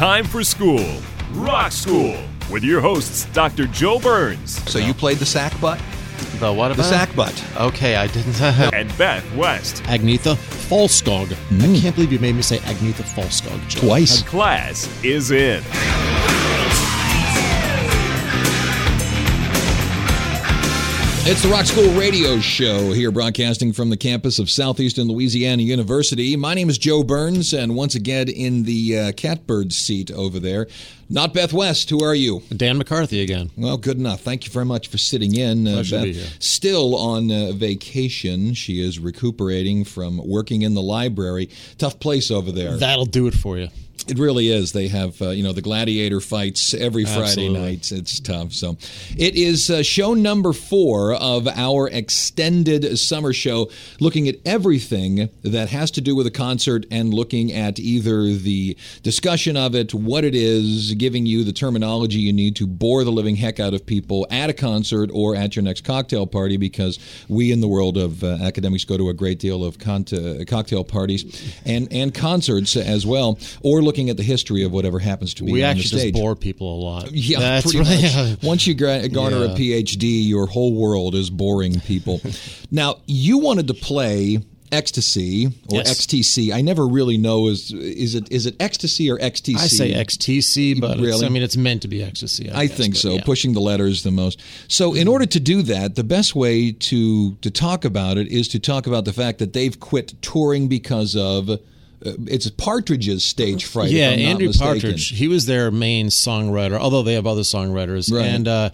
Time 0.00 0.24
for 0.24 0.42
school, 0.42 0.96
Rock 1.32 1.72
School, 1.72 2.16
with 2.50 2.64
your 2.64 2.80
hosts, 2.80 3.26
Dr. 3.34 3.66
Joe 3.66 3.98
Burns 3.98 4.52
So 4.64 4.78
you 4.78 4.94
played 4.94 5.18
the 5.18 5.26
sackbut? 5.26 5.78
The 6.40 6.50
what 6.50 6.68
The 6.68 6.74
about 6.76 6.90
sackbut. 6.90 7.66
Okay, 7.66 7.96
I 7.96 8.06
didn't. 8.06 8.40
and 8.72 8.96
Beth 8.96 9.36
West. 9.36 9.82
Agnetha 9.82 10.36
Fältskog. 10.36 11.34
Hmm. 11.34 11.74
I 11.74 11.78
can't 11.78 11.94
believe 11.94 12.14
you 12.14 12.18
made 12.18 12.34
me 12.34 12.40
say 12.40 12.56
Agnetha 12.60 13.02
Fältskog. 13.02 13.68
Joe. 13.68 13.80
Twice. 13.80 14.22
Class 14.22 14.88
is 15.04 15.32
in. 15.32 15.62
It's 21.22 21.42
the 21.42 21.50
Rock 21.50 21.66
School 21.66 21.92
Radio 21.92 22.40
Show 22.40 22.92
here, 22.92 23.12
broadcasting 23.12 23.74
from 23.74 23.90
the 23.90 23.96
campus 23.98 24.38
of 24.38 24.48
Southeastern 24.50 25.06
Louisiana 25.06 25.62
University. 25.62 26.34
My 26.34 26.54
name 26.54 26.70
is 26.70 26.78
Joe 26.78 27.04
Burns, 27.04 27.52
and 27.52 27.76
once 27.76 27.94
again 27.94 28.28
in 28.30 28.62
the 28.62 28.98
uh, 28.98 29.12
catbird 29.12 29.72
seat 29.74 30.10
over 30.10 30.40
there, 30.40 30.66
not 31.10 31.34
Beth 31.34 31.52
West. 31.52 31.90
Who 31.90 32.02
are 32.02 32.14
you? 32.14 32.42
Dan 32.56 32.78
McCarthy 32.78 33.20
again. 33.20 33.50
Well, 33.56 33.76
good 33.76 33.98
enough. 33.98 34.20
Thank 34.20 34.46
you 34.46 34.52
very 34.52 34.64
much 34.64 34.88
for 34.88 34.96
sitting 34.98 35.34
in. 35.34 35.66
Uh, 35.66 35.82
Beth, 35.90 36.04
be 36.04 36.12
here. 36.14 36.26
still 36.38 36.96
on 36.96 37.30
uh, 37.30 37.52
vacation. 37.52 38.54
She 38.54 38.80
is 38.80 38.98
recuperating 38.98 39.84
from 39.84 40.20
working 40.26 40.62
in 40.62 40.74
the 40.74 40.82
library. 40.82 41.50
Tough 41.78 41.98
place 42.00 42.30
over 42.30 42.52
there. 42.52 42.76
That'll 42.76 43.04
do 43.04 43.26
it 43.26 43.34
for 43.34 43.58
you. 43.58 43.68
It 44.08 44.18
really 44.18 44.48
is. 44.48 44.72
They 44.72 44.88
have, 44.88 45.20
uh, 45.20 45.30
you 45.30 45.42
know, 45.42 45.52
the 45.52 45.62
gladiator 45.62 46.20
fights 46.20 46.74
every 46.74 47.04
Friday 47.04 47.22
Absolutely. 47.22 47.60
night. 47.60 47.92
It's 47.92 48.18
tough. 48.18 48.52
So, 48.52 48.76
it 49.16 49.36
is 49.36 49.70
uh, 49.70 49.82
show 49.82 50.14
number 50.14 50.52
four 50.52 51.14
of 51.14 51.46
our 51.46 51.88
extended 51.88 52.98
summer 52.98 53.32
show, 53.32 53.70
looking 54.00 54.26
at 54.26 54.36
everything 54.44 55.28
that 55.42 55.68
has 55.68 55.90
to 55.92 56.00
do 56.00 56.16
with 56.16 56.26
a 56.26 56.30
concert 56.30 56.86
and 56.90 57.12
looking 57.12 57.52
at 57.52 57.78
either 57.78 58.32
the 58.32 58.76
discussion 59.02 59.56
of 59.56 59.74
it, 59.74 59.92
what 59.92 60.24
it 60.24 60.34
is, 60.34 60.94
giving 61.00 61.26
you 61.26 61.42
the 61.42 61.52
terminology 61.52 62.18
you 62.18 62.32
need 62.32 62.54
to 62.56 62.66
bore 62.66 63.02
the 63.02 63.10
living 63.10 63.34
heck 63.34 63.58
out 63.58 63.74
of 63.74 63.84
people 63.84 64.26
at 64.30 64.48
a 64.50 64.52
concert 64.52 65.10
or 65.12 65.34
at 65.34 65.56
your 65.56 65.64
next 65.64 65.82
cocktail 65.82 66.26
party, 66.26 66.56
because 66.56 66.98
we 67.28 67.50
in 67.50 67.60
the 67.60 67.66
world 67.66 67.96
of 67.96 68.22
uh, 68.22 68.38
academics 68.42 68.84
go 68.84 68.96
to 68.96 69.08
a 69.08 69.14
great 69.14 69.38
deal 69.40 69.64
of 69.64 69.78
con- 69.78 70.04
uh, 70.12 70.44
cocktail 70.46 70.84
parties 70.84 71.52
and 71.64 71.92
and 71.92 72.14
concerts 72.14 72.76
as 72.76 73.04
well, 73.06 73.38
or 73.62 73.82
looking 73.82 74.10
at 74.10 74.16
the 74.16 74.22
history 74.22 74.62
of 74.62 74.70
whatever 74.70 74.98
happens 75.00 75.34
to 75.34 75.42
be 75.44 75.52
We 75.52 75.64
on 75.64 75.70
actually 75.70 75.82
the 75.82 75.98
stage. 76.00 76.14
just 76.14 76.22
bore 76.22 76.36
people 76.36 76.72
a 76.74 76.80
lot. 76.84 77.10
Yeah, 77.12 77.40
That's 77.40 77.72
pretty 77.72 77.78
right. 77.90 78.30
much. 78.30 78.42
Once 78.44 78.66
you 78.66 78.74
gra- 78.74 79.08
garner 79.08 79.44
Yeah. 79.44 79.52
a 79.52 79.56
PhD, 79.56 80.28
your 80.28 80.46
whole 80.46 80.74
world 80.74 81.14
is 81.14 81.30
boring 81.30 81.80
people. 81.80 82.20
now, 82.70 82.96
you 83.06 83.38
wanted 83.38 83.66
to 83.68 83.74
play 83.74 84.38
ecstasy 84.72 85.46
or 85.46 85.78
Yes. 85.78 85.90
XTC. 86.06 86.52
I 86.52 86.60
never 86.60 86.86
really 86.86 87.18
know 87.18 87.48
is 87.48 87.72
is 87.72 88.14
it 88.14 88.30
is 88.30 88.46
it 88.46 88.56
ecstasy 88.60 89.10
or 89.10 89.18
XTC? 89.18 89.56
I 89.56 89.66
say 89.66 89.92
XTC, 89.92 90.80
but 90.80 90.98
Really? 90.98 91.26
I 91.26 91.28
mean 91.28 91.42
it's 91.42 91.56
meant 91.56 91.82
to 91.82 91.88
be 91.88 92.02
ecstasy. 92.02 92.50
I, 92.50 92.60
I 92.60 92.66
guess, 92.66 92.76
think 92.76 92.96
so. 92.96 93.14
yeah. 93.14 93.22
Pushing 93.24 93.52
the 93.52 93.60
letters 93.60 94.02
the 94.02 94.10
most. 94.10 94.40
So, 94.68 94.94
in 94.94 95.08
order 95.08 95.26
to 95.26 95.40
do 95.40 95.62
that, 95.62 95.94
the 95.96 96.04
best 96.04 96.34
way 96.34 96.72
to 96.72 97.34
to 97.36 97.50
talk 97.50 97.84
about 97.84 98.18
it 98.18 98.28
is 98.28 98.48
to 98.48 98.58
talk 98.58 98.86
about 98.86 99.04
the 99.04 99.12
fact 99.12 99.38
that 99.38 99.52
they've 99.52 99.78
quit 99.78 100.14
touring 100.22 100.68
because 100.68 101.16
of 101.16 101.50
uh, 101.50 101.56
it's 102.02 102.48
Partridge's 102.50 103.24
stage 103.24 103.64
fright. 103.66 103.90
Yeah, 103.90 104.08
Andrew 104.10 104.46
mistaken. 104.48 104.72
Partridge. 104.80 105.08
He 105.10 105.28
was 105.28 105.46
their 105.46 105.70
main 105.70 106.06
songwriter, 106.06 106.78
although 106.78 107.02
they 107.02 107.14
have 107.14 107.26
other 107.26 107.42
songwriters. 107.42 108.10
Right. 108.12 108.24
And 108.26 108.48
uh, 108.48 108.70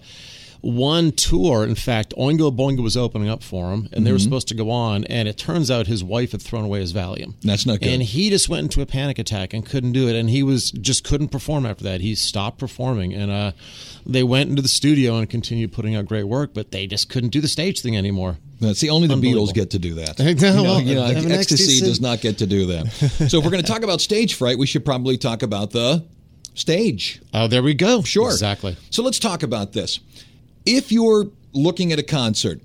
one 0.67 1.13
tour, 1.13 1.63
in 1.63 1.75
fact, 1.75 2.13
Oingo 2.17 2.53
Boingo 2.53 2.83
was 2.83 2.97
opening 2.97 3.29
up 3.29 3.41
for 3.41 3.71
him, 3.71 3.79
and 3.79 3.89
Mm-hmm. 3.91 4.03
they 4.03 4.11
were 4.11 4.19
supposed 4.19 4.49
to 4.49 4.53
go 4.53 4.69
on. 4.69 5.05
And 5.05 5.27
it 5.29 5.37
turns 5.37 5.71
out 5.71 5.87
his 5.87 6.03
wife 6.03 6.33
had 6.33 6.41
thrown 6.41 6.65
away 6.65 6.81
his 6.81 6.91
Valium. 6.91 7.35
That's 7.41 7.65
not 7.65 7.79
good. 7.79 7.87
And 7.89 8.03
he 8.03 8.29
just 8.29 8.49
went 8.49 8.63
into 8.63 8.81
a 8.81 8.85
panic 8.85 9.17
attack 9.17 9.53
and 9.53 9.65
couldn't 9.65 9.93
do 9.93 10.09
it. 10.09 10.15
And 10.17 10.29
he 10.29 10.43
was 10.43 10.71
just 10.71 11.05
couldn't 11.05 11.29
perform 11.29 11.65
after 11.65 11.85
that. 11.85 12.01
He 12.01 12.15
stopped 12.15 12.57
performing, 12.59 13.13
and 13.13 13.31
uh, 13.31 13.51
they 14.05 14.23
went 14.23 14.49
into 14.49 14.61
the 14.61 14.67
studio 14.67 15.15
and 15.17 15.29
continued 15.29 15.71
putting 15.71 15.95
out 15.95 16.05
great 16.05 16.25
work, 16.25 16.53
but 16.53 16.71
they 16.71 16.85
just 16.85 17.09
couldn't 17.09 17.29
do 17.29 17.39
the 17.39 17.47
stage 17.47 17.81
thing 17.81 17.95
anymore. 17.95 18.37
That's 18.59 18.81
the 18.81 18.89
only 18.89 19.07
the 19.07 19.15
Beatles 19.15 19.53
get 19.53 19.69
to 19.71 19.79
do 19.79 19.93
that. 19.95 20.19
Know, 20.19 20.25
you 20.79 20.95
know, 20.95 21.07
you 21.09 21.27
know, 21.29 21.33
ecstasy. 21.35 21.79
does 21.79 22.01
not 22.01 22.19
get 22.21 22.39
to 22.39 22.45
do 22.45 22.65
that. 22.67 22.87
so 23.29 23.37
if 23.39 23.45
we're 23.45 23.51
going 23.51 23.63
to 23.63 23.71
talk 23.71 23.83
about 23.83 24.01
stage 24.01 24.33
fright, 24.33 24.57
we 24.57 24.65
should 24.67 24.83
probably 24.83 25.17
talk 25.17 25.43
about 25.43 25.71
the 25.71 26.03
stage. 26.55 27.21
Oh, 27.33 27.47
there 27.47 27.61
we 27.63 27.73
go. 27.73 28.01
Sure. 28.01 28.31
Exactly. 28.31 28.75
So 28.89 29.03
let's 29.03 29.19
talk 29.19 29.43
about 29.43 29.73
this. 29.73 29.99
If 30.67 30.91
you're 30.91 31.27
looking 31.53 31.91
at 31.91 31.99
a 31.99 32.03
concert, 32.03 32.61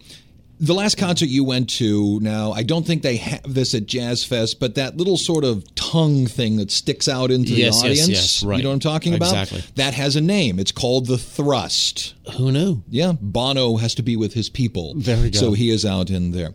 the 0.60 0.74
last 0.74 0.96
concert 0.96 1.28
you 1.28 1.42
went 1.44 1.70
to, 1.70 2.20
now 2.20 2.52
I 2.52 2.62
don't 2.62 2.86
think 2.86 3.02
they 3.02 3.16
have 3.16 3.54
this 3.54 3.74
at 3.74 3.86
Jazz 3.86 4.24
Fest, 4.24 4.60
but 4.60 4.76
that 4.76 4.96
little 4.96 5.16
sort 5.16 5.44
of 5.44 5.64
tongue 5.74 6.26
thing 6.26 6.56
that 6.56 6.70
sticks 6.70 7.08
out 7.08 7.30
into 7.30 7.52
Yes, 7.52 7.82
the 7.82 7.88
yes, 7.88 8.02
audience, 8.02 8.08
yes, 8.08 8.42
right. 8.44 8.58
you 8.58 8.62
know 8.62 8.68
what 8.68 8.74
I'm 8.74 8.80
talking 8.80 9.14
about? 9.14 9.32
Exactly. 9.32 9.62
That 9.74 9.94
has 9.94 10.14
a 10.16 10.20
name. 10.20 10.58
It's 10.58 10.72
called 10.72 11.06
the 11.06 11.18
thrust. 11.18 12.14
Who 12.36 12.52
knew? 12.52 12.82
Yeah, 12.88 13.12
Bono 13.20 13.76
has 13.76 13.94
to 13.96 14.02
be 14.02 14.16
with 14.16 14.34
his 14.34 14.48
people. 14.48 14.94
There 14.96 15.20
we 15.20 15.30
go. 15.30 15.38
So 15.38 15.52
he 15.52 15.70
is 15.70 15.84
out 15.84 16.10
in 16.10 16.30
there. 16.30 16.50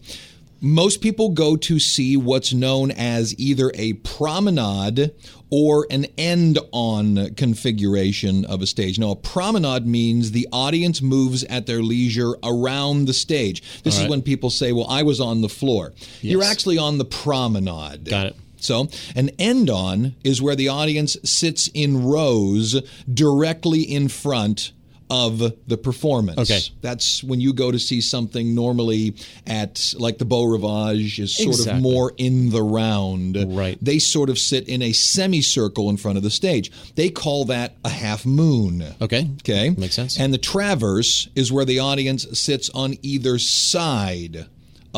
Most 0.60 1.02
people 1.02 1.30
go 1.30 1.56
to 1.56 1.80
see 1.80 2.18
what's 2.18 2.54
known 2.54 2.92
as 2.92 3.38
either 3.40 3.72
a 3.76 3.94
promenade 3.94 5.14
or 5.50 5.86
an 5.92 6.06
end 6.18 6.60
on 6.72 7.36
configuration 7.36 8.44
of 8.46 8.62
a 8.62 8.68
stage. 8.68 8.98
Now, 8.98 9.12
a 9.12 9.16
promenade 9.16 9.86
means 9.86 10.32
the 10.32 10.48
audience 10.52 11.02
moves 11.02 11.44
at 11.46 11.68
their 11.68 11.82
leisure 11.82 12.36
around 12.44 13.06
the 13.06 13.14
stage. 13.14 13.62
This 13.84 13.98
All 13.98 14.06
is 14.06 14.10
when 14.10 14.22
people 14.22 14.50
say, 14.50 14.72
Well, 14.72 14.88
I 14.90 15.04
was 15.04 15.22
on 15.22 15.42
the 15.42 15.50
floor. 15.50 15.94
You're 16.22 16.44
actually 16.44 16.78
on 16.78 16.98
the 16.98 17.06
promenade. 17.06 18.06
Got 18.06 18.28
it. 18.28 18.36
So, 18.60 18.90
an 19.16 19.30
end 19.38 19.70
on 19.70 20.16
is 20.24 20.42
where 20.42 20.56
the 20.56 20.70
audience 20.70 21.16
sits 21.24 21.70
in 21.74 22.04
rows 22.04 22.82
directly 23.12 23.82
in 23.82 24.08
front 24.08 24.72
of 25.10 25.40
the 25.68 25.78
performance. 25.78 26.40
Okay. 26.40 26.60
That's 26.82 27.24
when 27.24 27.40
you 27.40 27.54
go 27.54 27.72
to 27.72 27.80
see 27.80 28.02
something 28.02 28.54
normally 28.54 29.16
at 29.46 29.94
like 29.98 30.18
the 30.18 30.26
Beau 30.26 30.44
Rivage 30.44 31.20
is 31.20 31.36
sort 31.36 31.68
of 31.68 31.82
more 31.82 32.14
in 32.18 32.50
the 32.50 32.62
round. 32.62 33.38
Right. 33.58 33.78
They 33.82 34.00
sort 34.00 34.30
of 34.30 34.38
sit 34.38 34.68
in 34.68 34.82
a 34.82 34.92
semicircle 34.92 35.90
in 35.90 35.98
front 35.98 36.18
of 36.18 36.24
the 36.24 36.30
stage. 36.30 36.72
They 36.96 37.10
call 37.10 37.46
that 37.46 37.76
a 37.84 37.90
half 37.90 38.26
moon. 38.26 38.84
Okay. 39.02 39.30
Okay. 39.40 39.70
Makes 39.70 39.96
sense. 39.96 40.20
And 40.20 40.34
the 40.34 40.38
traverse 40.38 41.30
is 41.36 41.52
where 41.52 41.66
the 41.66 41.80
audience 41.80 42.26
sits 42.40 42.70
on 42.72 42.96
either 43.02 43.40
side 43.40 44.48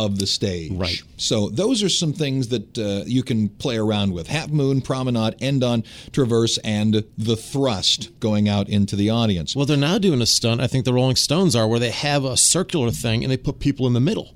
of 0.05 0.19
the 0.19 0.27
stage. 0.27 0.71
Right. 0.71 1.01
So 1.17 1.49
those 1.49 1.83
are 1.83 1.89
some 1.89 2.13
things 2.13 2.49
that 2.49 2.77
uh, 2.77 3.03
you 3.05 3.23
can 3.23 3.49
play 3.49 3.77
around 3.77 4.13
with. 4.13 4.27
Half 4.27 4.49
moon, 4.49 4.81
promenade, 4.81 5.35
end 5.41 5.63
on, 5.63 5.83
traverse, 6.11 6.57
and 6.59 7.03
the 7.17 7.35
thrust 7.35 8.17
going 8.19 8.47
out 8.47 8.69
into 8.69 8.95
the 8.95 9.09
audience. 9.09 9.55
Well, 9.55 9.65
they're 9.65 9.77
now 9.77 9.97
doing 9.97 10.21
a 10.21 10.25
stunt. 10.25 10.61
I 10.61 10.67
think 10.67 10.85
the 10.85 10.93
Rolling 10.93 11.15
Stones 11.15 11.55
are, 11.55 11.67
where 11.67 11.79
they 11.79 11.91
have 11.91 12.25
a 12.25 12.37
circular 12.37 12.91
thing 12.91 13.23
and 13.23 13.31
they 13.31 13.37
put 13.37 13.59
people 13.59 13.87
in 13.87 13.93
the 13.93 13.99
middle. 13.99 14.35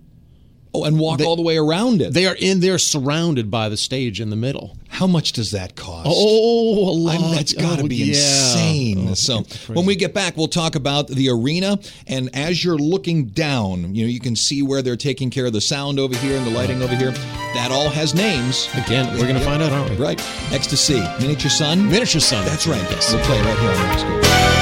Oh, 0.76 0.86
and 0.86 0.98
walk 1.00 1.20
They- 1.20 1.26
all 1.26 1.36
the 1.36 1.44
way 1.44 1.58
around 1.58 2.02
it. 2.02 2.14
They 2.14 2.26
are 2.26 2.36
in. 2.36 2.60
They're 2.60 2.80
surrounded 2.80 3.52
by 3.52 3.70
the 3.70 3.78
stage 3.78 4.20
in 4.20 4.32
the 4.32 4.36
middle. 4.36 4.76
How 4.90 5.06
much 5.08 5.32
does 5.34 5.52
that 5.52 5.76
cost? 5.76 6.08
Oh, 6.10 6.90
a 6.90 6.94
lot. 6.94 7.16
I 7.16 7.18
mean, 7.20 7.36
that's 7.36 7.54
got 7.54 7.78
to 7.80 7.86
Oh, 7.86 7.88
be 7.88 7.96
yeah. 7.98 8.06
insane. 8.14 9.08
Oh, 9.12 9.14
so 9.14 9.44
when 9.74 9.86
we 9.86 9.96
get 9.96 10.14
back, 10.14 10.36
we'll 10.38 10.48
talk 10.48 10.76
about 10.76 11.08
the 11.08 11.30
arena. 11.30 11.80
And 12.08 12.30
as 12.36 12.64
you're 12.64 12.78
looking 12.78 13.26
down, 13.26 13.94
you 13.96 14.04
know, 14.06 14.10
you 14.10 14.20
can 14.20 14.36
see 14.36 14.62
where 14.64 14.82
they're 14.82 14.96
taking 14.96 15.30
care 15.30 15.46
of 15.46 15.54
the 15.54 15.62
sound 15.62 16.00
over 16.00 16.16
here 16.18 16.38
and 16.38 16.46
the 16.46 16.52
lighting 16.52 16.82
over 16.82 16.96
here. 16.96 17.12
That 17.12 17.70
all 17.72 17.90
has 17.90 18.16
names. 18.16 18.68
Again, 18.74 19.08
we're 19.18 19.28
going 19.28 19.36
to 19.36 19.42
find 19.46 19.62
out, 19.62 19.72
aren't 19.72 19.92
we? 19.92 19.96
Right. 19.98 20.20
Ecstasy. 20.52 21.00
Miniature 21.20 21.50
Sun. 21.52 21.88
Miniature 21.90 22.22
Sun. 22.22 22.46
That's 22.46 22.66
right. 22.68 22.82
Yes. 22.90 23.14
We'll 23.14 23.24
play 23.26 23.40
right 23.42 23.58
here 23.60 23.70
on 23.70 23.88
the 23.90 23.98
School. 24.00 24.53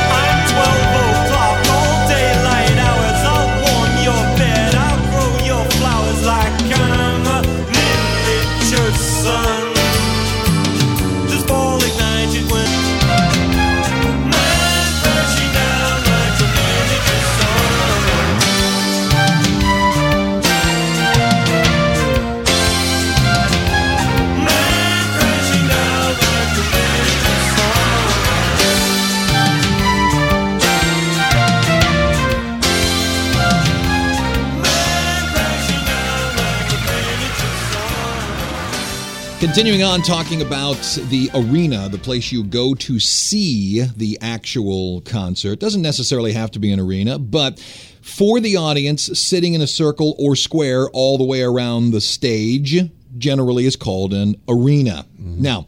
Continuing 39.53 39.83
on 39.83 40.01
talking 40.01 40.41
about 40.41 40.77
the 41.09 41.29
arena, 41.33 41.89
the 41.89 41.97
place 41.97 42.31
you 42.31 42.41
go 42.41 42.73
to 42.75 43.01
see 43.01 43.81
the 43.97 44.17
actual 44.21 45.01
concert. 45.01 45.59
Doesn't 45.59 45.81
necessarily 45.81 46.31
have 46.31 46.51
to 46.51 46.59
be 46.59 46.71
an 46.71 46.79
arena, 46.79 47.19
but 47.19 47.59
for 48.01 48.39
the 48.39 48.55
audience 48.55 49.19
sitting 49.19 49.53
in 49.53 49.59
a 49.59 49.67
circle 49.67 50.15
or 50.17 50.37
square 50.37 50.87
all 50.91 51.17
the 51.17 51.25
way 51.25 51.41
around 51.41 51.91
the 51.91 51.99
stage 51.99 52.89
generally 53.17 53.65
is 53.65 53.75
called 53.75 54.13
an 54.13 54.37
arena. 54.47 55.05
Mm-hmm. 55.21 55.41
Now, 55.41 55.65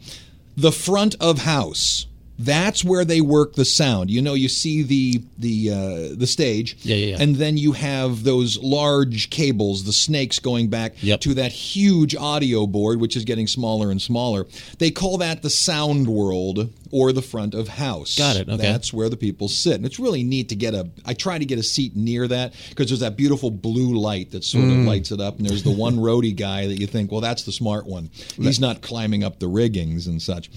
the 0.56 0.72
front 0.72 1.16
of 1.20 1.40
house. 1.40 2.06
That's 2.36 2.82
where 2.84 3.04
they 3.04 3.20
work 3.20 3.54
the 3.54 3.64
sound. 3.64 4.10
You 4.10 4.20
know, 4.20 4.34
you 4.34 4.48
see 4.48 4.82
the 4.82 5.22
the 5.38 5.70
uh, 5.70 6.14
the 6.16 6.26
stage, 6.26 6.76
Yeah, 6.82 6.96
yeah, 6.96 7.06
yeah. 7.16 7.22
and 7.22 7.36
then 7.36 7.56
you 7.56 7.72
have 7.72 8.24
those 8.24 8.58
large 8.58 9.30
cables, 9.30 9.84
the 9.84 9.92
snakes 9.92 10.40
going 10.40 10.68
back 10.68 10.94
Yep. 11.00 11.20
to 11.20 11.34
that 11.34 11.52
huge 11.52 12.16
audio 12.16 12.66
board, 12.66 13.00
which 13.00 13.16
is 13.16 13.24
getting 13.24 13.46
smaller 13.46 13.90
and 13.92 14.02
smaller. 14.02 14.46
They 14.78 14.90
call 14.90 15.18
that 15.18 15.42
the 15.42 15.50
sound 15.50 16.08
world 16.08 16.70
or 16.90 17.12
the 17.12 17.22
front 17.22 17.54
of 17.54 17.68
house. 17.68 18.18
Got 18.18 18.34
it, 18.36 18.48
okay. 18.48 18.56
That's 18.62 18.92
where 18.92 19.08
the 19.08 19.16
people 19.16 19.48
sit. 19.48 19.76
And 19.76 19.86
it's 19.86 20.00
really 20.00 20.24
neat 20.24 20.48
to 20.48 20.56
get 20.56 20.74
a. 20.74 20.88
I 21.06 21.14
try 21.14 21.38
to 21.38 21.44
get 21.44 21.60
a 21.60 21.62
seat 21.62 21.94
near 21.94 22.26
that 22.26 22.52
because 22.70 22.88
there's 22.88 23.00
that 23.00 23.16
beautiful 23.16 23.52
blue 23.52 23.94
light 23.96 24.32
that 24.32 24.42
sort 24.42 24.64
Mm. 24.64 24.80
of 24.80 24.86
lights 24.86 25.12
it 25.12 25.20
up. 25.20 25.38
And 25.38 25.48
there's 25.48 25.62
the 25.62 25.70
one 25.70 25.96
roadie 25.98 26.34
guy 26.34 26.66
that 26.66 26.80
you 26.80 26.88
think, 26.88 27.12
well, 27.12 27.20
that's 27.20 27.44
the 27.44 27.52
smart 27.52 27.86
one. 27.86 28.10
He's 28.36 28.58
not 28.58 28.82
climbing 28.82 29.22
up 29.22 29.38
the 29.38 29.46
riggings 29.48 30.08
and 30.08 30.20
such. 30.20 30.50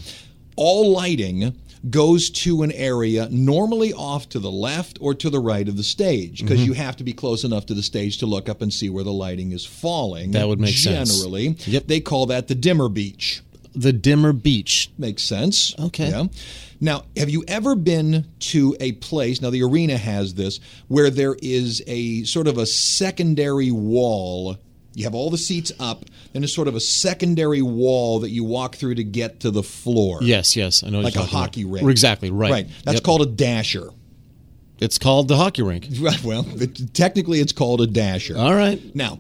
All 0.56 0.92
lighting 0.92 1.54
goes 1.90 2.30
to 2.30 2.64
an 2.64 2.72
area 2.72 3.28
normally 3.32 3.94
off 3.94 4.28
to 4.30 4.40
the 4.40 4.52
left 4.52 4.98
or 5.02 5.14
to 5.16 5.30
the 5.30 5.40
right 5.40 5.68
of 5.68 5.78
the 5.78 5.84
stage 5.84 6.42
because 6.42 6.60
Mm-hmm. 6.60 6.68
you 6.68 6.74
have 6.74 6.96
to 6.98 7.04
be 7.04 7.14
close 7.14 7.44
enough 7.44 7.66
to 7.68 7.74
the 7.74 7.84
stage 7.84 8.18
to 8.20 8.26
look 8.26 8.50
up 8.50 8.62
and 8.62 8.74
see 8.74 8.90
where 8.90 9.04
the 9.04 9.14
lighting 9.14 9.52
is 9.52 9.66
falling. 9.66 10.32
That 10.32 10.48
would 10.48 10.60
make 10.60 10.76
sense. 10.76 11.16
Generally, 11.18 11.58
Yep. 11.66 11.88
they 11.88 12.00
call 12.00 12.26
that 12.28 12.48
the 12.48 12.56
dimmer 12.56 12.90
beach. 12.90 13.42
The 13.76 13.94
dimmer 13.94 14.34
beach. 14.34 14.90
Makes 14.98 15.24
sense. 15.24 15.76
Okay. 15.80 16.10
Yeah. 16.10 16.26
Now, 16.80 17.06
have 17.16 17.30
you 17.30 17.44
ever 17.48 17.76
been 17.76 18.26
to 18.40 18.76
a 18.80 18.92
place? 18.94 19.42
Now, 19.42 19.50
the 19.52 19.64
arena 19.64 19.98
has 19.98 20.34
this 20.36 20.60
where 20.88 21.10
there 21.10 21.36
is 21.42 21.84
a 21.88 22.24
sort 22.24 22.48
of 22.48 22.58
a 22.58 22.66
secondary 22.66 23.72
wall. 23.72 24.58
You 24.98 25.04
have 25.04 25.14
all 25.14 25.30
the 25.30 25.38
seats 25.38 25.72
up, 25.80 26.06
then 26.34 26.42
there's 26.42 26.56
sort 26.56 26.68
of 26.68 26.74
a 26.74 26.80
secondary 26.80 27.62
wall 27.62 28.18
that 28.22 28.32
you 28.32 28.44
walk 28.44 28.78
through 28.78 28.96
to 28.96 29.04
get 29.04 29.42
to 29.42 29.52
the 29.52 29.62
floor. 29.62 30.18
Yes, 30.24 30.56
yes, 30.56 30.84
I 30.84 30.90
know. 30.90 31.02
Like 31.02 31.16
a 31.16 31.22
hockey 31.22 31.62
about. 31.62 31.74
rink. 31.74 31.90
Exactly 31.92 32.32
right. 32.32 32.50
Right. 32.52 32.68
That's 32.84 32.96
Yep. 32.96 33.04
called 33.04 33.22
a 33.22 33.28
dasher. 33.28 33.92
It's 34.80 34.98
called 34.98 35.28
the 35.28 35.36
hockey 35.38 35.62
rink. 35.62 35.88
Right. 36.00 36.24
Well, 36.24 36.48
it, 36.60 36.96
technically, 36.96 37.40
it's 37.42 37.52
called 37.54 37.80
a 37.82 37.86
dasher. 37.86 38.36
All 38.36 38.56
right. 38.56 38.82
Now, 38.96 39.20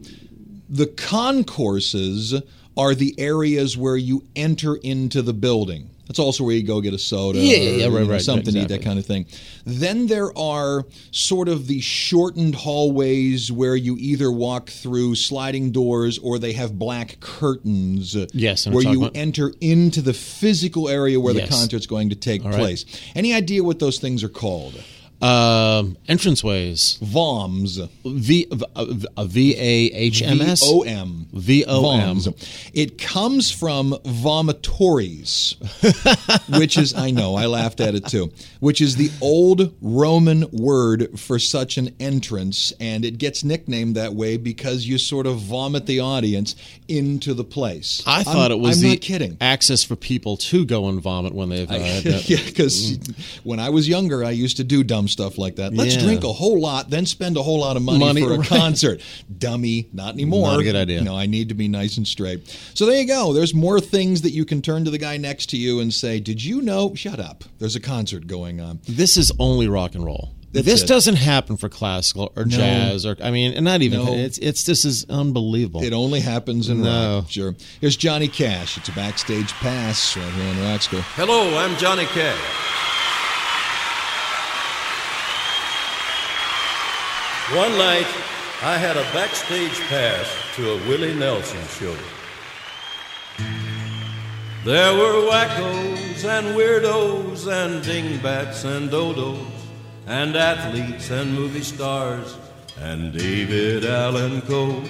the 0.67 0.87
concourses 0.87 2.33
are 2.75 2.95
the 2.95 3.13
areas 3.19 3.77
where 3.77 3.97
you 3.97 4.23
enter 4.35 4.77
into 4.77 5.21
the 5.21 5.33
building. 5.33 5.91
That's 6.07 6.19
also 6.19 6.43
where 6.45 6.55
you 6.55 6.63
go 6.63 6.79
get 6.79 6.93
a 6.93 6.97
soda, 6.99 7.39
Yeah, 7.39 7.55
or, 7.55 7.59
yeah, 7.59 7.69
you 7.87 7.95
right, 7.97 8.03
know, 8.05 8.11
right, 8.11 8.21
something 8.21 8.53
to 8.53 8.61
eat, 8.61 8.67
that 8.69 8.81
kind 8.81 8.97
of 8.97 9.05
thing. 9.05 9.25
Then 9.65 10.07
there 10.07 10.35
are 10.37 10.85
sort 11.11 11.49
of 11.49 11.67
the 11.67 11.81
shortened 11.81 12.55
hallways 12.55 13.51
where 13.51 13.75
you 13.75 13.97
either 13.99 14.31
walk 14.31 14.69
through 14.69 15.15
sliding 15.15 15.71
doors 15.71 16.17
or 16.17 16.39
they 16.39 16.53
have 16.53 16.79
black 16.79 17.19
curtains. 17.19 18.15
Yes, 18.33 18.67
where 18.67 18.83
you 18.83 19.01
you're 19.01 19.11
enter 19.15 19.51
into 19.59 20.01
the 20.01 20.13
physical 20.13 20.87
area 20.87 21.19
where 21.19 21.33
Yes. 21.33 21.49
the 21.49 21.55
concert's 21.55 21.87
going 21.87 22.09
to 22.09 22.15
take 22.15 22.43
right. 22.43 22.53
place. 22.55 22.85
Any 23.15 23.33
idea 23.33 23.63
what 23.63 23.79
those 23.79 23.99
things 23.99 24.23
are 24.23 24.29
called? 24.29 24.81
Um, 25.19 25.97
entranceways. 26.07 26.99
VOMs. 26.99 27.89
V 28.05 28.47
uh, 28.75 28.85
a 29.17 29.25
V 29.25 29.55
A 29.57 29.91
H 29.95 30.21
M 30.21 30.39
S. 30.41 30.59
V 30.61 30.67
O 30.71 30.81
M. 30.81 31.25
V 31.33 31.65
O 31.67 31.91
M. 31.99 32.19
It 32.73 32.99
comes 32.99 33.49
from 33.49 33.95
vomitories, 34.05 35.55
which 36.59 36.77
is, 36.77 36.93
I 36.93 37.09
know, 37.11 37.35
I 37.35 37.47
laughed 37.47 37.79
at 37.79 37.95
it 37.95 38.05
too, 38.05 38.31
which 38.59 38.79
is 38.79 38.95
the 38.95 39.09
old 39.21 39.73
Roman 39.81 40.45
word 40.51 41.19
for 41.19 41.39
such 41.39 41.77
an 41.77 41.95
entrance. 41.99 42.71
And 42.79 43.03
it 43.03 43.17
gets 43.17 43.43
nicknamed 43.43 43.95
that 43.95 44.13
way 44.13 44.37
because 44.37 44.85
you 44.85 44.97
sort 44.99 45.25
of 45.25 45.39
vomit 45.39 45.87
the 45.87 45.99
audience 45.99 46.55
into 46.87 47.33
the 47.33 47.43
place. 47.43 48.03
I 48.05 48.17
I'm- 48.17 48.25
thought 48.25 48.51
it 48.51 48.59
was 48.59 48.77
I'm 48.77 48.83
the 48.83 48.95
not 48.95 49.01
kidding. 49.01 49.37
access 49.41 49.83
for 49.83 49.95
people 49.95 50.37
to 50.37 50.63
go 50.65 50.89
and 50.89 51.01
vomit 51.01 51.33
when 51.33 51.49
they've. 51.49 51.69
Uh, 51.69 51.73
had 51.79 52.03
that- 52.03 52.29
yeah, 52.29 52.37
because 52.45 52.99
when 53.43 53.59
I 53.59 53.69
was 53.69 53.87
younger, 53.89 54.23
I 54.23 54.29
used 54.31 54.57
to 54.57 54.63
do 54.63 54.83
dumb 54.83 55.06
stuff 55.09 55.37
like 55.37 55.55
that. 55.57 55.73
Let's 55.73 55.95
Yeah. 55.95 56.01
drink 56.03 56.23
a 56.23 56.31
whole 56.33 56.59
lot, 56.59 56.89
then 56.89 57.05
spend 57.05 57.37
a 57.37 57.43
whole 57.43 57.59
lot 57.59 57.75
of 57.77 57.81
money, 57.83 57.99
Money, 57.99 58.21
for 58.21 58.33
a 58.33 58.37
right. 58.39 58.47
concert. 58.47 59.01
Dummy, 59.37 59.87
not 59.93 60.13
anymore. 60.13 60.47
Not 60.51 60.59
a 60.59 60.63
good 60.63 60.75
idea. 60.75 61.01
No, 61.01 61.15
I 61.15 61.25
need 61.25 61.49
to 61.49 61.55
be 61.55 61.67
nice 61.67 61.97
and 61.97 62.07
straight. 62.07 62.41
So 62.73 62.85
there 62.85 62.99
you 62.99 63.07
go. 63.07 63.33
There's 63.33 63.53
more 63.53 63.79
things 63.79 64.21
that 64.21 64.31
you 64.31 64.45
can 64.45 64.61
turn 64.61 64.85
to 64.85 64.91
the 64.91 64.97
guy 64.97 65.17
next 65.17 65.47
to 65.51 65.57
you 65.57 65.79
and 65.79 65.93
say, 65.93 66.19
"Did 66.19 66.43
you 66.43 66.61
know?" 66.61 66.93
Shut 66.95 67.19
up. 67.19 67.43
There's 67.59 67.75
a 67.75 67.79
concert 67.79 68.27
going 68.27 68.59
on. 68.61 68.79
This 68.87 69.17
is 69.17 69.31
only 69.39 69.67
rock 69.67 69.95
and 69.95 70.05
roll. 70.05 70.33
That's 70.53 70.65
this 70.65 70.83
it. 70.83 70.87
doesn't 70.87 71.17
happen 71.17 71.57
for 71.57 71.67
classical 71.67 72.31
or 72.37 72.45
jazz 72.45 73.05
or 73.05 73.17
I 73.21 73.31
mean, 73.31 73.51
and 73.51 73.65
not 73.65 73.81
even. 73.81 74.05
No. 74.05 74.13
It's 74.13 74.37
it's 74.37 74.63
this 74.63 74.85
is 74.85 75.05
unbelievable. 75.09 75.83
It 75.83 75.91
only 75.93 76.21
happens 76.21 76.69
in 76.69 76.81
No. 76.83 77.17
rock. 77.17 77.29
Sure. 77.29 77.53
Here's 77.81 77.97
Johnny 77.97 78.29
Cash. 78.29 78.77
It's 78.77 78.87
a 78.87 78.93
backstage 78.93 79.49
pass 79.55 80.15
right 80.15 80.33
here 80.33 80.49
on 80.49 80.61
Rock 80.61 80.81
School. 80.81 81.01
Hello, 81.15 81.57
I'm 81.57 81.77
Johnny 81.77 82.05
Cash. 82.05 82.39
One 87.55 87.77
night, 87.77 88.05
I 88.61 88.77
had 88.77 88.97
a 88.97 89.03
backstage 89.13 89.79
pass 89.87 90.27
to 90.57 90.71
a 90.71 90.77
Willie 90.89 91.15
Nelson 91.15 91.65
show. 91.79 91.95
There 94.65 94.93
were 94.93 95.31
wackos 95.31 96.25
and 96.25 96.57
weirdos 96.57 97.47
and 97.47 97.81
dingbats 97.85 98.65
and 98.65 98.89
dodos 98.89 99.47
and 100.07 100.35
athletes 100.35 101.09
and 101.09 101.33
movie 101.33 101.63
stars 101.63 102.37
and 102.81 103.13
David 103.13 103.85
Allan 103.85 104.41
Coe. 104.41 104.83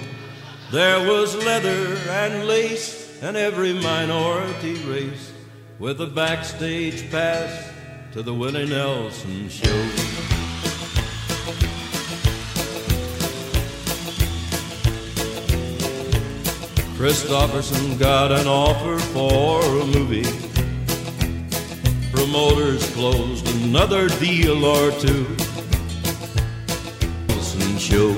There 0.71 1.07
was 1.07 1.35
leather 1.35 1.95
and 2.09 2.47
lace 2.47 3.21
and 3.21 3.37
every 3.37 3.73
minority 3.73 4.83
race 4.85 5.31
with 5.77 6.01
a 6.01 6.07
backstage 6.07 7.11
pass 7.11 7.69
to 8.13 8.23
the 8.23 8.33
Willie 8.33 8.65
Nelson 8.65 9.47
show. 9.47 10.16
Kristofferson 16.97 17.99
got 17.99 18.31
an 18.31 18.47
offer 18.47 18.97
for 18.97 19.61
a 19.61 19.85
movie. 19.85 20.23
Promoters 22.11 22.91
closed 22.95 23.47
another 23.57 24.07
deal 24.09 24.65
or 24.65 24.89
two. 24.93 25.27
Nelson 27.27 27.77
show. 27.77 28.09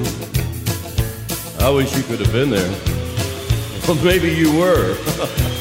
I 1.59 1.69
wish 1.69 1.93
you 1.93 2.03
could 2.03 2.19
have 2.19 2.31
been 2.31 2.49
there. 2.49 2.73
Well, 3.87 3.97
maybe 4.03 4.29
you 4.29 4.55
were. 4.55 4.95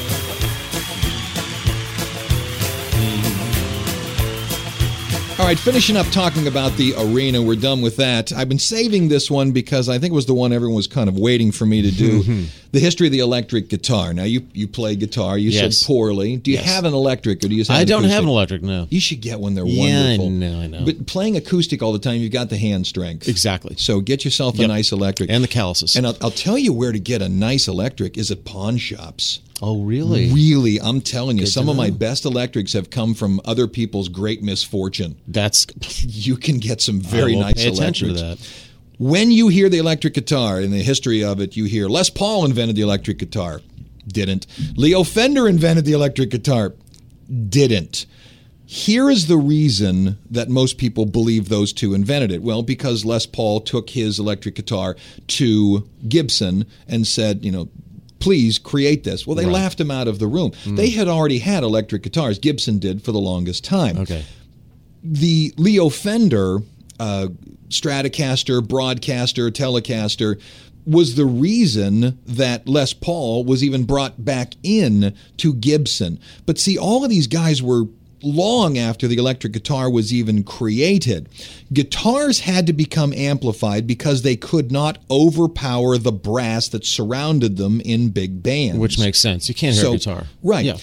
right, 5.49 5.57
finishing 5.57 5.97
up 5.97 6.05
talking 6.11 6.45
about 6.47 6.71
the 6.73 6.93
arena. 6.95 7.41
We're 7.41 7.55
done 7.55 7.81
with 7.81 7.95
that. 7.97 8.31
I've 8.31 8.49
been 8.49 8.59
saving 8.59 9.07
this 9.09 9.31
one 9.31 9.51
because 9.51 9.89
I 9.89 9.97
think 9.97 10.11
it 10.11 10.15
was 10.15 10.27
the 10.27 10.35
one 10.35 10.53
everyone 10.53 10.75
was 10.75 10.85
kind 10.85 11.09
of 11.09 11.17
waiting 11.17 11.51
for 11.51 11.65
me 11.65 11.81
to 11.81 11.89
do. 11.89 12.45
the 12.71 12.79
history 12.79 13.07
of 13.07 13.13
the 13.13 13.19
electric 13.19 13.67
guitar. 13.67 14.13
Now, 14.13 14.25
you 14.25 14.45
you 14.53 14.67
play 14.67 14.95
guitar. 14.95 15.39
You 15.39 15.49
Yes. 15.49 15.79
said 15.79 15.87
poorly. 15.87 16.37
Do 16.37 16.51
you 16.51 16.57
Yes. 16.57 16.67
have 16.67 16.85
an 16.85 16.93
electric 16.93 17.43
or 17.43 17.47
do 17.47 17.55
you? 17.55 17.63
Have 17.63 17.71
I 17.75 17.83
don't 17.83 18.03
have 18.03 18.21
an 18.23 18.29
electric. 18.29 18.61
No. 18.61 18.85
You 18.91 18.99
should 18.99 19.21
get 19.21 19.39
one. 19.39 19.55
They're 19.55 19.65
Yeah, 19.65 19.83
I 19.83 20.17
wonderful. 20.19 20.29
know, 20.29 20.59
I 20.61 20.67
know. 20.67 20.85
But 20.85 21.07
playing 21.07 21.35
acoustic 21.35 21.81
all 21.81 21.93
the 21.93 21.99
time, 21.99 22.21
you've 22.21 22.31
got 22.31 22.51
the 22.51 22.57
hand 22.57 22.85
strength. 22.85 23.27
Exactly. 23.27 23.75
So 23.79 24.01
get 24.01 24.23
yourself 24.23 24.59
a 24.59 24.67
nice 24.67 24.91
electric. 24.91 25.31
And 25.31 25.43
the 25.43 25.47
calluses. 25.47 25.95
And 25.95 26.05
I'll, 26.05 26.17
I'll 26.21 26.29
tell 26.29 26.59
you 26.59 26.73
where 26.73 26.91
to 26.91 26.99
get 26.99 27.23
a 27.23 27.29
nice 27.29 27.67
electric 27.67 28.19
is 28.19 28.29
at 28.29 28.45
pawn 28.45 28.77
shops. 28.77 29.39
Oh, 29.61 29.83
really? 29.83 30.31
Really, 30.31 30.79
I'm 30.79 31.01
telling 31.01 31.37
you, 31.37 31.43
Good 31.43 31.51
some 31.51 31.67
of 31.67 31.75
my 31.75 31.89
best 31.89 32.25
electrics 32.25 32.73
have 32.73 32.89
come 32.89 33.13
from 33.13 33.41
other 33.43 33.67
people's 33.67 34.07
great 34.07 34.41
misfortune. 34.41 35.17
That's 35.27 35.67
You 36.05 36.37
can 36.37 36.59
get 36.59 36.81
some 36.81 37.01
very 37.01 37.35
nice 37.35 37.55
pay 37.55 37.67
attention 37.67 38.09
to 38.09 38.13
electrics. 38.15 38.49
that. 38.49 38.65
When 38.99 39.31
you 39.31 39.47
hear 39.47 39.69
the 39.69 39.77
electric 39.77 40.13
guitar 40.13 40.59
in 40.59 40.71
the 40.71 40.83
history 40.83 41.23
of 41.23 41.39
it, 41.39 41.55
you 41.55 41.65
hear 41.65 41.87
Les 41.87 42.09
Paul 42.09 42.45
invented 42.45 42.75
the 42.75 42.81
electric 42.81 43.17
guitar. 43.17 43.61
Didn't. 44.07 44.47
Leo 44.75 45.03
Fender 45.03 45.47
invented 45.47 45.85
the 45.85 45.93
electric 45.93 46.31
guitar. 46.31 46.73
Didn't. 47.49 48.05
Here 48.65 49.09
is 49.09 49.27
the 49.27 49.37
reason 49.37 50.19
that 50.29 50.47
most 50.49 50.77
people 50.77 51.05
believe 51.05 51.49
those 51.49 51.73
two 51.73 51.93
invented 51.93 52.31
it. 52.31 52.43
Well, 52.43 52.61
because 52.61 53.03
Les 53.03 53.25
Paul 53.25 53.61
took 53.61 53.89
his 53.89 54.19
electric 54.19 54.55
guitar 54.55 54.95
to 55.27 55.87
Gibson 56.07 56.65
and 56.87 57.07
said, 57.07 57.43
you 57.43 57.51
know, 57.51 57.69
please 58.19 58.57
create 58.59 59.03
this. 59.03 59.25
Well, 59.25 59.35
they 59.35 59.45
laughed 59.45 59.79
him 59.79 59.91
out 59.91 60.07
of 60.07 60.19
the 60.19 60.27
room. 60.27 60.51
They 60.65 60.89
had 60.89 61.07
already 61.07 61.39
had 61.39 61.63
electric 61.63 62.03
guitars. 62.03 62.37
Gibson 62.39 62.79
did 62.79 63.01
for 63.03 63.11
the 63.11 63.19
longest 63.19 63.63
time 63.63 63.97
Okay. 63.97 64.23
the 65.03 65.53
Leo 65.57 65.89
Fender 65.89 66.59
uh, 66.99 67.27
Stratocaster, 67.69 68.67
Broadcaster, 68.67 69.49
Telecaster, 69.51 70.39
was 70.85 71.15
the 71.15 71.25
reason 71.25 72.17
that 72.25 72.67
Les 72.67 72.93
Paul 72.93 73.43
was 73.45 73.63
even 73.63 73.83
brought 73.85 74.23
back 74.25 74.53
in 74.63 75.15
to 75.37 75.53
Gibson. 75.53 76.19
But 76.45 76.57
see, 76.57 76.77
all 76.77 77.03
of 77.03 77.09
these 77.09 77.27
guys 77.27 77.61
were 77.61 77.83
long 78.21 78.77
after 78.77 79.07
the 79.07 79.15
electric 79.17 79.53
guitar 79.53 79.89
was 79.89 80.13
even 80.13 80.43
created. 80.43 81.29
Guitars 81.71 82.39
had 82.41 82.67
to 82.67 82.73
become 82.73 83.13
amplified 83.13 83.87
because 83.87 84.21
they 84.21 84.35
could 84.35 84.71
not 84.71 84.97
overpower 85.09 85.97
the 85.97 86.11
brass 86.11 86.67
that 86.69 86.85
surrounded 86.85 87.57
them 87.57 87.81
in 87.81 88.09
big 88.09 88.41
bands. 88.43 88.77
Which 88.79 88.99
makes 88.99 89.19
sense. 89.19 89.47
You 89.49 89.55
can't 89.55 89.75
hear 89.75 89.83
So- 89.85 89.93
a 89.93 89.97
guitar. 89.97 90.27
right. 90.43 90.65
Yeah. 90.65 90.77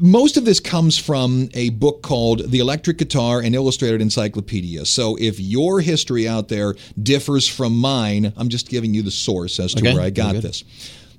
Most 0.00 0.36
of 0.36 0.44
this 0.44 0.60
comes 0.60 0.98
from 0.98 1.48
a 1.54 1.70
book 1.70 2.02
called 2.02 2.50
The 2.50 2.58
Electric 2.58 2.98
Guitar 2.98 3.40
and 3.40 3.54
Illustrated 3.54 4.02
Encyclopedia. 4.02 4.84
So 4.84 5.16
if 5.18 5.40
your 5.40 5.80
history 5.80 6.28
out 6.28 6.48
there 6.48 6.74
differs 7.02 7.48
from 7.48 7.74
mine, 7.74 8.34
I'm 8.36 8.50
just 8.50 8.68
giving 8.68 8.92
you 8.92 9.00
the 9.02 9.10
source 9.10 9.58
as 9.58 9.72
to 9.72 9.80
Okay, 9.80 9.94
where 9.94 10.02
I 10.02 10.10
got 10.10 10.34
this. 10.42 10.62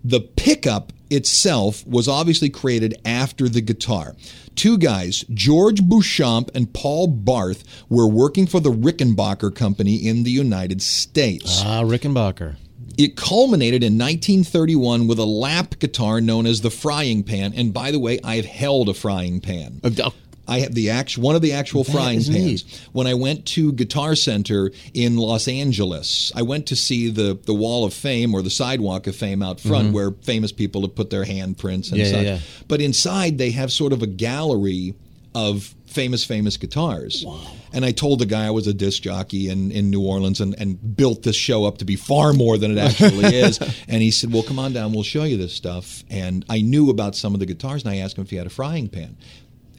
The 0.04 0.20
pickup 0.22 0.94
itself 1.10 1.86
was 1.88 2.08
obviously 2.08 2.50
created 2.50 3.00
after 3.06 3.50
the 3.50 3.62
guitar. 3.62 4.16
Two 4.56 4.78
guys, 4.78 5.26
George 5.34 5.84
Beauchamp 5.84 6.52
and 6.54 6.74
Paul 6.74 7.08
Barth, 7.08 7.64
were 7.90 8.08
working 8.08 8.46
for 8.46 8.60
the 8.60 8.72
Rickenbacker 8.72 9.56
Company 9.56 9.96
in 9.96 10.24
the 10.24 10.32
United 10.32 10.82
States. 10.82 11.62
Ah, 11.66 11.84
Rickenbacker. 11.84 12.58
It 12.98 13.16
culminated 13.16 13.82
in 13.82 13.98
1931 13.98 15.08
with 15.08 15.20
a 15.20 15.26
lap 15.26 15.80
guitar 15.80 16.20
known 16.20 16.46
as 16.46 16.60
the 16.60 16.70
frying 16.70 17.24
pan. 17.24 17.54
And 17.56 17.74
by 17.74 17.92
the 17.92 18.00
way, 18.00 18.20
I've 18.24 18.46
held 18.46 18.90
a 18.90 18.94
frying 18.94 19.40
pan. 19.40 19.80
Uh, 19.84 20.10
I 20.50 20.60
have 20.62 20.74
the 20.74 20.90
actual 20.90 21.24
one 21.24 21.36
of 21.36 21.42
the 21.42 21.54
actual 21.54 21.84
That 21.84 21.92
frying 21.94 22.18
pans. 22.18 22.30
neat. 22.30 22.82
When 22.92 23.08
I 23.08 23.14
went 23.14 23.46
to 23.48 23.72
Guitar 23.74 24.16
Center 24.16 24.72
in 24.94 25.16
Los 25.18 25.48
Angeles, 25.48 26.32
I 26.36 26.42
went 26.42 26.66
to 26.68 26.76
see 26.76 27.10
the 27.10 27.38
the 27.46 27.54
Wall 27.54 27.86
of 27.86 27.94
Fame 27.94 28.34
or 28.34 28.42
the 28.42 28.50
Sidewalk 28.50 29.08
of 29.08 29.16
Fame 29.16 29.42
out 29.44 29.60
front, 29.60 29.94
where 29.94 30.12
famous 30.24 30.52
people 30.52 30.82
have 30.82 30.96
put 30.96 31.10
their 31.10 31.24
handprints 31.26 31.92
and 31.92 32.00
Mm-hmm. 32.00 32.00
Yeah, 32.00 32.12
such. 32.12 32.26
yeah. 32.26 32.40
But 32.68 32.82
inside, 32.82 33.38
they 33.38 33.52
have 33.52 33.72
sort 33.72 33.94
of 33.94 34.02
a 34.02 34.08
gallery 34.08 34.96
of 35.36 35.76
famous, 35.86 36.24
famous 36.24 36.58
guitars. 36.58 37.24
Wow. 37.26 37.40
And 37.72 37.86
I 37.86 37.92
told 37.92 38.18
the 38.20 38.26
guy 38.26 38.48
I 38.48 38.50
was 38.50 38.66
a 38.66 38.74
disc 38.74 39.04
jockey 39.04 39.48
in, 39.50 39.72
in 39.72 39.92
New 39.92 40.02
Orleans 40.02 40.42
and, 40.42 40.56
and 40.60 40.98
built 40.98 41.22
this 41.22 41.36
show 41.36 41.66
up 41.66 41.78
to 41.80 41.86
be 41.86 41.96
far 41.96 42.34
more 42.34 42.58
than 42.58 42.72
it 42.76 42.80
actually 42.80 43.26
is. 43.38 43.60
And 43.88 44.02
he 44.02 44.10
said, 44.10 44.34
Well, 44.34 44.42
come 44.42 44.58
on 44.58 44.74
down, 44.74 44.92
we'll 44.92 45.04
show 45.04 45.24
you 45.24 45.38
this 45.38 45.54
stuff. 45.54 46.04
And 46.10 46.44
I 46.50 46.62
knew 46.62 46.90
about 46.90 47.16
some 47.16 47.36
of 47.36 47.40
the 47.40 47.46
guitars, 47.46 47.84
and 47.84 47.92
I 47.94 47.98
asked 47.98 48.18
him 48.18 48.24
if 48.24 48.32
he 48.32 48.38
had 48.38 48.48
a 48.48 48.52
frying 48.52 48.88
pan. 48.90 49.18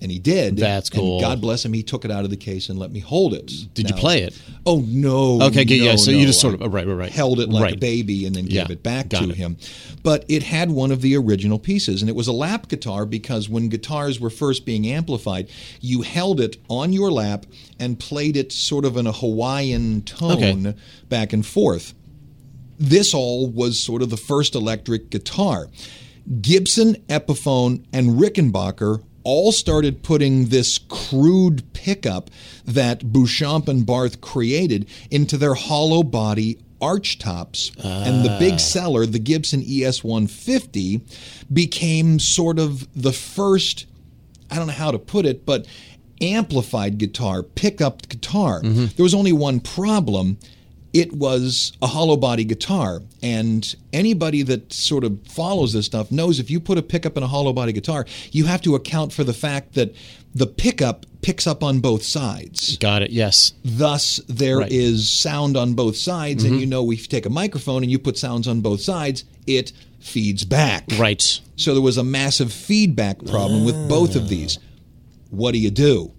And 0.02 0.10
he 0.10 0.18
did. 0.18 0.56
That's 0.56 0.88
And 0.90 0.98
cool. 0.98 1.20
God 1.20 1.40
bless 1.42 1.62
him, 1.64 1.74
he 1.74 1.82
took 1.82 2.06
it 2.06 2.10
out 2.10 2.24
of 2.24 2.30
the 2.30 2.36
case 2.36 2.70
and 2.70 2.78
let 2.78 2.90
me 2.90 3.00
hold 3.00 3.34
it. 3.34 3.52
Did 3.74 3.90
you 3.90 3.94
play 3.96 4.22
it? 4.22 4.34
Oh 4.64 4.82
no! 4.86 5.42
Okay, 5.42 5.64
good, 5.66 5.74
yeah, 5.74 5.90
no, 5.92 5.96
so 5.96 6.10
you 6.10 6.24
just 6.26 6.40
sort 6.40 6.54
of- 6.54 6.62
oh, 6.62 6.68
right, 6.68 6.86
right, 6.86 6.94
right. 6.94 7.12
Held 7.12 7.38
it 7.40 7.50
like 7.50 7.74
a 7.74 7.76
baby 7.76 8.24
and 8.24 8.34
then 8.34 8.46
Yeah, 8.46 8.62
gave 8.62 8.70
it 8.70 8.82
back 8.82 9.10
to 9.10 9.28
it. 9.28 9.34
him. 9.36 9.58
But 10.02 10.24
it 10.28 10.42
had 10.42 10.70
one 10.70 10.90
of 10.90 11.02
the 11.02 11.16
original 11.16 11.58
pieces, 11.58 12.00
and 12.02 12.08
it 12.08 12.16
was 12.16 12.26
a 12.28 12.32
lap 12.32 12.68
guitar 12.68 13.04
because 13.04 13.48
when 13.50 13.68
guitars 13.68 14.18
were 14.18 14.30
first 14.30 14.64
being 14.64 14.86
amplified, 14.86 15.48
you 15.82 16.00
held 16.02 16.40
it 16.40 16.56
on 16.68 16.92
your 16.94 17.10
lap 17.12 17.44
and 17.78 17.98
played 17.98 18.36
it 18.38 18.52
sort 18.52 18.86
of 18.86 18.96
in 18.96 19.06
a 19.06 19.12
Hawaiian 19.12 20.00
tone 20.02 20.66
Okay. 20.66 20.74
back 21.10 21.32
and 21.34 21.44
forth. 21.44 21.92
This 22.78 23.12
all 23.12 23.46
was 23.48 23.78
sort 23.78 24.00
of 24.00 24.08
the 24.08 24.16
first 24.16 24.54
electric 24.54 25.10
guitar. 25.10 25.68
Gibson, 26.40 26.96
Epiphone, 27.08 27.84
and 27.92 28.18
Rickenbacker 28.20 29.02
all 29.24 29.52
started 29.52 30.02
putting 30.02 30.46
this 30.46 30.78
crude 30.78 31.72
pickup 31.72 32.30
that 32.64 33.12
Beauchamp 33.12 33.68
and 33.68 33.84
Barth 33.84 34.20
created 34.20 34.88
into 35.10 35.36
their 35.36 35.54
hollow 35.54 36.02
body 36.02 36.58
arch 36.80 37.18
tops. 37.18 37.72
And 37.82 38.24
the 38.24 38.36
big 38.38 38.54
ah. 38.54 38.58
seller, 38.58 39.06
the 39.06 39.18
Gibson 39.18 39.62
ES 39.66 40.02
150, 40.02 41.02
became 41.52 42.18
sort 42.18 42.58
of 42.58 42.88
the 42.94 43.12
first 43.12 43.86
I 44.50 44.56
don't 44.56 44.66
know 44.66 44.72
how 44.72 44.90
to 44.90 44.98
put 44.98 45.26
it, 45.26 45.46
but 45.46 45.66
amplified 46.20 46.98
guitar, 46.98 47.42
pickup 47.42 48.08
guitar. 48.08 48.60
Mm-hmm. 48.60 48.86
There 48.96 49.04
was 49.04 49.14
only 49.14 49.32
one 49.32 49.60
problem. 49.60 50.38
It 50.92 51.12
was 51.12 51.72
a 51.80 51.86
hollow 51.86 52.16
body 52.16 52.44
guitar. 52.44 53.02
And 53.22 53.74
anybody 53.92 54.42
that 54.42 54.72
sort 54.72 55.04
of 55.04 55.20
follows 55.26 55.72
this 55.72 55.86
stuff 55.86 56.10
knows 56.10 56.40
if 56.40 56.50
you 56.50 56.60
put 56.60 56.78
a 56.78 56.82
pickup 56.82 57.16
in 57.16 57.22
a 57.22 57.28
hollow 57.28 57.52
body 57.52 57.72
guitar, 57.72 58.06
you 58.32 58.46
have 58.46 58.60
to 58.62 58.74
account 58.74 59.12
for 59.12 59.22
the 59.22 59.32
fact 59.32 59.74
that 59.74 59.94
the 60.34 60.46
pickup 60.46 61.06
picks 61.22 61.46
up 61.46 61.62
on 61.62 61.80
both 61.80 62.02
sides. 62.02 62.76
Got 62.78 63.02
it. 63.02 63.10
Yes. 63.10 63.52
Thus, 63.64 64.20
there 64.28 64.62
is 64.62 65.00
Right. 65.00 65.32
sound 65.32 65.56
on 65.56 65.74
both 65.74 65.96
sides. 65.96 66.44
And 66.44 66.54
mm-hmm. 66.54 66.60
you 66.60 66.66
know, 66.66 66.90
if 66.90 67.00
you 67.02 67.06
take 67.06 67.26
a 67.26 67.30
microphone 67.30 67.82
and 67.82 67.90
you 67.90 67.98
put 67.98 68.16
sounds 68.18 68.48
on 68.48 68.60
both 68.60 68.80
sides, 68.80 69.24
it 69.46 69.72
feeds 70.00 70.44
back. 70.44 70.84
Right. 70.98 71.40
So 71.56 71.74
there 71.74 71.82
was 71.82 71.98
a 71.98 72.04
massive 72.04 72.52
feedback 72.52 73.24
problem 73.26 73.64
with 73.64 73.88
both 73.88 74.16
of 74.16 74.28
these. 74.28 74.58
What 75.30 75.52
do 75.52 75.58
you 75.58 75.70
do? 75.70 76.12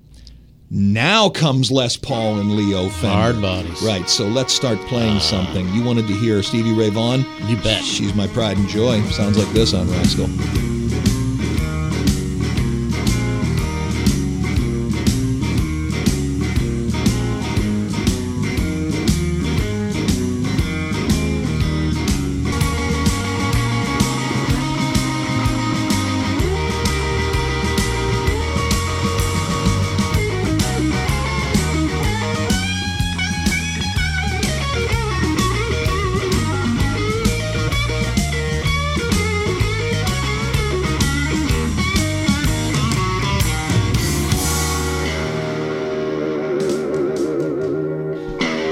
Now 0.74 1.28
comes 1.28 1.70
Les 1.70 1.98
Paul 1.98 2.40
and 2.40 2.56
Leo 2.56 2.88
Fender. 2.88 3.10
Hard 3.10 3.42
bodies. 3.42 3.84
Right, 3.84 4.08
so 4.08 4.26
let's 4.26 4.54
start 4.54 4.80
playing 4.88 5.18
ah. 5.18 5.20
something. 5.20 5.68
You 5.74 5.84
wanted 5.84 6.08
to 6.08 6.14
hear 6.14 6.42
Stevie 6.42 6.72
Ray 6.72 6.90
Vaughan? 6.90 7.26
You 7.48 7.58
bet. 7.58 7.84
She's 7.84 8.16
my 8.16 8.28
pride 8.28 8.58
and 8.58 8.70
joy. 8.70 9.02
Sounds 9.10 9.38
like 9.38 9.54
this 9.54 9.74
on 9.74 9.92
Rock 9.92 10.06
School. 10.06 10.81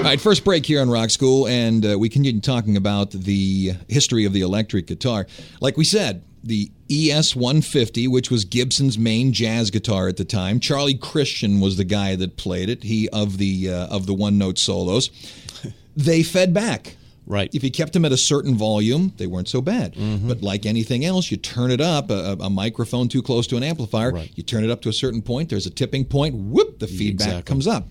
All 0.10 0.14
right, 0.14 0.20
first 0.20 0.44
break 0.44 0.66
here 0.66 0.82
on 0.82 0.90
Rock 0.90 1.12
School, 1.12 1.48
and 1.48 1.86
uh, 1.86 2.00
we 2.00 2.10
continue 2.10 2.42
talking 2.42 2.76
about 2.76 3.12
the 3.12 3.74
history 3.88 4.26
of 4.26 4.34
the 4.34 4.42
electric 4.42 4.88
guitar. 4.88 5.28
Like 5.62 5.78
we 5.78 5.84
said, 5.84 6.24
the 6.44 6.72
ES 6.90 7.36
150, 7.36 8.08
which 8.08 8.32
was 8.32 8.44
Gibson's 8.44 8.98
main 8.98 9.34
jazz 9.34 9.70
guitar 9.70 10.08
at 10.08 10.18
the 10.18 10.26
time. 10.26 10.60
Charlie 10.60 10.96
Christian 10.98 11.60
was 11.60 11.78
the 11.78 11.84
guy 11.84 12.16
that 12.16 12.38
played 12.38 12.70
it. 12.70 12.82
He 12.86 13.08
of 13.10 13.38
the 13.38 13.70
uh, 13.70 13.86
of 13.96 14.08
the 14.08 14.16
one 14.16 14.40
note 14.40 14.58
solos. 14.58 15.12
They 15.96 16.24
fed 16.24 16.56
back. 16.56 16.96
Right. 17.28 17.54
If 17.54 17.64
you 17.64 17.70
kept 17.70 17.94
them 17.94 18.04
at 18.06 18.12
a 18.12 18.18
certain 18.18 18.56
volume, 18.56 19.14
they 19.18 19.28
weren't 19.28 19.50
so 19.50 19.62
bad. 19.62 19.94
But 20.28 20.42
like 20.42 20.66
anything 20.66 21.06
else, 21.06 21.30
you 21.30 21.38
turn 21.38 21.70
it 21.70 21.82
up, 21.82 22.10
a, 22.10 22.38
a 22.40 22.50
microphone 22.50 23.10
too 23.10 23.22
close 23.22 23.46
to 23.48 23.58
an 23.58 23.64
amplifier, 23.64 24.12
Right. 24.14 24.32
you 24.36 24.42
turn 24.42 24.64
it 24.64 24.72
up 24.72 24.82
to 24.84 24.90
a 24.90 24.94
certain 24.94 25.22
point, 25.22 25.50
there's 25.50 25.68
a 25.68 25.70
tipping 25.70 26.06
point, 26.06 26.34
whoop, 26.34 26.80
the 26.80 26.88
feedback 26.88 27.28
Exactly. 27.28 27.44
comes 27.44 27.68
up. 27.68 27.90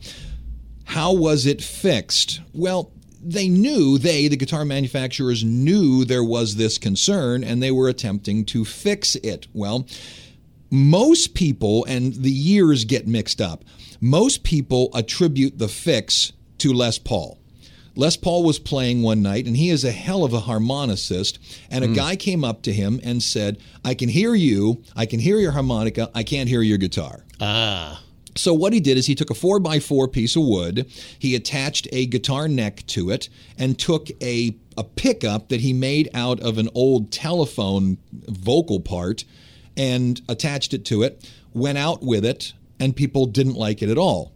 How 0.89 1.13
was 1.13 1.45
it 1.45 1.63
fixed? 1.63 2.41
Well, 2.55 2.91
they 3.23 3.47
knew, 3.47 3.99
they, 3.99 4.27
the 4.27 4.39
guitar 4.39 4.65
manufacturers, 4.65 5.45
knew 5.45 6.07
there 6.07 6.25
was 6.25 6.57
this 6.57 6.79
concern 6.79 7.45
and 7.45 7.63
they 7.63 7.71
were 7.71 7.91
attempting 7.91 8.47
to 8.47 8.65
fix 8.65 9.15
it. 9.17 9.49
Well, 9.53 9.87
most 10.71 11.35
people, 11.35 11.85
and 11.85 12.15
the 12.15 12.31
years 12.31 12.87
get 12.87 13.07
mixed 13.07 13.39
up, 13.39 13.65
most 14.01 14.45
people 14.45 14.89
attribute 14.95 15.59
the 15.59 15.69
fix 15.69 16.33
to 16.57 16.73
Les 16.73 16.99
Paul. 16.99 17.39
Les 17.95 18.17
Paul 18.17 18.43
was 18.43 18.59
playing 18.59 19.03
one 19.03 19.21
night, 19.21 19.47
and 19.47 19.57
he 19.57 19.69
is 19.69 19.85
a 19.85 19.91
hell 19.91 20.25
of 20.25 20.33
a 20.33 20.41
harmonicist. 20.41 21.39
And 21.71 21.85
a 21.85 21.89
guy 21.89 22.17
came 22.17 22.45
up 22.45 22.63
to 22.63 22.73
him 22.73 22.99
and 23.03 23.23
said, 23.23 23.59
I 23.85 23.95
can 23.95 24.09
hear 24.09 24.35
you, 24.35 24.85
I 24.97 25.05
can 25.05 25.21
hear 25.21 25.39
your 25.39 25.53
harmonica, 25.53 26.11
I 26.15 26.23
can't 26.23 26.49
hear 26.49 26.63
your 26.63 26.79
guitar. 26.79 27.25
Ah. 27.41 28.03
So 28.39 28.55
what 28.55 28.73
he 28.73 28.81
did 28.81 28.97
is 28.97 29.07
he 29.07 29.15
took 29.15 29.31
a 29.31 29.35
four 29.35 29.59
by 29.59 29.81
four 29.81 30.07
piece 30.09 30.37
of 30.37 30.45
wood, 30.45 30.91
he 31.19 31.35
attached 31.35 31.89
a 31.93 32.07
guitar 32.07 32.49
neck 32.49 32.85
to 32.89 33.11
it, 33.11 33.29
and 33.59 33.79
took 33.79 34.09
a 34.23 34.57
a 34.77 34.85
pickup 34.85 35.49
that 35.49 35.61
he 35.61 35.73
made 35.73 36.09
out 36.15 36.39
of 36.39 36.57
an 36.57 36.69
old 36.73 37.11
telephone 37.11 37.99
vocal 38.13 38.79
part, 38.79 39.25
and 39.77 40.21
attached 40.29 40.73
it 40.73 40.85
to 40.85 41.03
it. 41.03 41.29
Went 41.53 41.79
out 41.79 42.03
with 42.03 42.25
it, 42.25 42.53
and 42.79 42.95
people 42.95 43.27
didn't 43.27 43.55
like 43.55 43.83
it 43.83 43.89
at 43.89 43.99
all. 43.99 44.33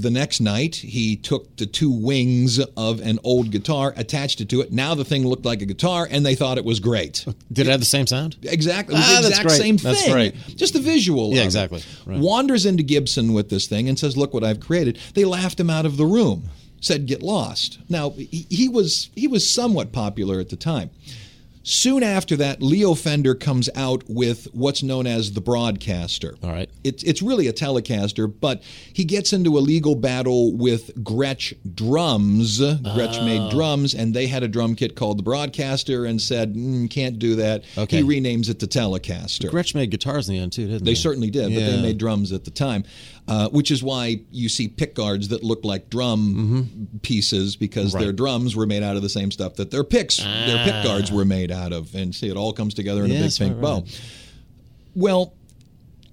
The 0.00 0.10
next 0.10 0.40
night, 0.40 0.76
he 0.76 1.16
took 1.16 1.56
the 1.56 1.66
two 1.66 1.90
wings 1.90 2.60
of 2.76 3.00
an 3.00 3.18
old 3.24 3.50
guitar, 3.50 3.92
attached 3.96 4.40
it 4.40 4.48
to 4.50 4.60
it. 4.60 4.70
Now 4.70 4.94
the 4.94 5.04
thing 5.04 5.26
looked 5.26 5.44
like 5.44 5.60
a 5.60 5.66
guitar, 5.66 6.06
and 6.08 6.24
they 6.24 6.36
thought 6.36 6.56
it 6.56 6.64
was 6.64 6.78
great. 6.78 7.24
Did 7.52 7.66
it 7.66 7.70
have 7.70 7.80
the 7.80 7.86
same 7.86 8.06
sound? 8.06 8.36
Exactly. 8.44 8.94
It 8.94 8.98
was 8.98 9.06
Ah, 9.08 9.20
the 9.22 9.28
exact 9.28 9.50
same 9.50 9.76
thing. 9.76 9.92
That's. 9.92 10.54
Just 10.54 10.74
the 10.74 10.80
visual. 10.80 11.34
Yeah, 11.34 11.42
exactly. 11.42 11.82
Right. 12.06 12.20
Wanders 12.20 12.64
into 12.64 12.84
Gibson 12.84 13.32
with 13.32 13.50
this 13.50 13.66
thing 13.66 13.88
and 13.88 13.98
says, 13.98 14.16
Look 14.16 14.32
what 14.32 14.44
I've 14.44 14.60
created. 14.60 14.98
They 15.14 15.24
laughed 15.24 15.58
him 15.58 15.68
out 15.68 15.84
of 15.84 15.96
the 15.96 16.06
room. 16.06 16.48
said 16.80 17.06
"Get 17.06 17.20
Lost." 17.20 17.78
Now 17.88 18.10
he, 18.10 18.46
he 18.48 18.68
was 18.68 19.10
he 19.16 19.26
was 19.26 19.52
somewhat 19.52 19.90
popular 19.90 20.38
at 20.38 20.48
the 20.50 20.56
time. 20.56 20.90
Soon 21.70 22.02
after 22.02 22.34
that, 22.36 22.62
Leo 22.62 22.94
Fender 22.94 23.34
comes 23.34 23.68
out 23.74 24.02
with 24.08 24.46
what's 24.54 24.82
known 24.82 25.06
as 25.06 25.32
the 25.32 25.40
Broadcaster. 25.42 26.34
All 26.42 26.48
right. 26.50 26.70
It's, 26.82 27.02
it's 27.02 27.20
really 27.20 27.46
a 27.46 27.52
Telecaster, 27.52 28.32
but 28.40 28.62
he 28.90 29.04
gets 29.04 29.34
into 29.34 29.58
a 29.58 29.60
legal 29.60 29.94
battle 29.94 30.56
with 30.56 30.94
Gretsch 31.04 31.52
Drums. 31.74 32.58
Gretsch 32.60 33.18
Ah. 33.20 33.24
made 33.26 33.50
drums, 33.50 33.92
and 33.92 34.14
they 34.14 34.28
had 34.28 34.42
a 34.42 34.48
drum 34.48 34.76
kit 34.76 34.96
called 34.96 35.18
the 35.18 35.22
Broadcaster 35.22 36.06
and 36.06 36.22
said, 36.22 36.54
mm, 36.54 36.88
can't 36.90 37.18
do 37.18 37.36
that. 37.36 37.64
Okay. 37.76 37.98
He 37.98 38.02
renames 38.02 38.48
it 38.48 38.60
the 38.60 38.66
Telecaster. 38.66 39.50
Gretsch 39.50 39.74
made 39.74 39.90
guitars 39.90 40.26
in 40.30 40.36
the 40.36 40.40
end 40.40 40.52
too, 40.52 40.66
didn't 40.68 40.84
they? 40.84 40.92
They 40.92 40.94
certainly 40.94 41.28
did, 41.30 41.52
but 41.54 41.60
they 41.60 41.82
made 41.82 41.98
drums 41.98 42.32
at 42.32 42.44
the 42.46 42.50
time, 42.50 42.84
uh, 43.28 43.48
which 43.50 43.70
is 43.70 43.82
why 43.82 44.20
you 44.30 44.48
see 44.48 44.66
pick 44.68 44.94
guards 44.94 45.28
that 45.28 45.44
look 45.44 45.64
like 45.64 45.90
drum 45.90 46.98
pieces 47.02 47.54
because 47.56 47.92
their 47.92 48.08
Mm-hmm. 48.08 48.16
Drums 48.16 48.56
were 48.56 48.66
made 48.66 48.82
out 48.82 48.96
of 48.96 49.02
the 49.02 49.08
same 49.08 49.30
stuff 49.30 49.54
that 49.56 49.70
their 49.70 49.84
picks, 49.84 50.16
their 50.16 50.64
pick 50.64 50.82
guards 50.82 51.12
were 51.12 51.24
made 51.24 51.50
out 51.52 51.72
of. 51.72 51.94
And 51.94 52.14
see, 52.14 52.28
it 52.28 52.36
all 52.36 52.52
comes 52.52 52.74
together 52.74 53.04
in 53.04 53.10
a 53.10 53.14
big 53.20 53.34
pink 53.36 53.54
right, 53.54 53.60
bow. 53.62 53.74
right. 53.80 54.00
Well, 54.94 55.34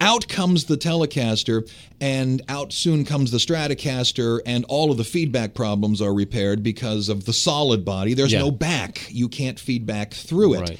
out 0.02 0.28
comes 0.28 0.66
the 0.66 0.76
Telecaster, 0.76 1.68
and 2.02 2.42
out 2.50 2.74
soon 2.74 3.06
comes 3.06 3.32
the 3.32 3.38
Stratocaster, 3.38 4.42
and 4.46 4.66
all 4.66 4.92
of 4.92 4.98
the 4.98 5.04
feedback 5.06 5.54
problems 5.54 6.02
are 6.02 6.14
repaired 6.14 6.62
because 6.62 7.08
of 7.08 7.24
the 7.26 7.32
solid 7.34 7.86
body. 7.86 8.14
There's 8.14 8.34
Yeah. 8.34 8.40
no 8.40 8.52
back. 8.52 9.08
You 9.10 9.30
can't 9.30 9.58
feed 9.60 9.86
back 9.86 10.14
through 10.14 10.56
it. 10.56 10.60
Right. 10.60 10.80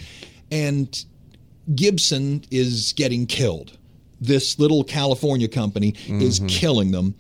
And 0.52 1.06
Gibson 1.74 2.44
is 2.52 2.94
getting 2.94 3.26
killed. 3.26 3.78
This 4.26 4.60
little 4.60 4.84
California 4.84 5.48
company 5.48 5.94
is 6.08 6.40
Mm-hmm. 6.40 6.48
killing 6.48 6.92
them. 6.92 7.16